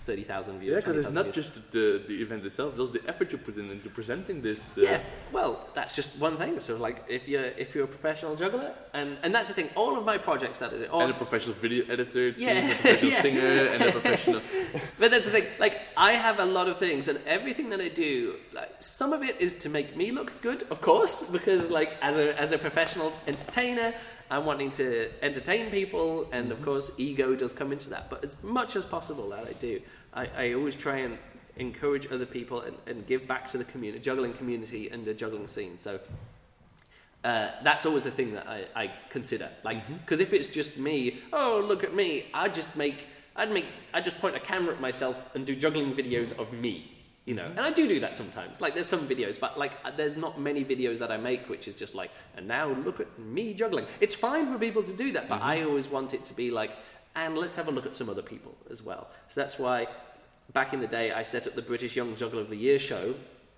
30,000 0.07 0.59
views. 0.59 0.71
Yeah, 0.71 0.77
because 0.79 0.97
it's 0.97 1.11
not 1.19 1.25
views. 1.25 1.35
just 1.35 1.53
the, 1.71 2.01
the 2.07 2.15
event 2.25 2.45
itself, 2.45 2.71
it's 2.71 2.79
also 2.79 2.93
the 2.99 3.05
effort 3.11 3.27
you 3.33 3.37
put 3.37 3.57
in 3.57 3.69
into 3.75 3.89
presenting 3.89 4.41
this. 4.41 4.59
uh, 4.77 4.81
Yeah, 4.81 4.99
well, 5.37 5.51
that's 5.77 5.93
just 5.99 6.09
one 6.27 6.35
thing. 6.37 6.53
So, 6.67 6.71
like, 6.87 6.97
if 7.17 7.27
you're 7.31 7.49
if 7.63 7.75
you're 7.75 7.83
a 7.91 7.93
professional 7.97 8.33
juggler, 8.41 8.69
and 8.99 9.09
and 9.23 9.29
that's 9.35 9.49
the 9.51 9.57
thing. 9.59 9.69
All 9.81 9.93
of 9.99 10.03
my 10.11 10.17
projects 10.29 10.57
that 10.61 10.69
I 10.73 10.77
do, 10.77 10.85
all, 10.93 11.01
And 11.01 11.11
a 11.11 11.19
professional 11.25 11.55
video 11.65 11.81
editor, 11.95 12.21
it 12.29 12.37
Yeah, 12.37 12.47
seems, 12.47 12.71
a 12.71 12.75
professional 12.75 13.11
yeah. 13.15 13.21
singer, 13.25 13.51
and 13.73 13.79
a 13.83 13.91
professional. 13.99 14.41
But 14.99 15.07
that's 15.11 15.25
the 15.29 15.31
thing. 15.37 15.47
Like, 15.65 15.75
I 16.09 16.11
have 16.25 16.37
a 16.39 16.45
lot 16.57 16.67
of 16.71 16.75
things, 16.85 17.03
and 17.09 17.17
everything 17.37 17.67
that 17.73 17.81
I 17.87 17.89
do, 18.07 18.11
like, 18.59 18.71
some 18.79 19.11
of 19.17 19.21
it 19.29 19.35
is 19.45 19.51
to 19.63 19.69
make 19.77 19.89
me 20.01 20.07
look 20.19 20.29
good, 20.47 20.61
of 20.73 20.77
course, 20.89 21.15
because 21.37 21.61
like 21.79 21.91
as 22.09 22.15
a 22.23 22.25
as 22.43 22.49
a 22.57 22.59
professional 22.67 23.09
entertainer, 23.33 23.89
I'm 24.33 24.45
wanting 24.51 24.71
to 24.81 24.87
entertain 25.29 25.63
people, 25.79 26.07
and 26.37 26.45
of 26.55 26.59
course, 26.67 26.85
ego 27.07 27.27
does 27.43 27.53
come 27.59 27.69
into 27.75 27.89
that. 27.93 28.03
But 28.11 28.19
as 28.27 28.33
much 28.59 28.71
as 28.79 28.83
possible 28.97 29.25
that 29.33 29.45
I 29.53 29.53
do, 29.69 29.73
I, 30.17 30.29
I 30.35 30.53
always 30.53 30.75
try 30.75 30.97
and 30.97 31.17
encourage 31.55 32.11
other 32.11 32.25
people 32.25 32.61
and, 32.61 32.75
and 32.87 33.05
give 33.05 33.27
back 33.27 33.47
to 33.51 33.57
the 33.57 33.63
community, 33.63 34.01
juggling 34.03 34.33
community, 34.33 34.89
and 34.89 35.05
the 35.05 35.13
juggling 35.13 35.47
scene. 35.47 35.77
So. 35.77 35.99
Uh, 37.23 37.49
that's 37.63 37.85
always 37.85 38.03
the 38.03 38.11
thing 38.11 38.31
that 38.33 38.47
I, 38.47 38.67
I 38.83 38.91
consider. 39.09 39.49
Like, 39.63 39.85
because 40.01 40.19
if 40.19 40.31
it's 40.33 40.47
just 40.47 40.77
me, 40.77 41.19
oh 41.33 41.65
look 41.67 41.83
at 41.83 41.93
me, 41.93 42.25
I'd 42.33 42.55
just 42.55 42.73
make, 42.75 43.07
I'd 43.35 43.51
make, 43.51 43.65
I 43.93 43.99
just 43.99 44.17
point 44.19 44.35
a 44.35 44.39
camera 44.39 44.75
at 44.75 44.79
myself 44.79 45.35
and 45.35 45.45
do 45.45 45.53
juggling 45.55 45.93
videos 45.93 46.37
of 46.39 46.53
me, 46.53 46.89
you 47.25 47.33
know. 47.33 47.47
And 47.47 47.59
I 47.59 47.71
do 47.71 47.87
do 47.87 47.99
that 47.99 48.15
sometimes. 48.15 48.61
Like, 48.61 48.75
there's 48.75 48.87
some 48.87 49.07
videos, 49.07 49.37
but 49.37 49.57
like, 49.57 49.73
uh, 49.83 49.91
there's 49.97 50.15
not 50.15 50.39
many 50.39 50.63
videos 50.63 50.99
that 50.99 51.11
I 51.11 51.17
make 51.17 51.49
which 51.49 51.67
is 51.67 51.75
just 51.75 51.95
like, 51.95 52.11
and 52.37 52.47
now 52.47 52.69
look 52.69 52.99
at 53.01 53.19
me 53.19 53.53
juggling. 53.53 53.87
It's 53.99 54.15
fine 54.15 54.45
for 54.49 54.57
people 54.57 54.83
to 54.83 54.93
do 54.93 55.11
that, 55.13 55.27
but 55.27 55.41
I 55.41 55.63
always 55.63 55.89
want 55.89 56.13
it 56.13 56.23
to 56.25 56.33
be 56.35 56.51
like, 56.51 56.71
and 57.15 57.37
let's 57.37 57.55
have 57.55 57.67
a 57.67 57.71
look 57.71 57.87
at 57.87 57.95
some 57.95 58.09
other 58.09 58.21
people 58.21 58.55
as 58.69 58.83
well. 58.83 59.09
So 59.27 59.41
that's 59.41 59.57
why 59.57 59.87
back 60.53 60.73
in 60.73 60.79
the 60.79 60.87
day, 60.87 61.11
I 61.11 61.23
set 61.23 61.47
up 61.47 61.55
the 61.55 61.61
British 61.61 61.95
Young 61.95 62.15
Juggler 62.15 62.41
of 62.41 62.49
the 62.49 62.55
Year 62.55 62.79
show 62.79 63.15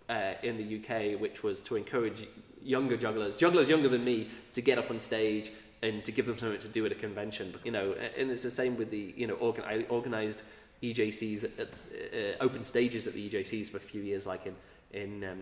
uh, 0.10 0.34
in 0.44 0.58
the 0.58 0.78
UK, 0.78 1.20
which 1.20 1.44
was 1.44 1.62
to 1.64 1.76
encourage 1.76 2.28
younger 2.64 2.98
jugglers, 2.98 3.36
jugglers 3.36 3.70
younger 3.70 3.90
than 3.90 4.04
me, 4.04 4.30
to 4.54 4.62
get 4.62 4.78
up 4.78 4.90
on 4.90 5.00
stage 5.00 5.52
and 5.82 6.04
to 6.04 6.12
give 6.12 6.26
them 6.26 6.38
something 6.38 6.60
to 6.60 6.68
do 6.68 6.86
at 6.86 6.92
a 6.92 6.96
convention. 6.96 7.56
You 7.64 7.72
know, 7.72 7.94
and 8.18 8.30
it's 8.32 8.44
the 8.44 8.50
same 8.50 8.78
with 8.78 8.92
the 8.92 9.14
you 9.16 9.28
know 9.28 9.36
organ- 9.36 9.66
I 9.66 9.86
organised 9.90 10.44
EJCs 10.84 11.44
at, 11.60 11.68
uh, 11.68 12.44
open 12.44 12.66
stages 12.66 13.08
at 13.08 13.14
the 13.14 13.30
EJCs 13.30 13.70
for 13.70 13.78
a 13.78 13.82
few 13.82 14.02
years, 14.02 14.26
like 14.26 14.46
in 14.46 14.56
in 14.92 15.24
um, 15.24 15.42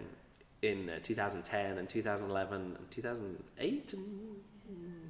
in 0.62 0.90
uh, 0.90 1.00
2010 1.04 1.78
and 1.78 1.88
2011 1.88 2.62
and 2.62 2.92
2008 2.92 3.94
and 3.94 4.36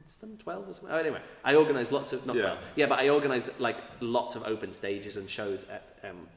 some 0.08 0.38
12 0.38 0.70
or 0.70 0.74
something. 0.74 0.91
Oh, 0.91 0.98
anyway, 0.98 1.22
I 1.43 1.56
organise 1.56 1.91
lots 1.91 2.13
of, 2.13 2.26
not 2.26 2.36
Yeah. 2.36 2.41
12. 2.43 2.60
Yeah, 2.76 2.86
but 2.88 3.00
I 3.00 3.10
organise 3.10 3.60
like 3.60 3.78
lots 4.00 4.36
of 4.36 4.43
open 4.48 4.74
stages 4.74 5.17
and 5.17 5.30
shows 5.30 5.65
at 5.65 5.84
um, 6.04 6.28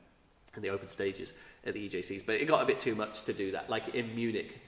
in 0.56 0.62
the 0.62 0.70
open 0.70 0.88
stages 0.88 1.33
at 1.64 1.74
the 1.74 1.88
EJCs. 1.88 2.26
But 2.26 2.37
it 2.37 2.46
got 2.46 2.62
a 2.62 2.66
bit 2.66 2.80
too 2.80 2.94
much 2.94 3.22
to 3.24 3.33
do 3.33 3.52
that. 3.52 3.70
Like 3.70 3.94
in 3.94 4.14
Munich, 4.14 4.59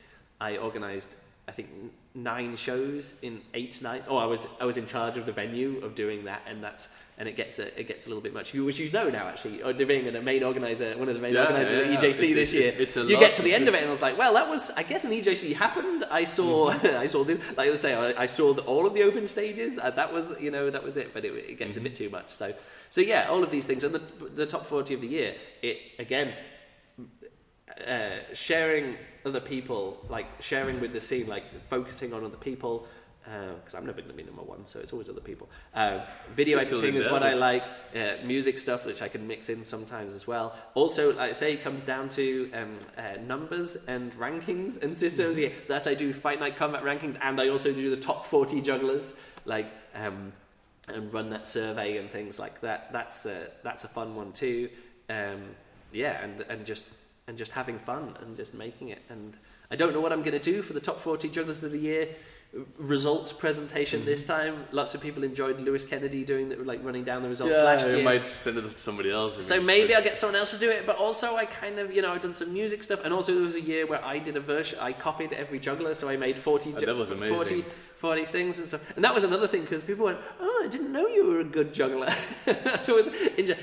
I 0.41 0.59
organised, 0.59 1.17
I 1.49 1.53
think, 1.53 1.69
nine 2.15 2.55
shows 2.57 3.15
in 3.23 3.41
eight 3.55 3.83
nights. 3.83 4.07
Oh, 4.11 4.17
I 4.17 4.27
was 4.27 4.47
I 4.61 4.65
was 4.65 4.77
in 4.77 4.87
charge 4.87 5.19
of 5.19 5.27
the 5.27 5.33
venue 5.33 5.81
of 5.85 5.95
doing 5.95 6.25
that, 6.27 6.43
and 6.47 6.63
that's 6.63 6.89
and 7.19 7.29
it 7.29 7.37
gets 7.37 7.59
a, 7.59 7.79
it 7.79 7.89
gets 7.89 8.07
a 8.07 8.09
little 8.09 8.23
bit 8.23 8.33
much. 8.33 8.55
You, 8.55 8.65
which 8.65 8.79
you 8.79 8.91
know 8.93 9.11
now, 9.11 9.27
actually, 9.29 9.63
or 9.63 9.73
being 9.75 10.07
a 10.15 10.23
main 10.23 10.43
organizer, 10.45 10.97
one 10.97 11.09
of 11.09 11.15
the 11.17 11.21
main 11.21 11.35
Yeah, 11.35 11.43
organisers 11.47 11.87
yeah, 11.89 11.95
at. 11.95 12.01
EJC 12.03 12.09
It's- 12.09 12.19
this 12.35 12.53
it's- 12.53 12.53
year. 12.53 12.69
it's- 12.83 12.97
you 12.97 13.03
lot. 13.17 13.21
get 13.21 13.33
to 13.35 13.43
the 13.43 13.53
end 13.55 13.67
of 13.69 13.75
it, 13.75 13.79
and 13.79 13.89
I 13.89 13.91
was 13.91 14.03
like, 14.03 14.17
well, 14.17 14.35
that 14.35 14.49
was, 14.49 14.71
I 14.71 14.83
guess, 14.85 15.05
an 15.05 15.11
EJC 15.13 15.53
happened. 15.55 16.05
I 16.11 16.25
saw, 16.25 16.71
I 17.05 17.07
saw 17.07 17.25
this, 17.25 17.57
like 17.57 17.71
I 17.71 17.77
say, 17.77 17.95
I, 17.95 18.23
I 18.23 18.27
saw 18.27 18.55
the, 18.55 18.63
all 18.63 18.87
of 18.87 18.95
the 18.95 19.03
open 19.03 19.27
stages. 19.27 19.79
Uh, 19.79 19.91
that 19.91 20.13
was, 20.13 20.33
you 20.41 20.51
know, 20.51 20.71
that 20.71 20.83
was 20.85 20.97
it. 20.97 21.13
But 21.13 21.25
it, 21.25 21.33
it 21.33 21.59
gets 21.59 21.77
a 21.77 21.81
bit 21.81 21.95
too 21.95 22.09
much. 22.09 22.31
So, 22.33 22.55
so 22.89 23.01
yeah, 23.01 23.27
all 23.29 23.43
of 23.43 23.51
these 23.51 23.67
things, 23.67 23.83
and 23.85 23.95
the 23.95 24.03
the 24.35 24.47
top 24.47 24.65
forty 24.65 24.95
of 24.95 25.01
the 25.01 25.09
year. 25.09 25.35
It 25.61 25.79
again, 25.99 26.33
uh, 27.87 28.11
sharing 28.33 28.97
other 29.25 29.41
people, 29.41 30.05
like 30.09 30.27
sharing 30.41 30.81
with 30.81 30.93
the 30.93 31.01
scene, 31.01 31.27
like 31.27 31.45
focusing 31.69 32.13
on 32.13 32.25
other 32.25 32.37
people. 32.37 32.87
Because 33.25 33.77
I'm 33.77 33.87
never 33.87 34.01
going 34.01 34.11
to 34.11 34.17
be 34.17 34.25
number 34.25 34.43
one, 34.43 34.67
so 34.67 34.81
it's 34.81 34.93
always 34.93 35.09
other 35.09 35.21
people. 35.21 35.49
Uh, 35.73 36.01
video 36.35 36.59
editing 36.59 36.97
is 36.97 37.09
what 37.09 37.23
I 37.23 37.35
like. 37.35 37.63
Uh, 37.95 38.15
music 38.25 38.59
stuff, 38.59 38.85
which 38.85 39.01
I 39.01 39.07
can 39.07 39.29
mix 39.29 39.49
in 39.49 39.63
sometimes 39.63 40.13
as 40.13 40.27
well. 40.27 40.57
Also, 40.75 41.11
like 41.11 41.31
I 41.31 41.33
say, 41.33 41.53
it 41.53 41.63
comes 41.63 41.85
down 41.85 42.09
to 42.11 42.51
um, 42.53 42.79
uh, 42.99 43.21
numbers 43.25 43.77
and 43.87 44.13
rankings 44.15 44.83
and 44.83 44.99
systems. 44.99 45.37
Mm-hmm. 45.37 45.55
Yeah, 45.55 45.65
that 45.69 45.87
I 45.87 45.95
do 45.95 46.13
Fight 46.13 46.41
Night 46.41 46.57
Combat 46.57 46.83
rankings, 46.83 47.17
and 47.23 47.41
I 47.41 47.49
also 47.49 47.73
do 47.73 47.91
the 47.91 47.97
top 47.97 48.27
40 48.27 48.61
jugglers, 48.61 49.13
like 49.45 49.69
um, 49.95 50.33
and 50.89 51.15
run 51.15 51.29
that 51.29 51.47
survey 51.47 51.99
and 51.99 52.11
things 52.11 52.41
like 52.41 52.61
that. 52.63 52.93
That's 52.93 53.25
a, 53.27 53.51
that's 53.63 53.85
a 53.85 53.89
fun 53.89 54.17
one 54.17 54.33
too. 54.33 54.69
Um, 55.09 55.55
yeah, 55.93 56.23
and 56.23 56.41
and 56.49 56.67
just 56.67 56.87
and 57.33 57.39
just 57.39 57.53
having 57.53 57.79
fun 57.79 58.15
and 58.21 58.37
just 58.37 58.53
making 58.53 58.89
it. 58.89 59.01
And 59.09 59.39
I 59.71 59.77
don't 59.77 59.95
know 59.95 60.03
what 60.03 60.13
I'm 60.13 60.21
going 60.21 60.39
to 60.39 60.53
do 60.53 60.61
for 60.61 60.75
the 60.75 60.81
top 60.81 60.99
40 60.99 61.31
jugglers 61.31 61.63
of 61.63 61.73
the 61.73 61.79
year 61.79 62.09
results 62.77 63.33
presentation 63.33 64.03
mm. 64.03 64.05
this 64.05 64.23
time. 64.23 64.67
Lots 64.71 64.95
of 64.95 65.01
people 65.01 65.25
enjoyed 65.25 65.63
Lewis 65.63 65.87
Kennedy 65.87 66.25
doing 66.25 66.51
the, 66.51 66.57
like 66.57 66.85
running 66.85 67.05
down 67.05 67.23
the 67.23 67.31
results 67.31 67.57
yeah, 67.57 67.63
last 67.63 67.87
year. 67.87 67.97
Yeah, 67.97 68.05
might 68.05 68.23
send 68.23 68.59
it 68.59 68.63
to 68.69 68.77
somebody 68.77 69.11
else. 69.11 69.43
So 69.47 69.63
maybe 69.63 69.95
I'll 69.95 70.03
get 70.03 70.19
someone 70.19 70.39
else 70.39 70.51
to 70.51 70.59
do 70.59 70.69
it. 70.69 70.85
But 70.85 70.99
also, 70.99 71.37
I 71.37 71.47
kind 71.47 71.79
of 71.79 71.91
you 71.91 72.03
know 72.03 72.13
I've 72.13 72.21
done 72.21 72.35
some 72.35 72.53
music 72.53 72.83
stuff, 72.83 73.03
and 73.03 73.15
also 73.15 73.33
there 73.33 73.45
was 73.45 73.57
a 73.57 73.63
year 73.63 73.87
where 73.87 74.05
I 74.05 74.19
did 74.19 74.37
a 74.37 74.41
version. 74.41 74.79
I 74.83 74.93
copied 74.93 75.33
every 75.33 75.59
juggler, 75.59 75.95
so 75.95 76.11
I 76.11 76.19
made 76.19 76.39
40, 76.39 76.75
ju- 76.75 77.05
40 77.07 77.65
for 78.03 78.17
these 78.17 78.33
things 78.33 78.59
and 78.59 78.67
stuff. 78.67 78.83
And 78.97 79.05
that 79.05 79.15
was 79.15 79.23
another 79.23 79.47
thing 79.47 79.63
because 79.63 79.85
people 79.85 80.07
went, 80.07 80.19
"Oh, 80.41 80.63
I 80.65 80.69
didn't 80.69 80.91
know 80.91 81.07
you 81.07 81.25
were 81.25 81.39
a 81.39 81.45
good 81.45 81.73
juggler." 81.73 82.13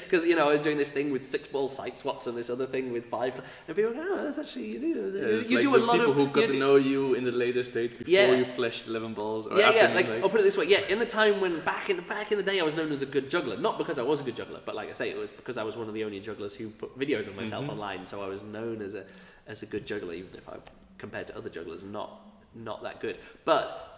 Because 0.10 0.26
you 0.26 0.36
know 0.36 0.48
I 0.48 0.52
was 0.52 0.62
doing 0.62 0.78
this 0.78 0.92
thing 0.92 1.12
with 1.12 1.26
six 1.26 1.46
ball 1.48 1.68
siteswaps 1.68 2.26
and 2.28 2.38
this 2.38 2.50
other 2.50 2.66
thing 2.66 2.94
with 2.94 3.06
five, 3.06 3.36
and 3.68 3.76
people 3.76 3.92
went, 3.92 4.08
"Oh, 4.10 4.24
that's 4.24 4.40
actually 4.40 4.68
you, 4.68 4.96
know, 4.96 5.08
yeah, 5.20 5.42
you 5.42 5.56
like 5.58 5.64
do 5.68 5.76
a 5.76 5.78
lot 5.78 5.98
people 5.98 6.12
of 6.12 6.18
people 6.18 6.26
who 6.26 6.32
got 6.32 6.52
to 6.52 6.58
know 6.58 6.78
you 6.78 7.16
in 7.16 7.26
the 7.26 7.32
later 7.32 7.64
stage 7.66 7.92
before 7.98 8.14
yeah. 8.14 8.32
you 8.32 8.46
flashed 8.46 8.88
eleven 8.88 9.14
balls." 9.14 9.46
Or 9.46 9.60
yeah, 9.60 9.72
yeah. 9.72 9.88
Like, 9.94 10.08
like, 10.08 10.24
I'll 10.24 10.30
put 10.30 10.40
it 10.40 10.44
this 10.44 10.58
way, 10.58 10.68
yeah. 10.68 10.94
In 10.94 11.00
the 11.00 11.12
time 11.20 11.42
when 11.42 11.60
back 11.72 11.90
in 11.90 11.98
the 11.98 12.02
back 12.02 12.32
in 12.32 12.38
the 12.38 12.48
day, 12.52 12.62
I 12.62 12.64
was 12.64 12.76
known 12.76 12.92
as 12.94 13.02
a 13.02 13.12
good 13.16 13.30
juggler, 13.30 13.58
not 13.58 13.78
because 13.78 14.00
I 14.00 14.04
was 14.04 14.22
a 14.22 14.24
good 14.24 14.38
juggler, 14.38 14.62
but 14.66 14.74
like 14.74 14.90
I 14.90 14.94
say, 14.94 15.10
it 15.10 15.18
was 15.18 15.32
because 15.32 15.58
I 15.58 15.64
was 15.64 15.76
one 15.76 15.90
of 15.90 15.94
the 15.94 16.06
only 16.06 16.22
jugglers 16.22 16.54
who 16.54 16.70
put 16.70 16.98
videos 16.98 17.28
of 17.28 17.36
myself 17.36 17.64
mm-hmm. 17.64 17.74
online, 17.74 18.06
so 18.06 18.24
I 18.24 18.30
was 18.30 18.42
known 18.44 18.82
as 18.82 18.96
a 18.96 19.04
as 19.48 19.64
a 19.64 19.66
good 19.66 19.86
juggler, 19.86 20.14
even 20.14 20.34
if 20.36 20.48
I 20.48 20.56
compared 20.98 21.28
to 21.28 21.38
other 21.38 21.50
jugglers, 21.50 21.84
not 21.84 22.22
not 22.56 22.84
that 22.84 23.00
good. 23.00 23.18
But 23.46 23.89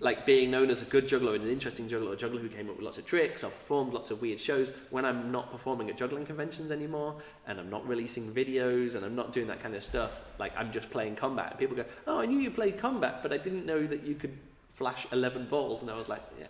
like 0.00 0.26
being 0.26 0.50
known 0.50 0.70
as 0.70 0.82
a 0.82 0.84
good 0.84 1.06
juggler 1.08 1.34
and 1.34 1.44
an 1.44 1.50
interesting 1.50 1.88
juggler, 1.88 2.12
a 2.12 2.16
juggler 2.16 2.40
who 2.40 2.48
came 2.48 2.68
up 2.68 2.76
with 2.76 2.84
lots 2.84 2.98
of 2.98 3.06
tricks, 3.06 3.42
I've 3.44 3.58
performed 3.60 3.94
lots 3.94 4.10
of 4.10 4.20
weird 4.20 4.40
shows. 4.40 4.72
When 4.90 5.04
I'm 5.04 5.32
not 5.32 5.50
performing 5.50 5.88
at 5.90 5.96
juggling 5.96 6.26
conventions 6.26 6.70
anymore, 6.70 7.16
and 7.46 7.58
I'm 7.58 7.70
not 7.70 7.86
releasing 7.88 8.32
videos, 8.32 8.94
and 8.94 9.04
I'm 9.04 9.14
not 9.16 9.32
doing 9.32 9.46
that 9.48 9.60
kind 9.60 9.74
of 9.74 9.82
stuff, 9.82 10.10
like 10.38 10.52
I'm 10.56 10.70
just 10.70 10.90
playing 10.90 11.16
combat. 11.16 11.50
And 11.52 11.58
People 11.58 11.76
go, 11.76 11.84
"Oh, 12.06 12.20
I 12.20 12.26
knew 12.26 12.38
you 12.38 12.50
played 12.50 12.78
combat, 12.78 13.20
but 13.22 13.32
I 13.32 13.38
didn't 13.38 13.64
know 13.66 13.86
that 13.86 14.04
you 14.04 14.14
could 14.14 14.36
flash 14.74 15.06
11 15.12 15.46
balls," 15.46 15.82
and 15.82 15.90
I 15.90 15.96
was 15.96 16.08
like, 16.08 16.22
"Yeah." 16.38 16.46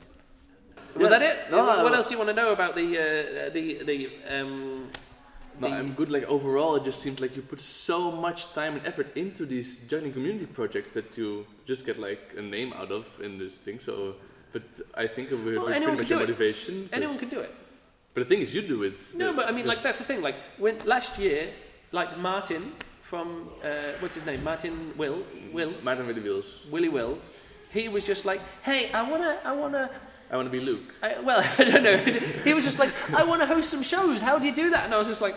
Was 0.94 1.10
Well, 1.10 1.20
that 1.20 1.22
it? 1.22 1.50
no, 1.50 1.64
what 1.84 1.94
else 1.94 2.06
do 2.06 2.14
you 2.14 2.18
want 2.18 2.30
to 2.30 2.34
know 2.34 2.52
about 2.52 2.74
the 2.74 2.86
uh, 2.98 3.50
the 3.50 3.82
the 3.84 4.10
um, 4.28 4.90
No, 5.60 5.68
I'm 5.68 5.92
good. 5.94 6.10
Like 6.10 6.24
overall, 6.24 6.76
it 6.76 6.84
just 6.84 7.00
seems 7.00 7.20
like 7.20 7.36
you 7.36 7.42
put 7.42 7.60
so 7.60 8.10
much 8.10 8.52
time 8.52 8.74
and 8.76 8.86
effort 8.86 9.16
into 9.16 9.46
these 9.46 9.76
juggling 9.88 10.12
community 10.12 10.46
projects 10.46 10.90
that 10.90 11.16
you 11.16 11.46
just 11.64 11.86
get 11.86 11.98
like 11.98 12.34
a 12.36 12.42
name 12.42 12.72
out 12.72 12.90
of 12.92 13.04
in 13.20 13.38
this 13.38 13.56
thing. 13.56 13.80
So, 13.80 14.14
but 14.52 14.62
I 14.94 15.06
think 15.06 15.30
we're, 15.30 15.56
Well, 15.56 15.66
pretty 15.66 15.86
much 15.86 15.88
can 15.88 15.96
your 15.96 16.04
do 16.06 16.16
it. 16.16 16.20
motivation. 16.20 16.88
anyone 16.92 17.18
can 17.18 17.28
do 17.28 17.40
it. 17.40 17.54
But 18.14 18.20
the 18.24 18.28
thing 18.34 18.40
is, 18.40 18.54
you 18.54 18.62
do 18.62 18.82
it. 18.82 19.00
No, 19.14 19.34
but 19.34 19.46
I 19.46 19.52
mean, 19.52 19.66
like 19.66 19.82
that's 19.82 19.98
the 19.98 20.04
thing. 20.04 20.22
Like 20.22 20.36
when 20.58 20.78
last 20.86 21.18
year, 21.18 21.50
like 21.92 22.18
Martin 22.18 22.72
from 23.02 23.48
uh, 23.62 23.92
what's 24.00 24.14
his 24.14 24.24
name, 24.26 24.42
Martin 24.42 24.92
Will 24.96 25.22
Wills, 25.52 25.84
Martin 25.84 26.06
the 26.06 26.20
wheels. 26.20 26.66
Willie 26.70 26.88
Wills, 26.88 27.30
he 27.72 27.88
was 27.88 28.04
just 28.04 28.24
like, 28.24 28.40
hey, 28.62 28.90
I 28.92 29.02
wanna, 29.08 29.38
I 29.44 29.52
wanna. 29.54 29.90
I 30.30 30.36
want 30.36 30.46
to 30.46 30.50
be 30.50 30.58
Luke. 30.60 30.92
I, 31.02 31.20
well, 31.20 31.40
I 31.58 31.64
don't 31.64 31.84
know. 31.84 31.96
He 32.42 32.52
was 32.52 32.64
just 32.64 32.80
like, 32.80 32.90
I 33.14 33.22
want 33.22 33.42
to 33.42 33.46
host 33.46 33.70
some 33.70 33.82
shows. 33.82 34.20
How 34.20 34.38
do 34.40 34.48
you 34.48 34.54
do 34.54 34.70
that? 34.70 34.84
And 34.84 34.92
I 34.92 34.98
was 34.98 35.06
just 35.06 35.20
like, 35.20 35.36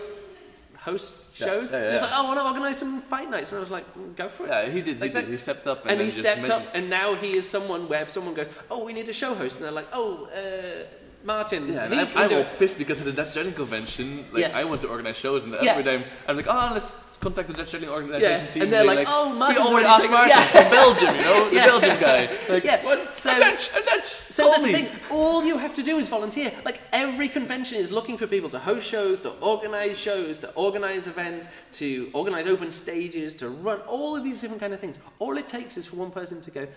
host 0.91 1.13
Yeah, 1.39 1.47
shows. 1.47 1.71
yeah, 1.71 1.80
He 1.88 1.93
was 1.93 2.02
yeah. 2.02 2.08
like, 2.08 2.15
"Oh, 2.17 2.23
I 2.23 2.28
want 2.30 2.39
to 2.41 2.45
organise 2.52 2.78
some 2.84 2.93
fight 3.13 3.30
nights. 3.36 3.49
And 3.52 3.58
I 3.60 3.63
was 3.67 3.71
like, 3.78 3.86
"Mm, 3.97 4.15
go 4.21 4.28
for 4.36 4.43
it. 4.45 4.49
Yeah, 4.49 4.69
he 4.75 4.82
did. 4.88 4.95
He, 4.97 5.02
Like 5.02 5.13
did. 5.13 5.25
that- 5.25 5.32
he 5.32 5.38
stepped 5.38 5.65
up 5.67 5.80
and, 5.84 5.91
and 5.91 5.99
then 5.99 6.06
he 6.08 6.12
just 6.12 6.19
stepped 6.25 6.41
mentioned- 6.47 6.67
up, 6.67 6.75
and 6.78 6.89
now 7.02 7.10
he 7.23 7.30
is 7.39 7.45
someone 7.56 7.82
where 7.89 8.02
if 8.06 8.10
someone 8.17 8.34
goes, 8.39 8.49
oh, 8.71 8.80
we 8.88 8.91
need 8.97 9.08
a 9.10 9.13
show 9.23 9.32
host, 9.41 9.54
and 9.58 9.63
they're 9.65 9.78
like, 9.82 9.89
oh, 9.93 10.10
uh, 10.41 10.86
Maarten, 11.25 11.63
Yeah, 11.73 11.84
and 11.86 11.93
he 11.93 11.99
I'm, 11.99 12.08
can 12.08 12.17
I'm 12.23 12.30
do 12.30 12.36
all 12.36 12.41
it. 12.41 12.60
pissed 12.60 12.78
because 12.78 12.99
of 13.02 13.06
the 13.06 13.12
Dutch 13.19 13.34
Juggling 13.36 13.54
Convention. 13.63 14.08
Like, 14.32 14.41
Yeah. 14.43 14.58
I 14.62 14.63
want 14.63 14.80
to 14.82 14.88
organize 14.95 15.17
shows, 15.17 15.43
and 15.43 15.52
Yeah. 15.54 15.71
every 15.73 15.84
time 15.89 16.02
I'm 16.28 16.36
like, 16.39 16.47
oh, 16.47 16.69
let's 16.73 16.97
contact 17.19 17.47
the 17.47 17.53
Dutch 17.53 17.71
Juggling 17.71 17.89
Organization 17.91 18.45
Yeah, 18.45 18.51
team. 18.51 18.63
and 18.63 18.73
they're 18.73 18.82
They 18.84 18.95
like, 18.95 19.08
"Oh, 19.10 19.34
we 19.34 19.39
Maarten's 19.39 19.60
already 19.60 19.86
asked 19.88 20.01
Maarten 20.03 20.27
yeah. 20.29 20.43
from 20.43 20.71
Belgium, 20.71 21.15
you 21.15 21.21
know, 21.21 21.49
Yeah. 21.51 21.65
the 21.65 21.69
Belgium 21.79 21.99
guy. 21.99 22.38
Like, 22.53 22.63
Yeah, 22.63 22.84
what? 22.86 23.15
so- 23.15 23.32
I'm 23.32 23.39
Dutch, 23.41 23.69
I'm 23.75 23.84
Dutch. 23.86 24.15
So 24.29 24.43
Call 24.43 24.51
that's 24.51 24.63
me. 24.63 24.71
the 24.71 24.77
thing. 24.79 24.99
All 25.12 25.43
you 25.43 25.58
have 25.58 25.73
to 25.75 25.84
do 25.84 25.97
is 25.97 26.08
volunteer. 26.08 26.51
Like 26.65 26.82
every 26.93 27.27
convention 27.27 27.77
is 27.77 27.91
looking 27.91 28.17
for 28.17 28.27
people 28.27 28.49
to 28.49 28.60
host 28.60 28.88
shows, 28.88 29.21
to 29.21 29.29
organize 29.41 29.99
shows, 29.99 30.38
to 30.39 30.51
organize 30.53 31.08
events, 31.08 31.49
to 31.73 32.10
organize 32.13 32.47
open 32.47 32.71
stages, 32.71 33.34
to 33.36 33.49
run 33.49 33.79
all 33.82 34.15
of 34.15 34.23
these 34.23 34.39
different 34.41 34.62
kind 34.62 34.73
of 34.73 34.79
things. 34.79 34.99
All 35.19 35.38
it 35.38 35.47
takes 35.47 35.77
is 35.77 35.86
for 35.88 35.97
one 35.97 36.12
person 36.12 36.41
to 36.41 36.51
go, 36.51 36.67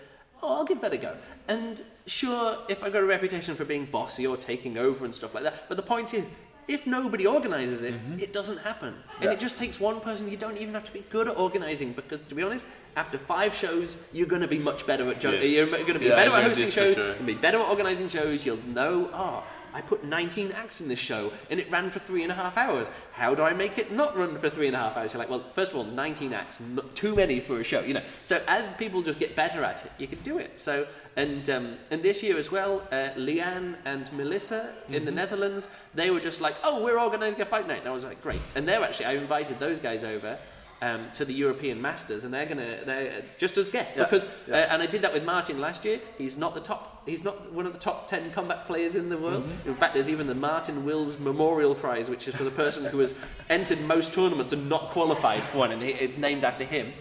"Oh, 0.41 0.57
I'll 0.57 0.65
give 0.65 0.81
that 0.81 0.93
a 0.93 0.97
go." 0.97 1.15
And 1.47 1.81
sure, 2.05 2.57
if 2.67 2.83
I 2.83 2.89
got 2.89 3.01
a 3.03 3.05
reputation 3.05 3.55
for 3.55 3.65
being 3.65 3.85
bossy 3.85 4.27
or 4.27 4.35
taking 4.37 4.77
over 4.77 5.05
and 5.05 5.13
stuff 5.15 5.33
like 5.33 5.43
that, 5.43 5.67
but 5.69 5.77
the 5.77 5.83
point 5.83 6.13
is. 6.13 6.25
If 6.67 6.87
nobody 6.87 7.25
organises 7.27 7.81
it, 7.81 7.95
it 8.19 8.31
doesn't 8.31 8.57
happen. 8.59 8.95
And 9.21 9.31
it 9.33 9.39
just 9.39 9.57
takes 9.57 9.79
one 9.79 9.99
person. 9.99 10.29
You 10.29 10.37
don't 10.37 10.57
even 10.57 10.73
have 10.73 10.83
to 10.85 10.93
be 10.93 11.03
good 11.09 11.27
at 11.27 11.35
organising 11.37 11.91
because, 11.93 12.21
to 12.21 12.35
be 12.35 12.43
honest, 12.43 12.65
after 12.95 13.17
five 13.17 13.53
shows, 13.53 13.97
you're 14.13 14.27
going 14.27 14.41
to 14.43 14.47
be 14.47 14.59
much 14.59 14.85
better 14.85 15.09
at 15.09 15.19
jug- 15.19 15.33
Yes. 15.35 15.51
You're 15.51 15.65
going 15.67 15.93
to 15.93 15.99
be 15.99 16.05
Yeah, 16.05 16.15
better 16.15 16.31
at 16.31 16.43
hosting 16.43 16.69
shows. 16.69 16.95
sure. 16.95 17.15
You'll 17.15 17.25
be 17.25 17.33
better 17.35 17.59
at 17.59 17.67
organising 17.67 18.07
shows. 18.07 18.45
You'll 18.45 18.65
know, 18.65 19.09
oh, 19.13 19.43
I 19.73 19.81
put 19.81 20.03
19 20.03 20.51
acts 20.51 20.81
in 20.81 20.87
this 20.87 20.99
show 20.99 21.31
and 21.49 21.59
it 21.59 21.69
ran 21.71 21.89
for 21.89 21.99
three 21.99 22.23
and 22.23 22.31
a 22.31 22.35
half 22.35 22.57
hours. 22.57 22.89
How 23.13 23.33
do 23.35 23.43
I 23.43 23.53
make 23.53 23.77
it 23.77 23.91
not 23.91 24.15
run 24.17 24.37
for 24.37 24.49
three 24.49 24.67
and 24.67 24.75
a 24.75 24.79
half 24.79 24.97
hours? 24.97 25.13
You're 25.13 25.19
like, 25.19 25.29
well, 25.29 25.43
first 25.53 25.71
of 25.71 25.77
all, 25.77 25.83
19 25.83 26.33
acts, 26.33 26.57
not 26.59 26.95
too 26.95 27.15
many 27.15 27.39
for 27.39 27.59
a 27.59 27.63
show, 27.63 27.81
you 27.81 27.93
know. 27.93 28.03
So 28.23 28.41
as 28.47 28.75
people 28.75 29.01
just 29.01 29.19
get 29.19 29.35
better 29.35 29.63
at 29.63 29.85
it, 29.85 29.91
you 29.97 30.07
can 30.07 30.19
do 30.19 30.37
it. 30.37 30.59
So, 30.59 30.87
and 31.15 31.49
um, 31.49 31.77
and 31.91 32.01
this 32.01 32.23
year 32.23 32.37
as 32.37 32.51
well, 32.51 32.87
uh, 32.91 33.09
Leanne 33.15 33.75
and 33.85 34.11
Melissa 34.13 34.73
in 34.89 35.05
the 35.05 35.11
Netherlands, 35.11 35.69
they 35.93 36.09
were 36.09 36.19
just 36.19 36.41
like, 36.41 36.55
oh, 36.63 36.83
we're 36.83 36.99
organising 36.99 37.41
a 37.41 37.45
fight 37.45 37.67
night. 37.67 37.79
And 37.79 37.87
I 37.87 37.91
was 37.91 38.05
like, 38.05 38.21
great. 38.21 38.41
And 38.55 38.67
they're 38.67 38.83
actually, 38.83 39.05
I 39.05 39.13
invited 39.13 39.59
those 39.59 39.79
guys 39.79 40.03
over. 40.03 40.37
Um, 40.83 41.11
to 41.13 41.23
the 41.23 41.33
European 41.33 41.81
Masters, 41.81 42.25
and 42.25 42.33
they're 42.33 42.45
gonna 42.45 42.83
they're 42.83 43.23
just 43.37 43.57
as 43.57 43.69
guests 43.69 43.95
Yeah, 43.95 44.03
because 44.03 44.27
Uh, 44.51 44.55
and 44.71 44.81
I 44.81 44.85
did 44.85 45.01
that 45.03 45.13
with 45.13 45.23
Maarten 45.23 45.59
last 45.59 45.85
year. 45.85 46.01
He's 46.17 46.35
not 46.35 46.55
the 46.55 46.59
top. 46.59 47.03
He's 47.05 47.23
not 47.23 47.53
one 47.53 47.65
of 47.65 47.71
the 47.71 47.79
top 47.79 48.09
ten 48.09 48.31
combat 48.31 48.67
players 48.67 48.95
in 48.95 49.07
the 49.07 49.17
world. 49.17 49.43
Mm-hmm. 49.43 49.69
In 49.69 49.75
fact, 49.75 49.93
there's 49.93 50.09
even 50.09 50.27
the 50.27 50.35
Maarten 50.35 50.83
Wils 50.83 51.17
Memorial 51.19 51.73
Prize, 51.73 52.09
which 52.09 52.27
is 52.27 52.35
for 52.35 52.43
the 52.43 52.51
person 52.51 52.83
who 52.83 52.99
has 52.99 53.13
entered 53.49 53.79
most 53.79 54.13
tournaments 54.13 54.51
and 54.51 54.67
not 54.67 54.89
qualified 54.89 55.41
for 55.43 55.59
one, 55.59 55.71
and 55.71 55.81
it's 55.81 56.17
named 56.17 56.43
after 56.43 56.65
him. 56.65 56.91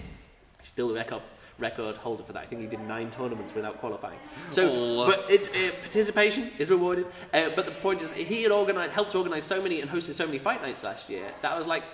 He's 0.61 0.69
still 0.69 0.87
the 0.87 0.95
record 0.95 1.23
record 1.59 1.97
holder 1.97 2.23
for 2.23 2.33
that. 2.35 2.43
I 2.43 2.47
think 2.47 2.61
he 2.61 2.67
did 2.67 2.81
nine 2.81 3.11
tournaments 3.11 3.55
without 3.55 3.79
qualifying. 3.79 4.19
So, 4.51 5.07
but 5.07 5.27
it's 5.29 5.49
uh, 5.49 5.73
participation 5.81 6.51
is 6.59 6.71
rewarded. 6.71 7.07
Uh, 7.33 7.51
but 7.57 7.67
the 7.67 7.73
point 7.73 8.03
is, 8.03 8.13
he 8.13 8.43
had 8.43 8.53
organized, 8.53 8.93
helped 8.93 9.15
organize 9.15 9.45
so 9.45 9.63
many 9.63 9.81
and 9.81 9.91
hosted 9.91 10.15
so 10.15 10.27
many 10.27 10.39
fight 10.39 10.63
nights 10.63 10.85
last 10.85 11.09
year 11.09 11.33
that 11.43 11.53
I 11.53 11.57
was 11.57 11.67
like, 11.67 11.85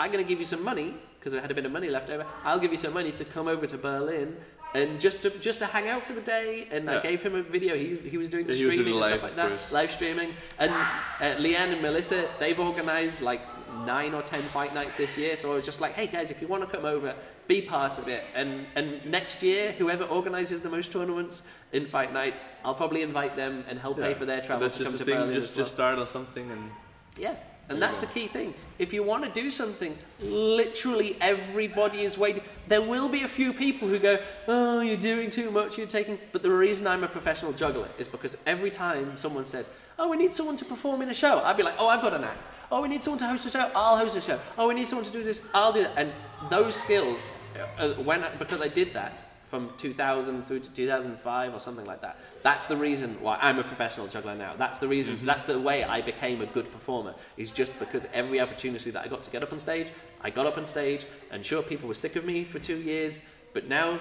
I'm 0.00 0.10
going 0.10 0.24
to 0.24 0.28
give 0.28 0.38
you 0.38 0.46
some 0.46 0.64
money 0.64 0.94
because 1.18 1.34
I 1.34 1.40
had 1.40 1.50
a 1.50 1.54
bit 1.54 1.66
of 1.66 1.72
money 1.72 1.88
left 1.90 2.08
over. 2.08 2.24
I'll 2.42 2.58
give 2.58 2.72
you 2.72 2.78
some 2.78 2.94
money 2.94 3.12
to 3.12 3.24
come 3.24 3.46
over 3.48 3.66
to 3.66 3.76
Berlin 3.76 4.36
and 4.74 4.98
just 4.98 5.20
to 5.22 5.30
just 5.48 5.58
to 5.58 5.66
hang 5.66 5.88
out 5.88 6.04
for 6.04 6.14
the 6.14 6.22
day. 6.22 6.66
And 6.70 6.88
I 6.88 7.00
gave 7.00 7.22
him 7.22 7.34
a 7.34 7.42
video. 7.42 7.76
He, 7.76 7.96
he 8.12 8.16
was 8.16 8.28
doing 8.30 8.46
the 8.46 8.54
Yeah, 8.56 8.66
was 8.66 8.76
doing 8.76 8.78
streaming 8.78 8.94
and 8.94 9.04
stuff 9.04 9.22
like 9.22 9.36
that, 9.36 9.48
course. 9.48 9.72
live 9.72 9.90
streaming. 9.90 10.30
And 10.58 10.70
uh, 10.72 11.36
Leanne 11.44 11.72
and 11.74 11.82
Melissa, 11.82 12.28
they've 12.38 12.58
organised 12.58 13.20
like 13.20 13.42
nine 13.84 14.14
or 14.14 14.22
ten 14.22 14.42
fight 14.54 14.72
nights 14.74 14.96
this 14.96 15.18
year. 15.18 15.36
So 15.36 15.52
I 15.52 15.56
was 15.56 15.64
just 15.66 15.80
like, 15.82 15.92
hey 15.92 16.06
guys, 16.06 16.30
if 16.30 16.40
you 16.40 16.48
want 16.48 16.62
to 16.68 16.74
come 16.74 16.86
over, 16.86 17.14
be 17.46 17.60
part 17.60 17.98
of 17.98 18.08
it. 18.08 18.24
And 18.34 18.66
and 18.76 19.04
next 19.04 19.42
year, 19.42 19.72
whoever 19.72 20.04
organises 20.04 20.60
the 20.60 20.70
most 20.70 20.92
tournaments 20.92 21.42
in 21.72 21.84
fight 21.84 22.12
night, 22.14 22.34
I'll 22.64 22.74
probably 22.82 23.02
invite 23.02 23.36
them 23.36 23.64
and 23.68 23.78
help 23.78 23.98
pay 23.98 24.14
for 24.14 24.24
their 24.24 24.40
travel 24.40 24.62
that's 24.62 24.78
to 24.78 24.84
come 24.84 24.96
to 24.96 25.04
thing. 25.04 25.14
Berlin 25.16 25.34
Just 25.34 25.56
well. 25.56 25.64
just 25.64 25.74
start 25.74 25.98
on 25.98 26.06
something 26.06 26.50
and 26.50 26.70
Yeah, 27.18 27.34
and 27.70 27.80
that's 27.80 27.98
the 27.98 28.06
key 28.06 28.26
thing. 28.26 28.52
If 28.78 28.92
you 28.92 29.02
want 29.02 29.24
to 29.24 29.30
do 29.30 29.48
something, 29.48 29.96
literally 30.20 31.16
everybody 31.20 32.00
is 32.00 32.18
waiting. 32.18 32.42
There 32.68 32.82
will 32.82 33.08
be 33.08 33.22
a 33.22 33.28
few 33.28 33.52
people 33.52 33.88
who 33.88 33.98
go, 33.98 34.18
"Oh, 34.48 34.80
you're 34.80 34.96
doing 34.96 35.30
too 35.30 35.50
much. 35.50 35.78
You're 35.78 35.86
taking." 35.86 36.18
But 36.32 36.42
the 36.42 36.50
reason 36.50 36.86
I'm 36.86 37.04
a 37.04 37.08
professional 37.08 37.52
juggler 37.52 37.88
is 37.98 38.08
because 38.08 38.36
every 38.44 38.70
time 38.70 39.16
someone 39.16 39.44
said, 39.44 39.66
"Oh, 39.98 40.08
we 40.10 40.16
need 40.16 40.34
someone 40.34 40.56
to 40.56 40.64
perform 40.64 41.00
in 41.02 41.08
a 41.08 41.14
show," 41.14 41.40
I'd 41.40 41.56
be 41.56 41.62
like, 41.62 41.76
"Oh, 41.78 41.88
I've 41.88 42.02
got 42.02 42.12
an 42.12 42.24
act." 42.24 42.50
Oh, 42.72 42.82
we 42.82 42.88
need 42.88 43.02
someone 43.02 43.18
to 43.20 43.28
host 43.28 43.46
a 43.46 43.50
show. 43.50 43.70
I'll 43.74 43.96
host 43.96 44.16
a 44.16 44.20
show. 44.20 44.38
Oh, 44.58 44.68
we 44.68 44.74
need 44.74 44.88
someone 44.88 45.06
to 45.06 45.12
do 45.12 45.24
this. 45.24 45.40
I'll 45.54 45.72
do 45.72 45.82
that. 45.82 45.92
And 45.96 46.12
those 46.50 46.74
skills, 46.76 47.30
uh, 47.78 47.90
when 47.94 48.24
because 48.38 48.60
I 48.60 48.68
did 48.68 48.92
that 48.94 49.24
from 49.50 49.68
2000 49.78 50.46
through 50.46 50.60
to 50.60 50.72
2005 50.72 51.54
or 51.54 51.58
something 51.58 51.84
like 51.84 52.00
that. 52.02 52.18
That's 52.44 52.66
the 52.66 52.76
reason 52.76 53.20
why 53.20 53.36
I'm 53.42 53.58
a 53.58 53.64
professional 53.64 54.06
juggler 54.06 54.36
now. 54.36 54.54
That's 54.56 54.78
the 54.78 54.86
reason. 54.86 55.16
Mm-hmm. 55.16 55.26
That's 55.26 55.42
the 55.42 55.58
way 55.58 55.82
I 55.82 56.00
became 56.00 56.40
a 56.40 56.46
good 56.46 56.70
performer. 56.72 57.16
Is 57.36 57.50
just 57.50 57.76
because 57.80 58.06
every 58.12 58.40
opportunity 58.40 58.92
that 58.92 59.04
I 59.04 59.08
got 59.08 59.24
to 59.24 59.30
get 59.30 59.42
up 59.42 59.52
on 59.52 59.58
stage, 59.58 59.88
I 60.20 60.30
got 60.30 60.46
up 60.46 60.56
on 60.56 60.66
stage. 60.66 61.04
And 61.32 61.44
sure, 61.44 61.62
people 61.62 61.88
were 61.88 61.94
sick 61.94 62.14
of 62.14 62.24
me 62.24 62.44
for 62.44 62.60
two 62.60 62.76
years, 62.76 63.18
but 63.52 63.66
now 63.66 63.98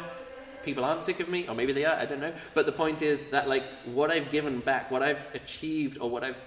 people 0.64 0.86
aren't 0.86 1.04
sick 1.04 1.20
of 1.20 1.30
me, 1.30 1.48
or 1.48 1.56
maybe 1.56 1.74
they 1.74 1.84
are. 1.84 1.96
I 1.96 2.06
don't 2.06 2.22
know. 2.22 2.34
But 2.54 2.68
the 2.68 2.72
point 2.72 3.02
is 3.02 3.24
that 3.32 3.50
like 3.50 3.64
what 3.86 4.12
I've 4.12 4.30
given 4.30 4.60
back, 4.60 4.92
what 4.92 5.02
I've 5.02 5.24
achieved, 5.34 5.98
or 6.00 6.12
what 6.12 6.24
I've 6.24 6.38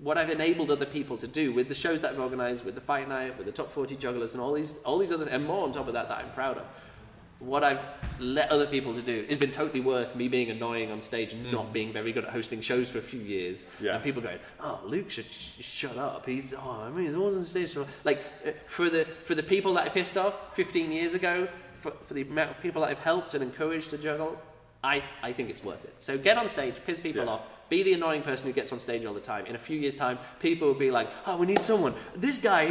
what 0.00 0.16
I've 0.16 0.30
enabled 0.30 0.70
other 0.70 0.86
people 0.86 1.16
to 1.16 1.26
do 1.26 1.52
with 1.52 1.66
the 1.66 1.74
shows 1.74 2.00
that 2.02 2.12
I've 2.12 2.20
organised, 2.20 2.64
with 2.64 2.76
the 2.76 2.80
fight 2.80 3.08
night, 3.08 3.36
with 3.36 3.46
the 3.46 3.52
top 3.52 3.72
40 3.72 3.96
jugglers, 3.96 4.34
and 4.34 4.40
all 4.40 4.52
these, 4.52 4.78
all 4.84 4.96
these 4.96 5.10
other, 5.10 5.26
and 5.28 5.44
more 5.44 5.64
on 5.64 5.72
top 5.72 5.88
of 5.88 5.94
that 5.94 6.08
that 6.08 6.18
I'm 6.18 6.30
proud 6.30 6.58
of. 6.58 6.64
What 7.40 7.62
I've 7.62 7.78
let 8.18 8.50
other 8.50 8.66
people 8.66 8.94
to 8.94 9.02
do 9.02 9.24
has 9.28 9.36
been 9.38 9.52
totally 9.52 9.78
worth 9.80 10.16
me 10.16 10.26
being 10.26 10.50
annoying 10.50 10.90
on 10.90 11.00
stage 11.00 11.32
and 11.32 11.52
not 11.52 11.72
being 11.72 11.92
very 11.92 12.10
good 12.10 12.24
at 12.24 12.30
hosting 12.30 12.60
shows 12.60 12.90
for 12.90 12.98
a 12.98 13.02
few 13.02 13.20
years. 13.20 13.64
Yeah. 13.80 13.94
And 13.94 14.02
people 14.02 14.20
going, 14.20 14.40
"Oh, 14.58 14.80
Luke 14.84 15.08
should 15.08 15.30
sh- 15.30 15.52
shut 15.60 15.96
up. 15.96 16.26
He's 16.26 16.52
oh, 16.52 16.82
I 16.86 16.90
mean, 16.90 17.06
he's 17.06 17.14
always 17.14 17.36
on 17.36 17.44
stage." 17.44 17.68
So, 17.68 17.86
like 18.02 18.24
uh, 18.44 18.50
for 18.66 18.90
the 18.90 19.04
for 19.24 19.36
the 19.36 19.42
people 19.44 19.72
that 19.74 19.84
I 19.86 19.88
pissed 19.88 20.16
off 20.16 20.34
15 20.56 20.90
years 20.90 21.14
ago, 21.14 21.46
for, 21.80 21.92
for 22.02 22.14
the 22.14 22.22
amount 22.22 22.50
of 22.50 22.60
people 22.60 22.82
that 22.82 22.90
I've 22.90 22.98
helped 22.98 23.34
and 23.34 23.42
encouraged 23.44 23.90
to 23.90 23.98
juggle, 23.98 24.36
I 24.82 25.04
I 25.22 25.32
think 25.32 25.48
it's 25.48 25.62
worth 25.62 25.84
it. 25.84 25.94
So 26.00 26.18
get 26.18 26.38
on 26.38 26.48
stage, 26.48 26.74
piss 26.84 27.00
people 27.00 27.24
Yeah. 27.24 27.30
off. 27.30 27.42
Be 27.68 27.84
the 27.84 27.92
annoying 27.92 28.22
person 28.22 28.48
who 28.48 28.52
gets 28.52 28.72
on 28.72 28.80
stage 28.80 29.04
all 29.04 29.14
the 29.14 29.20
time. 29.20 29.46
In 29.46 29.54
a 29.54 29.58
few 29.58 29.78
years' 29.78 29.94
time, 29.94 30.18
people 30.40 30.66
will 30.66 30.74
be 30.88 30.90
like, 30.90 31.08
"Oh, 31.24 31.36
we 31.36 31.46
need 31.46 31.62
someone. 31.62 31.94
This 32.16 32.38
guy." 32.38 32.64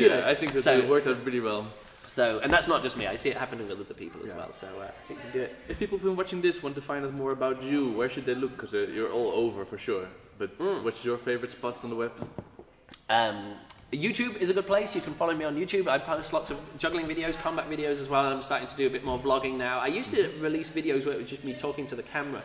Yeah, 0.00 0.08
know. 0.08 0.26
I 0.26 0.34
think 0.34 0.54
that 0.54 0.62
So- 0.62 0.78
it 0.78 0.88
worked 0.88 1.06
out 1.06 1.22
pretty 1.22 1.38
well. 1.40 1.66
So, 2.10 2.40
and 2.42 2.52
that's 2.52 2.66
not 2.66 2.82
just 2.82 2.96
me. 2.96 3.06
I 3.06 3.14
see 3.16 3.28
it 3.30 3.36
happening 3.36 3.68
with 3.68 3.78
other 3.80 3.94
people 3.94 4.20
as 4.24 4.30
Yeah. 4.30 4.38
well. 4.38 4.52
So, 4.52 4.66
uh, 4.80 4.90
I 5.00 5.02
think 5.06 5.20
we 5.20 5.22
can 5.30 5.32
do 5.38 5.42
it. 5.42 5.54
If 5.68 5.78
people 5.78 5.96
who've 5.96 6.10
been 6.10 6.16
watching 6.16 6.40
this 6.40 6.60
want 6.60 6.74
to 6.74 6.82
find 6.82 7.04
out 7.06 7.12
more 7.14 7.30
about 7.30 7.62
you, 7.62 7.80
where 7.98 8.08
should 8.08 8.26
they 8.26 8.34
look? 8.34 8.52
Because 8.56 8.74
uh, 8.74 8.78
you're 8.94 9.12
all 9.12 9.30
over 9.44 9.64
for 9.64 9.78
sure. 9.78 10.06
But 10.36 10.50
Mm. 10.58 10.82
what's 10.84 11.04
your 11.04 11.18
favorite 11.18 11.52
spot 11.52 11.74
on 11.84 11.90
the 11.90 11.96
web? 11.96 12.12
Um, 13.08 13.36
YouTube 13.92 14.36
is 14.42 14.50
a 14.50 14.54
good 14.54 14.66
place. 14.66 14.94
You 14.96 15.02
can 15.02 15.14
follow 15.14 15.34
me 15.34 15.44
on 15.44 15.54
YouTube. 15.56 15.86
I 15.88 15.98
post 15.98 16.32
lots 16.32 16.50
of 16.50 16.56
juggling 16.82 17.06
videos, 17.06 17.36
combat 17.46 17.66
videos 17.70 17.98
as 18.04 18.08
well. 18.08 18.24
I'm 18.32 18.42
starting 18.42 18.68
to 18.68 18.76
do 18.76 18.86
a 18.88 18.90
bit 18.90 19.04
more 19.04 19.18
vlogging 19.26 19.56
now. 19.56 19.78
I 19.78 19.86
used 20.00 20.10
to 20.14 20.20
release 20.40 20.68
videos 20.70 21.04
where 21.06 21.14
it 21.16 21.20
was 21.22 21.30
just 21.30 21.44
me 21.44 21.54
talking 21.54 21.86
to 21.86 21.94
the 21.96 22.02
camera. 22.14 22.42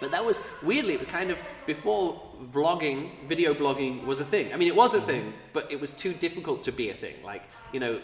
But 0.00 0.10
that 0.10 0.24
was 0.24 0.38
weirdly, 0.62 0.94
it 0.94 0.98
was 0.98 1.06
kind 1.08 1.30
of 1.30 1.38
before 1.66 2.20
vlogging, 2.56 3.10
video 3.28 3.54
blogging 3.54 4.04
was 4.04 4.20
a 4.20 4.24
thing. 4.24 4.52
I 4.52 4.56
mean, 4.56 4.68
it 4.68 4.76
was 4.76 4.94
a 4.94 5.00
thing, 5.00 5.32
but 5.52 5.70
it 5.70 5.80
was 5.80 5.92
too 5.92 6.12
difficult 6.26 6.62
to 6.64 6.72
be 6.72 6.90
a 6.90 6.94
thing. 6.94 7.16
Like, 7.24 7.44
you 7.72 7.78
know, 7.80 8.00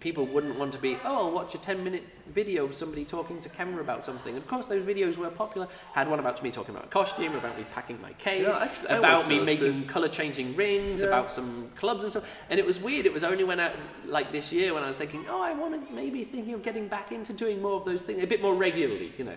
people 0.00 0.26
wouldn't 0.26 0.58
want 0.58 0.72
to 0.72 0.78
be, 0.78 0.96
oh, 1.04 1.26
I'll 1.26 1.30
watch 1.32 1.54
a 1.54 1.58
10 1.58 1.82
minute 1.82 2.04
video 2.32 2.64
of 2.64 2.74
somebody 2.74 3.04
talking 3.04 3.40
to 3.40 3.48
camera 3.48 3.80
about 3.80 4.02
something. 4.02 4.36
Of 4.36 4.46
course, 4.46 4.66
those 4.66 4.84
videos 4.84 5.16
were 5.16 5.28
popular. 5.30 5.68
I 5.94 5.98
had 6.00 6.08
one 6.08 6.18
about 6.18 6.42
me 6.42 6.50
talking 6.50 6.74
about 6.74 6.86
a 6.86 6.88
costume, 6.88 7.34
about 7.34 7.58
me 7.58 7.64
packing 7.70 8.00
my 8.00 8.12
case, 8.14 8.46
Yeah, 8.58 8.64
actually, 8.64 8.88
about 8.96 9.28
me 9.28 9.40
making 9.40 9.84
color 9.86 10.08
changing 10.08 10.54
rings, 10.56 11.00
Yeah. 11.02 11.08
about 11.08 11.32
some 11.32 11.70
clubs 11.76 12.04
and 12.04 12.12
stuff. 12.12 12.24
And 12.48 12.58
it 12.58 12.66
was 12.66 12.80
weird. 12.80 13.06
It 13.06 13.12
was 13.12 13.24
only 13.24 13.44
when 13.44 13.60
I, 13.60 13.72
like 14.06 14.32
this 14.32 14.52
year, 14.52 14.72
when 14.74 14.82
I 14.82 14.86
was 14.86 14.96
thinking, 14.96 15.24
oh, 15.28 15.42
I 15.42 15.52
want 15.54 15.88
to 15.88 15.92
maybe 15.94 16.24
thinking 16.24 16.54
of 16.54 16.62
getting 16.62 16.88
back 16.88 17.12
into 17.12 17.32
doing 17.32 17.60
more 17.60 17.74
of 17.74 17.84
those 17.84 18.02
things 18.02 18.22
a 18.22 18.26
bit 18.26 18.40
more 18.42 18.54
regularly, 18.54 19.12
you 19.18 19.24
know. 19.24 19.36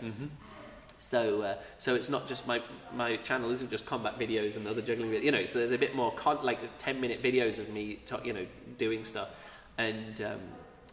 So, 0.98 1.41
uh, 1.41 1.56
so 1.78 1.93
it's 1.93 2.10
not 2.10 2.26
just 2.26 2.48
my 2.48 2.62
my 2.93 3.18
channel 3.18 3.52
isn't 3.52 3.70
just 3.70 3.86
combat 3.86 4.18
videos 4.18 4.56
and 4.56 4.66
other 4.66 4.82
juggling 4.82 5.12
videos. 5.12 5.24
You 5.24 5.32
know, 5.32 5.46
so 5.46 5.60
there's 5.60 5.74
a 5.74 5.78
bit 5.78 5.93
more 5.93 6.14
con- 6.14 6.43
like 6.43 6.60
ten 6.78 7.02
minute 7.02 7.22
videos 7.22 7.60
of 7.60 7.70
me, 7.70 8.00
ta- 8.06 8.22
you 8.24 8.32
know, 8.32 8.46
doing 8.78 9.04
stuff, 9.04 9.28
and 9.78 10.21
um, 10.21 10.39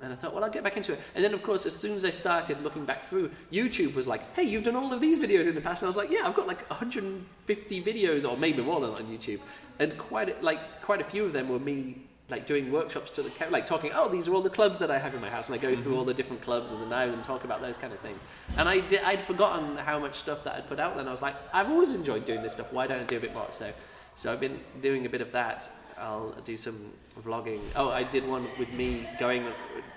and 0.02 0.12
I 0.12 0.16
thought, 0.16 0.34
well, 0.34 0.42
I'll 0.42 0.50
get 0.50 0.64
back 0.64 0.76
into 0.76 0.94
it. 0.94 1.00
And 1.14 1.24
then, 1.24 1.32
of 1.32 1.44
course, 1.44 1.64
as 1.64 1.76
soon 1.76 1.94
as 1.94 2.04
I 2.04 2.10
started 2.10 2.60
looking 2.64 2.84
back 2.84 3.04
through, 3.04 3.30
YouTube 3.52 3.94
was 3.94 4.08
like, 4.08 4.34
hey, 4.34 4.42
you've 4.42 4.64
done 4.64 4.74
all 4.74 4.92
of 4.92 5.00
these 5.00 5.20
videos 5.20 5.46
in 5.46 5.54
the 5.54 5.60
past, 5.60 5.82
and 5.82 5.86
I 5.86 5.90
was 5.90 5.96
like, 5.96 6.10
yeah, 6.10 6.22
I've 6.24 6.34
got 6.34 6.48
like 6.48 6.68
150 6.68 7.82
videos, 7.84 8.28
or 8.28 8.36
maybe 8.36 8.62
more 8.62 8.80
than 8.80 8.90
on 8.90 9.04
YouTube, 9.04 9.38
and 9.78 9.96
quite 9.96 10.28
a, 10.28 10.44
like 10.44 10.82
quite 10.82 11.00
a 11.00 11.04
few 11.04 11.24
of 11.24 11.32
them 11.32 11.48
were 11.48 11.60
me 11.60 12.02
like 12.32 12.46
doing 12.46 12.72
workshops 12.72 13.10
to 13.10 13.22
the 13.22 13.30
like 13.50 13.66
talking 13.66 13.90
oh 13.94 14.08
these 14.08 14.26
are 14.26 14.32
all 14.32 14.40
the 14.40 14.48
clubs 14.48 14.78
that 14.78 14.90
I 14.90 14.98
have 14.98 15.14
in 15.14 15.20
my 15.20 15.28
house. 15.28 15.48
And 15.48 15.54
I 15.54 15.58
go 15.58 15.76
through 15.76 15.96
all 15.96 16.04
the 16.04 16.14
different 16.14 16.42
clubs 16.42 16.70
and 16.70 16.80
the 16.80 16.86
now 16.86 17.02
and 17.02 17.22
talk 17.22 17.44
about 17.44 17.60
those 17.60 17.76
kind 17.76 17.92
of 17.92 18.00
things. 18.00 18.18
And 18.56 18.68
I 18.68 18.80
did, 18.80 19.02
I'd 19.02 19.20
forgotten 19.20 19.76
how 19.76 19.98
much 19.98 20.14
stuff 20.14 20.42
that 20.44 20.54
I'd 20.54 20.66
put 20.66 20.80
out 20.80 20.96
then. 20.96 21.06
I 21.06 21.10
was 21.10 21.20
like 21.20 21.36
I've 21.52 21.70
always 21.70 21.92
enjoyed 21.92 22.24
doing 22.24 22.42
this 22.42 22.52
stuff. 22.52 22.72
Why 22.72 22.86
don't 22.86 23.00
I 23.00 23.04
do 23.04 23.18
a 23.18 23.20
bit 23.20 23.34
more? 23.34 23.46
So 23.50 23.72
so 24.14 24.32
I've 24.32 24.40
been 24.40 24.60
doing 24.80 25.04
a 25.04 25.08
bit 25.08 25.20
of 25.20 25.30
that 25.32 25.70
I'll 25.98 26.32
do 26.44 26.56
some 26.56 26.92
vlogging. 27.24 27.60
Oh 27.76 27.90
I 27.90 28.02
did 28.02 28.26
one 28.26 28.48
with 28.58 28.72
me 28.72 29.08
going 29.18 29.46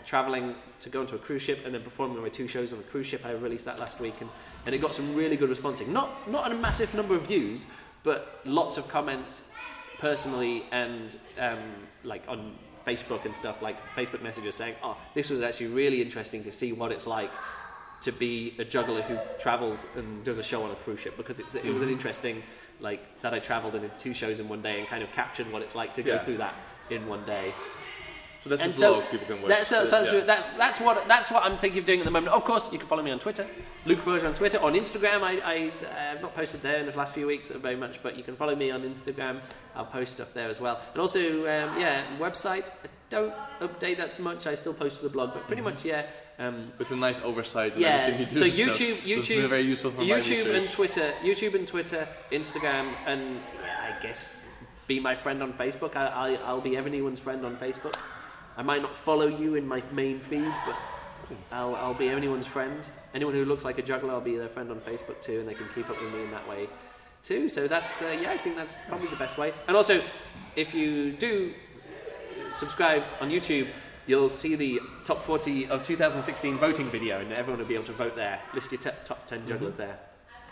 traveling 0.05 0.55
to 0.79 0.89
go 0.89 1.01
onto 1.01 1.15
a 1.15 1.19
cruise 1.19 1.41
ship 1.41 1.65
and 1.65 1.73
then 1.73 1.81
performing 1.81 2.21
my 2.21 2.29
two 2.29 2.47
shows 2.47 2.73
on 2.73 2.79
a 2.79 2.83
cruise 2.83 3.07
ship. 3.07 3.25
I 3.25 3.31
released 3.31 3.65
that 3.65 3.79
last 3.79 3.99
week 3.99 4.21
and, 4.21 4.29
and 4.65 4.75
it 4.75 4.79
got 4.79 4.93
some 4.93 5.15
really 5.15 5.35
good 5.35 5.49
responding. 5.49 5.91
not 5.91 6.29
not 6.29 6.51
a 6.51 6.55
massive 6.55 6.93
number 6.93 7.15
of 7.15 7.27
views 7.27 7.65
but 8.03 8.39
lots 8.45 8.77
of 8.77 8.87
comments 8.87 9.49
personally 9.97 10.63
and 10.71 11.17
um, 11.39 11.59
like 12.03 12.23
on 12.27 12.53
Facebook 12.85 13.25
and 13.25 13.35
stuff, 13.35 13.61
like 13.61 13.77
Facebook 13.95 14.21
messages 14.21 14.55
saying, 14.55 14.75
"Oh, 14.83 14.95
this 15.15 15.29
was 15.29 15.41
actually 15.41 15.67
really 15.67 16.01
interesting 16.01 16.43
to 16.43 16.51
see 16.51 16.71
what 16.71 16.91
it's 16.91 17.07
like 17.07 17.31
to 18.01 18.11
be 18.11 18.53
a 18.59 18.63
juggler 18.63 19.01
who 19.01 19.17
travels 19.39 19.87
and 19.95 20.23
does 20.23 20.37
a 20.37 20.43
show 20.43 20.63
on 20.63 20.71
a 20.71 20.75
cruise 20.75 20.99
ship 20.99 21.17
because 21.17 21.39
it's, 21.39 21.55
it 21.55 21.65
was 21.65 21.81
an 21.81 21.89
interesting 21.89 22.43
like 22.80 23.21
that 23.21 23.34
I 23.34 23.39
travelled 23.39 23.73
and 23.76 23.84
did 23.84 23.97
two 23.97 24.13
shows 24.13 24.39
in 24.39 24.47
one 24.49 24.61
day 24.61 24.80
and 24.80 24.88
kind 24.88 25.03
of 25.03 25.11
captured 25.11 25.51
what 25.51 25.61
it's 25.61 25.76
like 25.76 25.93
to 25.93 26.03
go 26.03 26.13
Yeah. 26.13 26.19
through 26.19 26.38
that 26.38 26.55
in 26.89 27.07
one 27.07 27.23
day. 27.26 27.53
So 28.41 28.49
that's 28.51 28.61
and 28.61 28.71
a 28.71 28.76
so 28.76 28.93
blog 28.99 29.09
people 29.09 29.26
can 29.26 29.41
watch. 29.41 29.49
that's, 29.49 29.67
so, 29.67 29.86
so, 29.86 30.03
so 30.03 30.17
Yeah. 30.19 30.23
that's 30.26 30.45
that's 30.47 30.80
what 30.80 31.07
that's 31.07 31.32
what 31.32 31.43
I'm 31.43 31.57
thinking 31.57 31.80
of 31.80 31.86
doing 31.86 31.99
at 31.99 32.05
the 32.05 32.11
moment. 32.11 32.32
Of 32.32 32.43
course, 32.43 32.71
you 32.71 32.78
can 32.78 32.88
follow 32.88 33.01
me 33.01 33.09
on 33.09 33.17
Twitter, 33.17 33.47
Luke 33.86 34.05
Burrage 34.05 34.23
on 34.23 34.36
Twitter, 34.36 34.59
on 34.61 34.73
Instagram. 34.73 35.23
I, 35.23 35.39
I 35.43 35.71
uh, 35.84 35.89
have 35.95 36.21
not 36.21 36.36
posted 36.36 36.61
there 36.61 36.78
in 36.78 36.86
the 36.86 36.95
last 36.95 37.15
few 37.15 37.26
weeks 37.26 37.49
very 37.49 37.76
much, 37.76 38.03
but 38.03 38.15
you 38.15 38.23
can 38.23 38.36
follow 38.36 38.55
me 38.55 38.69
on 38.69 38.84
Instagram. 38.84 39.39
I'll 39.76 39.86
post 39.88 40.11
stuff 40.13 40.32
there 40.34 40.47
as 40.47 40.61
well, 40.61 40.80
and 40.93 41.01
also 41.01 41.39
um, 41.39 41.80
yeah, 41.80 42.03
website. 42.19 42.69
I 43.12 43.16
don't 43.16 43.34
update 43.60 43.97
that 43.97 44.14
so 44.14 44.24
much. 44.24 44.47
I 44.47 44.56
still 44.56 44.74
post 44.74 44.97
to 44.97 45.03
the 45.03 45.10
blog, 45.10 45.34
but 45.34 45.47
pretty 45.47 45.62
much 45.62 45.86
yeah. 45.86 46.06
Um, 46.38 46.72
It's 46.80 46.91
a 46.91 46.95
nice 46.95 47.22
oversight. 47.22 47.74
of 47.74 47.80
yeah, 47.80 48.10
everything 48.10 48.28
you 48.30 48.36
so 48.36 48.45
do, 48.45 48.51
YouTube, 48.51 48.97
it's 49.06 49.30
YouTube, 49.30 49.41
been 49.41 49.49
very 49.49 49.62
useful 49.62 49.91
for 49.91 50.01
YouTube 50.01 50.30
research. 50.30 50.47
and 50.56 50.70
Twitter, 50.70 51.14
YouTube 51.24 51.56
and 51.56 51.68
Twitter, 51.68 52.08
Instagram, 52.32 52.93
and 53.06 53.39
yeah, 53.62 53.95
I 53.97 54.01
guess 54.01 54.45
be 54.88 54.99
my 54.99 55.16
friend 55.16 55.41
on 55.41 55.53
Facebook. 55.53 55.95
I, 55.95 56.08
I, 56.08 56.34
I'll 56.45 56.62
be 56.62 56.76
anyone's 56.76 57.20
friend 57.20 57.45
on 57.45 57.56
Facebook. 57.58 57.95
I 58.58 58.64
might 58.64 58.82
not 58.82 58.95
follow 58.95 59.28
you 59.28 59.56
in 59.56 59.68
my 59.68 59.82
main 59.91 60.20
feed, 60.20 60.51
but 60.66 60.76
I'll, 61.51 61.76
I'll 61.76 61.93
be 61.93 62.10
anyone's 62.10 62.47
friend. 62.47 62.82
Anyone 63.14 63.34
who 63.34 63.45
looks 63.45 63.64
like 63.64 63.78
a 63.78 63.82
juggler, 63.82 64.12
I'll 64.12 64.22
be 64.22 64.38
their 64.38 64.49
friend 64.49 64.70
on 64.72 64.80
Facebook 64.82 65.22
too, 65.22 65.39
and 65.39 65.47
they 65.47 65.53
can 65.53 65.68
keep 65.74 65.89
up 65.89 66.01
with 66.01 66.14
me 66.14 66.24
in 66.24 66.32
that 66.32 66.47
way 66.49 66.68
too. 67.24 67.47
So 67.49 67.68
that's 67.68 68.01
uh, 68.01 68.18
yeah, 68.22 68.32
I 68.32 68.38
think 68.38 68.56
that's 68.58 68.80
probably 68.89 69.08
the 69.08 69.16
best 69.16 69.38
way. 69.38 69.53
And 69.68 69.78
also, 69.78 70.01
if 70.56 70.74
you 70.74 71.14
do 71.14 71.53
subscribe 72.56 73.03
on 73.20 73.30
YouTube, 73.30 73.68
you'll 74.08 74.30
see 74.30 74.56
the 74.56 74.80
top 75.03 75.22
40 75.22 75.68
of 75.68 75.84
2016 75.84 76.58
voting 76.58 76.89
video, 76.89 77.20
and 77.20 77.32
everyone 77.34 77.60
will 77.60 77.68
be 77.68 77.76
able 77.76 77.86
to 77.86 77.93
vote 77.93 78.16
there. 78.16 78.39
List 78.53 78.72
your 78.72 78.82
top 78.82 79.26
10 79.28 79.47
jugglers 79.47 79.76
there. 79.76 79.99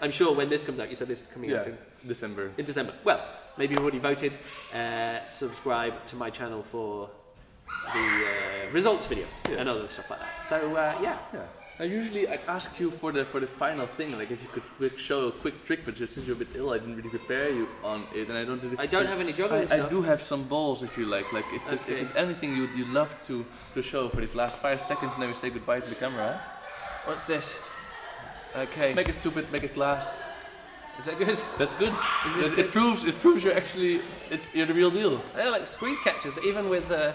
I'm 0.01 0.11
sure 0.11 0.33
when 0.35 0.49
this 0.49 0.63
comes 0.63 0.79
out, 0.79 0.89
you 0.89 0.95
said 0.95 1.07
this 1.07 1.21
is 1.21 1.27
coming 1.27 1.53
out 1.53 1.65
Mm-hmm. 1.65 2.01
in, 2.03 2.07
December. 2.07 2.51
in 2.57 2.65
December. 2.65 2.93
Well, 3.03 3.25
maybe 3.57 3.73
you've 3.75 3.83
already 3.83 3.99
voted. 3.99 4.37
Uh, 4.73 5.23
subscribe 5.25 6.05
to 6.07 6.15
my 6.15 6.29
channel 6.29 6.63
for 6.63 7.09
the 7.93 7.99
uh, 7.99 8.71
results 8.71 9.05
video 9.07 9.25
Yes. 9.49 9.59
and 9.59 9.69
other 9.69 9.87
stuff 9.87 10.09
like 10.09 10.19
that. 10.19 10.43
So 10.43 10.75
uh, 10.75 10.97
yeah, 11.01 11.17
Yeah. 11.33 11.41
I 11.79 11.85
usually 11.85 12.27
I 12.27 12.35
ask 12.47 12.79
you 12.79 12.91
for 12.91 13.11
the 13.11 13.25
for 13.25 13.39
the 13.39 13.47
final 13.47 13.87
thing, 13.87 14.15
like 14.15 14.29
if 14.29 14.41
you 14.43 14.47
could 14.53 14.63
quick 14.77 14.97
show 14.99 15.27
a 15.27 15.31
quick 15.31 15.59
trick, 15.61 15.79
but 15.85 15.97
since 15.97 16.17
you're 16.27 16.35
a 16.35 16.39
bit 16.39 16.49
ill, 16.53 16.69
I 16.71 16.77
didn't 16.77 16.97
really 16.97 17.09
prepare 17.09 17.49
you 17.49 17.67
on 17.83 18.05
it, 18.13 18.29
and 18.29 18.37
I 18.37 18.43
don't. 18.45 18.61
I 18.79 18.85
don't 18.85 19.07
have 19.07 19.19
any 19.19 19.33
juggling 19.33 19.63
I, 19.63 19.65
stuff. 19.65 19.87
I 19.87 19.89
do 19.89 20.03
have 20.03 20.21
some 20.21 20.43
balls 20.43 20.83
if 20.83 20.97
you 20.99 21.05
like. 21.07 21.33
Like 21.33 21.45
if 21.51 21.65
there's, 21.65 21.81
Okay. 21.81 21.93
if 21.93 21.97
there's 21.99 22.15
anything 22.15 22.55
you'd 22.55 22.69
you'd 22.77 22.89
love 22.89 23.11
to 23.23 23.43
to 23.73 23.81
show 23.81 24.07
for 24.09 24.21
these 24.21 24.35
last 24.35 24.59
five 24.61 24.79
seconds, 24.81 25.13
and 25.15 25.21
then 25.23 25.29
we 25.29 25.35
say 25.35 25.49
goodbye 25.49 25.79
to 25.79 25.89
the 25.89 25.95
camera. 25.95 26.39
What's 27.05 27.25
this? 27.25 27.55
Okay, 28.55 28.93
Make 28.93 29.09
it 29.09 29.15
stupid, 29.15 29.51
make 29.51 29.63
it 29.63 29.75
last. 29.75 30.13
is 30.99 31.05
that 31.05 31.17
good? 31.17 31.37
That's 31.57 31.73
good. 31.73 31.93
Is 32.27 32.35
this 32.35 32.49
it, 32.49 32.55
good? 32.55 32.65
it 32.65 32.71
proves 32.71 33.03
it 33.03 33.19
proves 33.19 33.43
you're 33.43 33.57
actually 33.57 34.01
it's, 34.29 34.45
you're 34.53 34.67
the 34.67 34.75
real 34.75 34.91
deal. 34.91 35.23
They're 35.33 35.49
like 35.51 35.65
squeeze 35.65 35.99
catchers, 35.99 36.37
even 36.45 36.69
with 36.69 36.91
uh, 36.91 37.13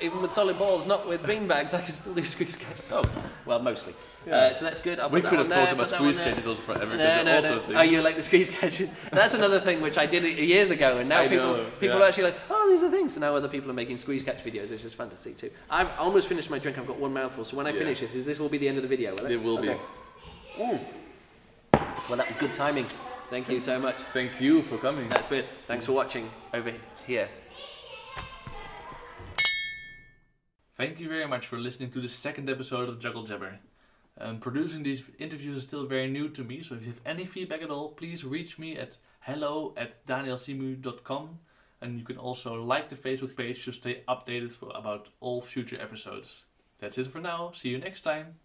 even 0.00 0.22
with 0.22 0.32
solid 0.32 0.58
balls, 0.58 0.86
not 0.86 1.06
with 1.06 1.26
bean 1.26 1.46
bags. 1.46 1.74
I 1.74 1.80
can 1.80 1.92
still 1.92 2.14
do 2.14 2.24
squeeze 2.24 2.56
catch. 2.56 2.78
Oh, 2.90 3.02
well, 3.46 3.58
mostly. 3.58 3.94
Uh, 4.30 4.52
so 4.52 4.64
that's 4.64 4.80
good. 4.80 5.00
I'll 5.00 5.08
we 5.08 5.20
could 5.20 5.38
have 5.38 5.48
one 5.48 5.48
talked 5.48 5.64
there, 5.64 5.72
about 5.74 5.84
put 5.84 5.90
that 5.90 6.00
one 6.00 6.12
squeeze 6.12 6.16
there. 6.16 6.34
catches 6.34 6.46
also 6.46 6.62
forever. 6.62 6.96
No, 6.96 6.96
because 6.96 7.24
no, 7.24 7.36
also 7.36 7.48
no. 7.48 7.56
a 7.56 7.66
thing. 7.66 7.76
Oh, 7.76 7.82
you 7.82 8.02
like 8.02 8.16
the 8.16 8.22
squeeze 8.22 8.50
catches? 8.50 8.92
That's 9.12 9.34
another 9.34 9.60
thing 9.60 9.80
which 9.80 9.96
I 9.98 10.06
did 10.06 10.24
years 10.24 10.70
ago, 10.70 10.98
and 10.98 11.08
now 11.08 11.22
I 11.22 11.28
people 11.28 11.46
know, 11.46 11.64
people 11.80 11.98
yeah. 11.98 12.04
are 12.04 12.08
actually 12.08 12.24
like, 12.24 12.36
oh, 12.50 12.68
these 12.70 12.82
are 12.82 12.90
things. 12.90 13.14
So 13.14 13.20
now 13.20 13.34
other 13.34 13.48
people 13.48 13.70
are 13.70 13.74
making 13.74 13.96
squeeze 13.96 14.22
catch 14.22 14.44
videos. 14.44 14.70
It's 14.70 14.82
just 14.82 14.96
fun 14.96 15.10
to 15.10 15.16
see 15.16 15.32
too. 15.32 15.50
I've 15.70 15.90
almost 15.98 16.28
finished 16.28 16.50
my 16.50 16.58
drink. 16.58 16.78
I've 16.78 16.86
got 16.86 16.98
one 16.98 17.12
mouthful. 17.12 17.44
So 17.44 17.56
when 17.56 17.66
I 17.66 17.70
Yeah. 17.70 17.78
finish 17.78 18.00
this, 18.00 18.14
is 18.14 18.26
this 18.26 18.38
will 18.38 18.48
be 18.48 18.58
the 18.58 18.68
end 18.68 18.76
of 18.78 18.82
the 18.82 18.88
video? 18.88 19.14
Will 19.14 19.26
it? 19.26 19.32
It 19.32 19.42
will 19.42 19.58
be. 19.58 19.70
Okay. 19.70 19.80
Mm. 20.58 20.80
Well, 22.08 22.16
that 22.18 22.28
was 22.28 22.36
good 22.36 22.54
timing. 22.54 22.86
Thank 23.30 23.48
you 23.48 23.60
so 23.60 23.78
much. 23.78 23.96
Thank 24.12 24.40
you 24.40 24.62
for 24.62 24.78
coming. 24.78 25.08
That's 25.10 25.26
good. 25.26 25.46
Thanks 25.66 25.86
for 25.86 25.92
watching 25.92 26.30
over 26.54 26.72
here. 27.06 27.28
Thank 30.78 31.00
you 31.00 31.08
very 31.08 31.26
much 31.26 31.44
for 31.44 31.58
listening 31.58 31.90
to 31.90 32.00
the 32.00 32.08
second 32.08 32.48
episode 32.48 32.88
of 32.88 33.00
Juggle 33.00 33.24
Jabber. 33.24 33.58
Um, 34.16 34.38
producing 34.38 34.84
these 34.84 35.02
interviews 35.18 35.56
is 35.56 35.62
still 35.64 35.86
very 35.86 36.08
new 36.08 36.28
to 36.28 36.44
me, 36.44 36.62
so 36.62 36.76
if 36.76 36.82
you 36.82 36.86
have 36.86 37.00
any 37.04 37.24
feedback 37.24 37.62
at 37.62 37.70
all, 37.70 37.88
please 37.88 38.24
reach 38.24 38.60
me 38.60 38.76
at 38.76 38.96
hello 39.22 39.74
at 39.76 40.06
danielsimu.com. 40.06 41.40
And 41.80 41.98
you 41.98 42.04
can 42.04 42.16
also 42.16 42.62
like 42.62 42.90
the 42.90 42.94
Facebook 42.94 43.36
page 43.36 43.64
to 43.64 43.72
stay 43.72 44.04
updated 44.08 44.52
for, 44.52 44.70
about 44.72 45.08
all 45.18 45.42
future 45.42 45.80
episodes. 45.80 46.44
That's 46.78 46.96
it 46.96 47.08
for 47.08 47.18
now. 47.18 47.50
See 47.52 47.70
you 47.70 47.78
next 47.78 48.02
time. 48.02 48.36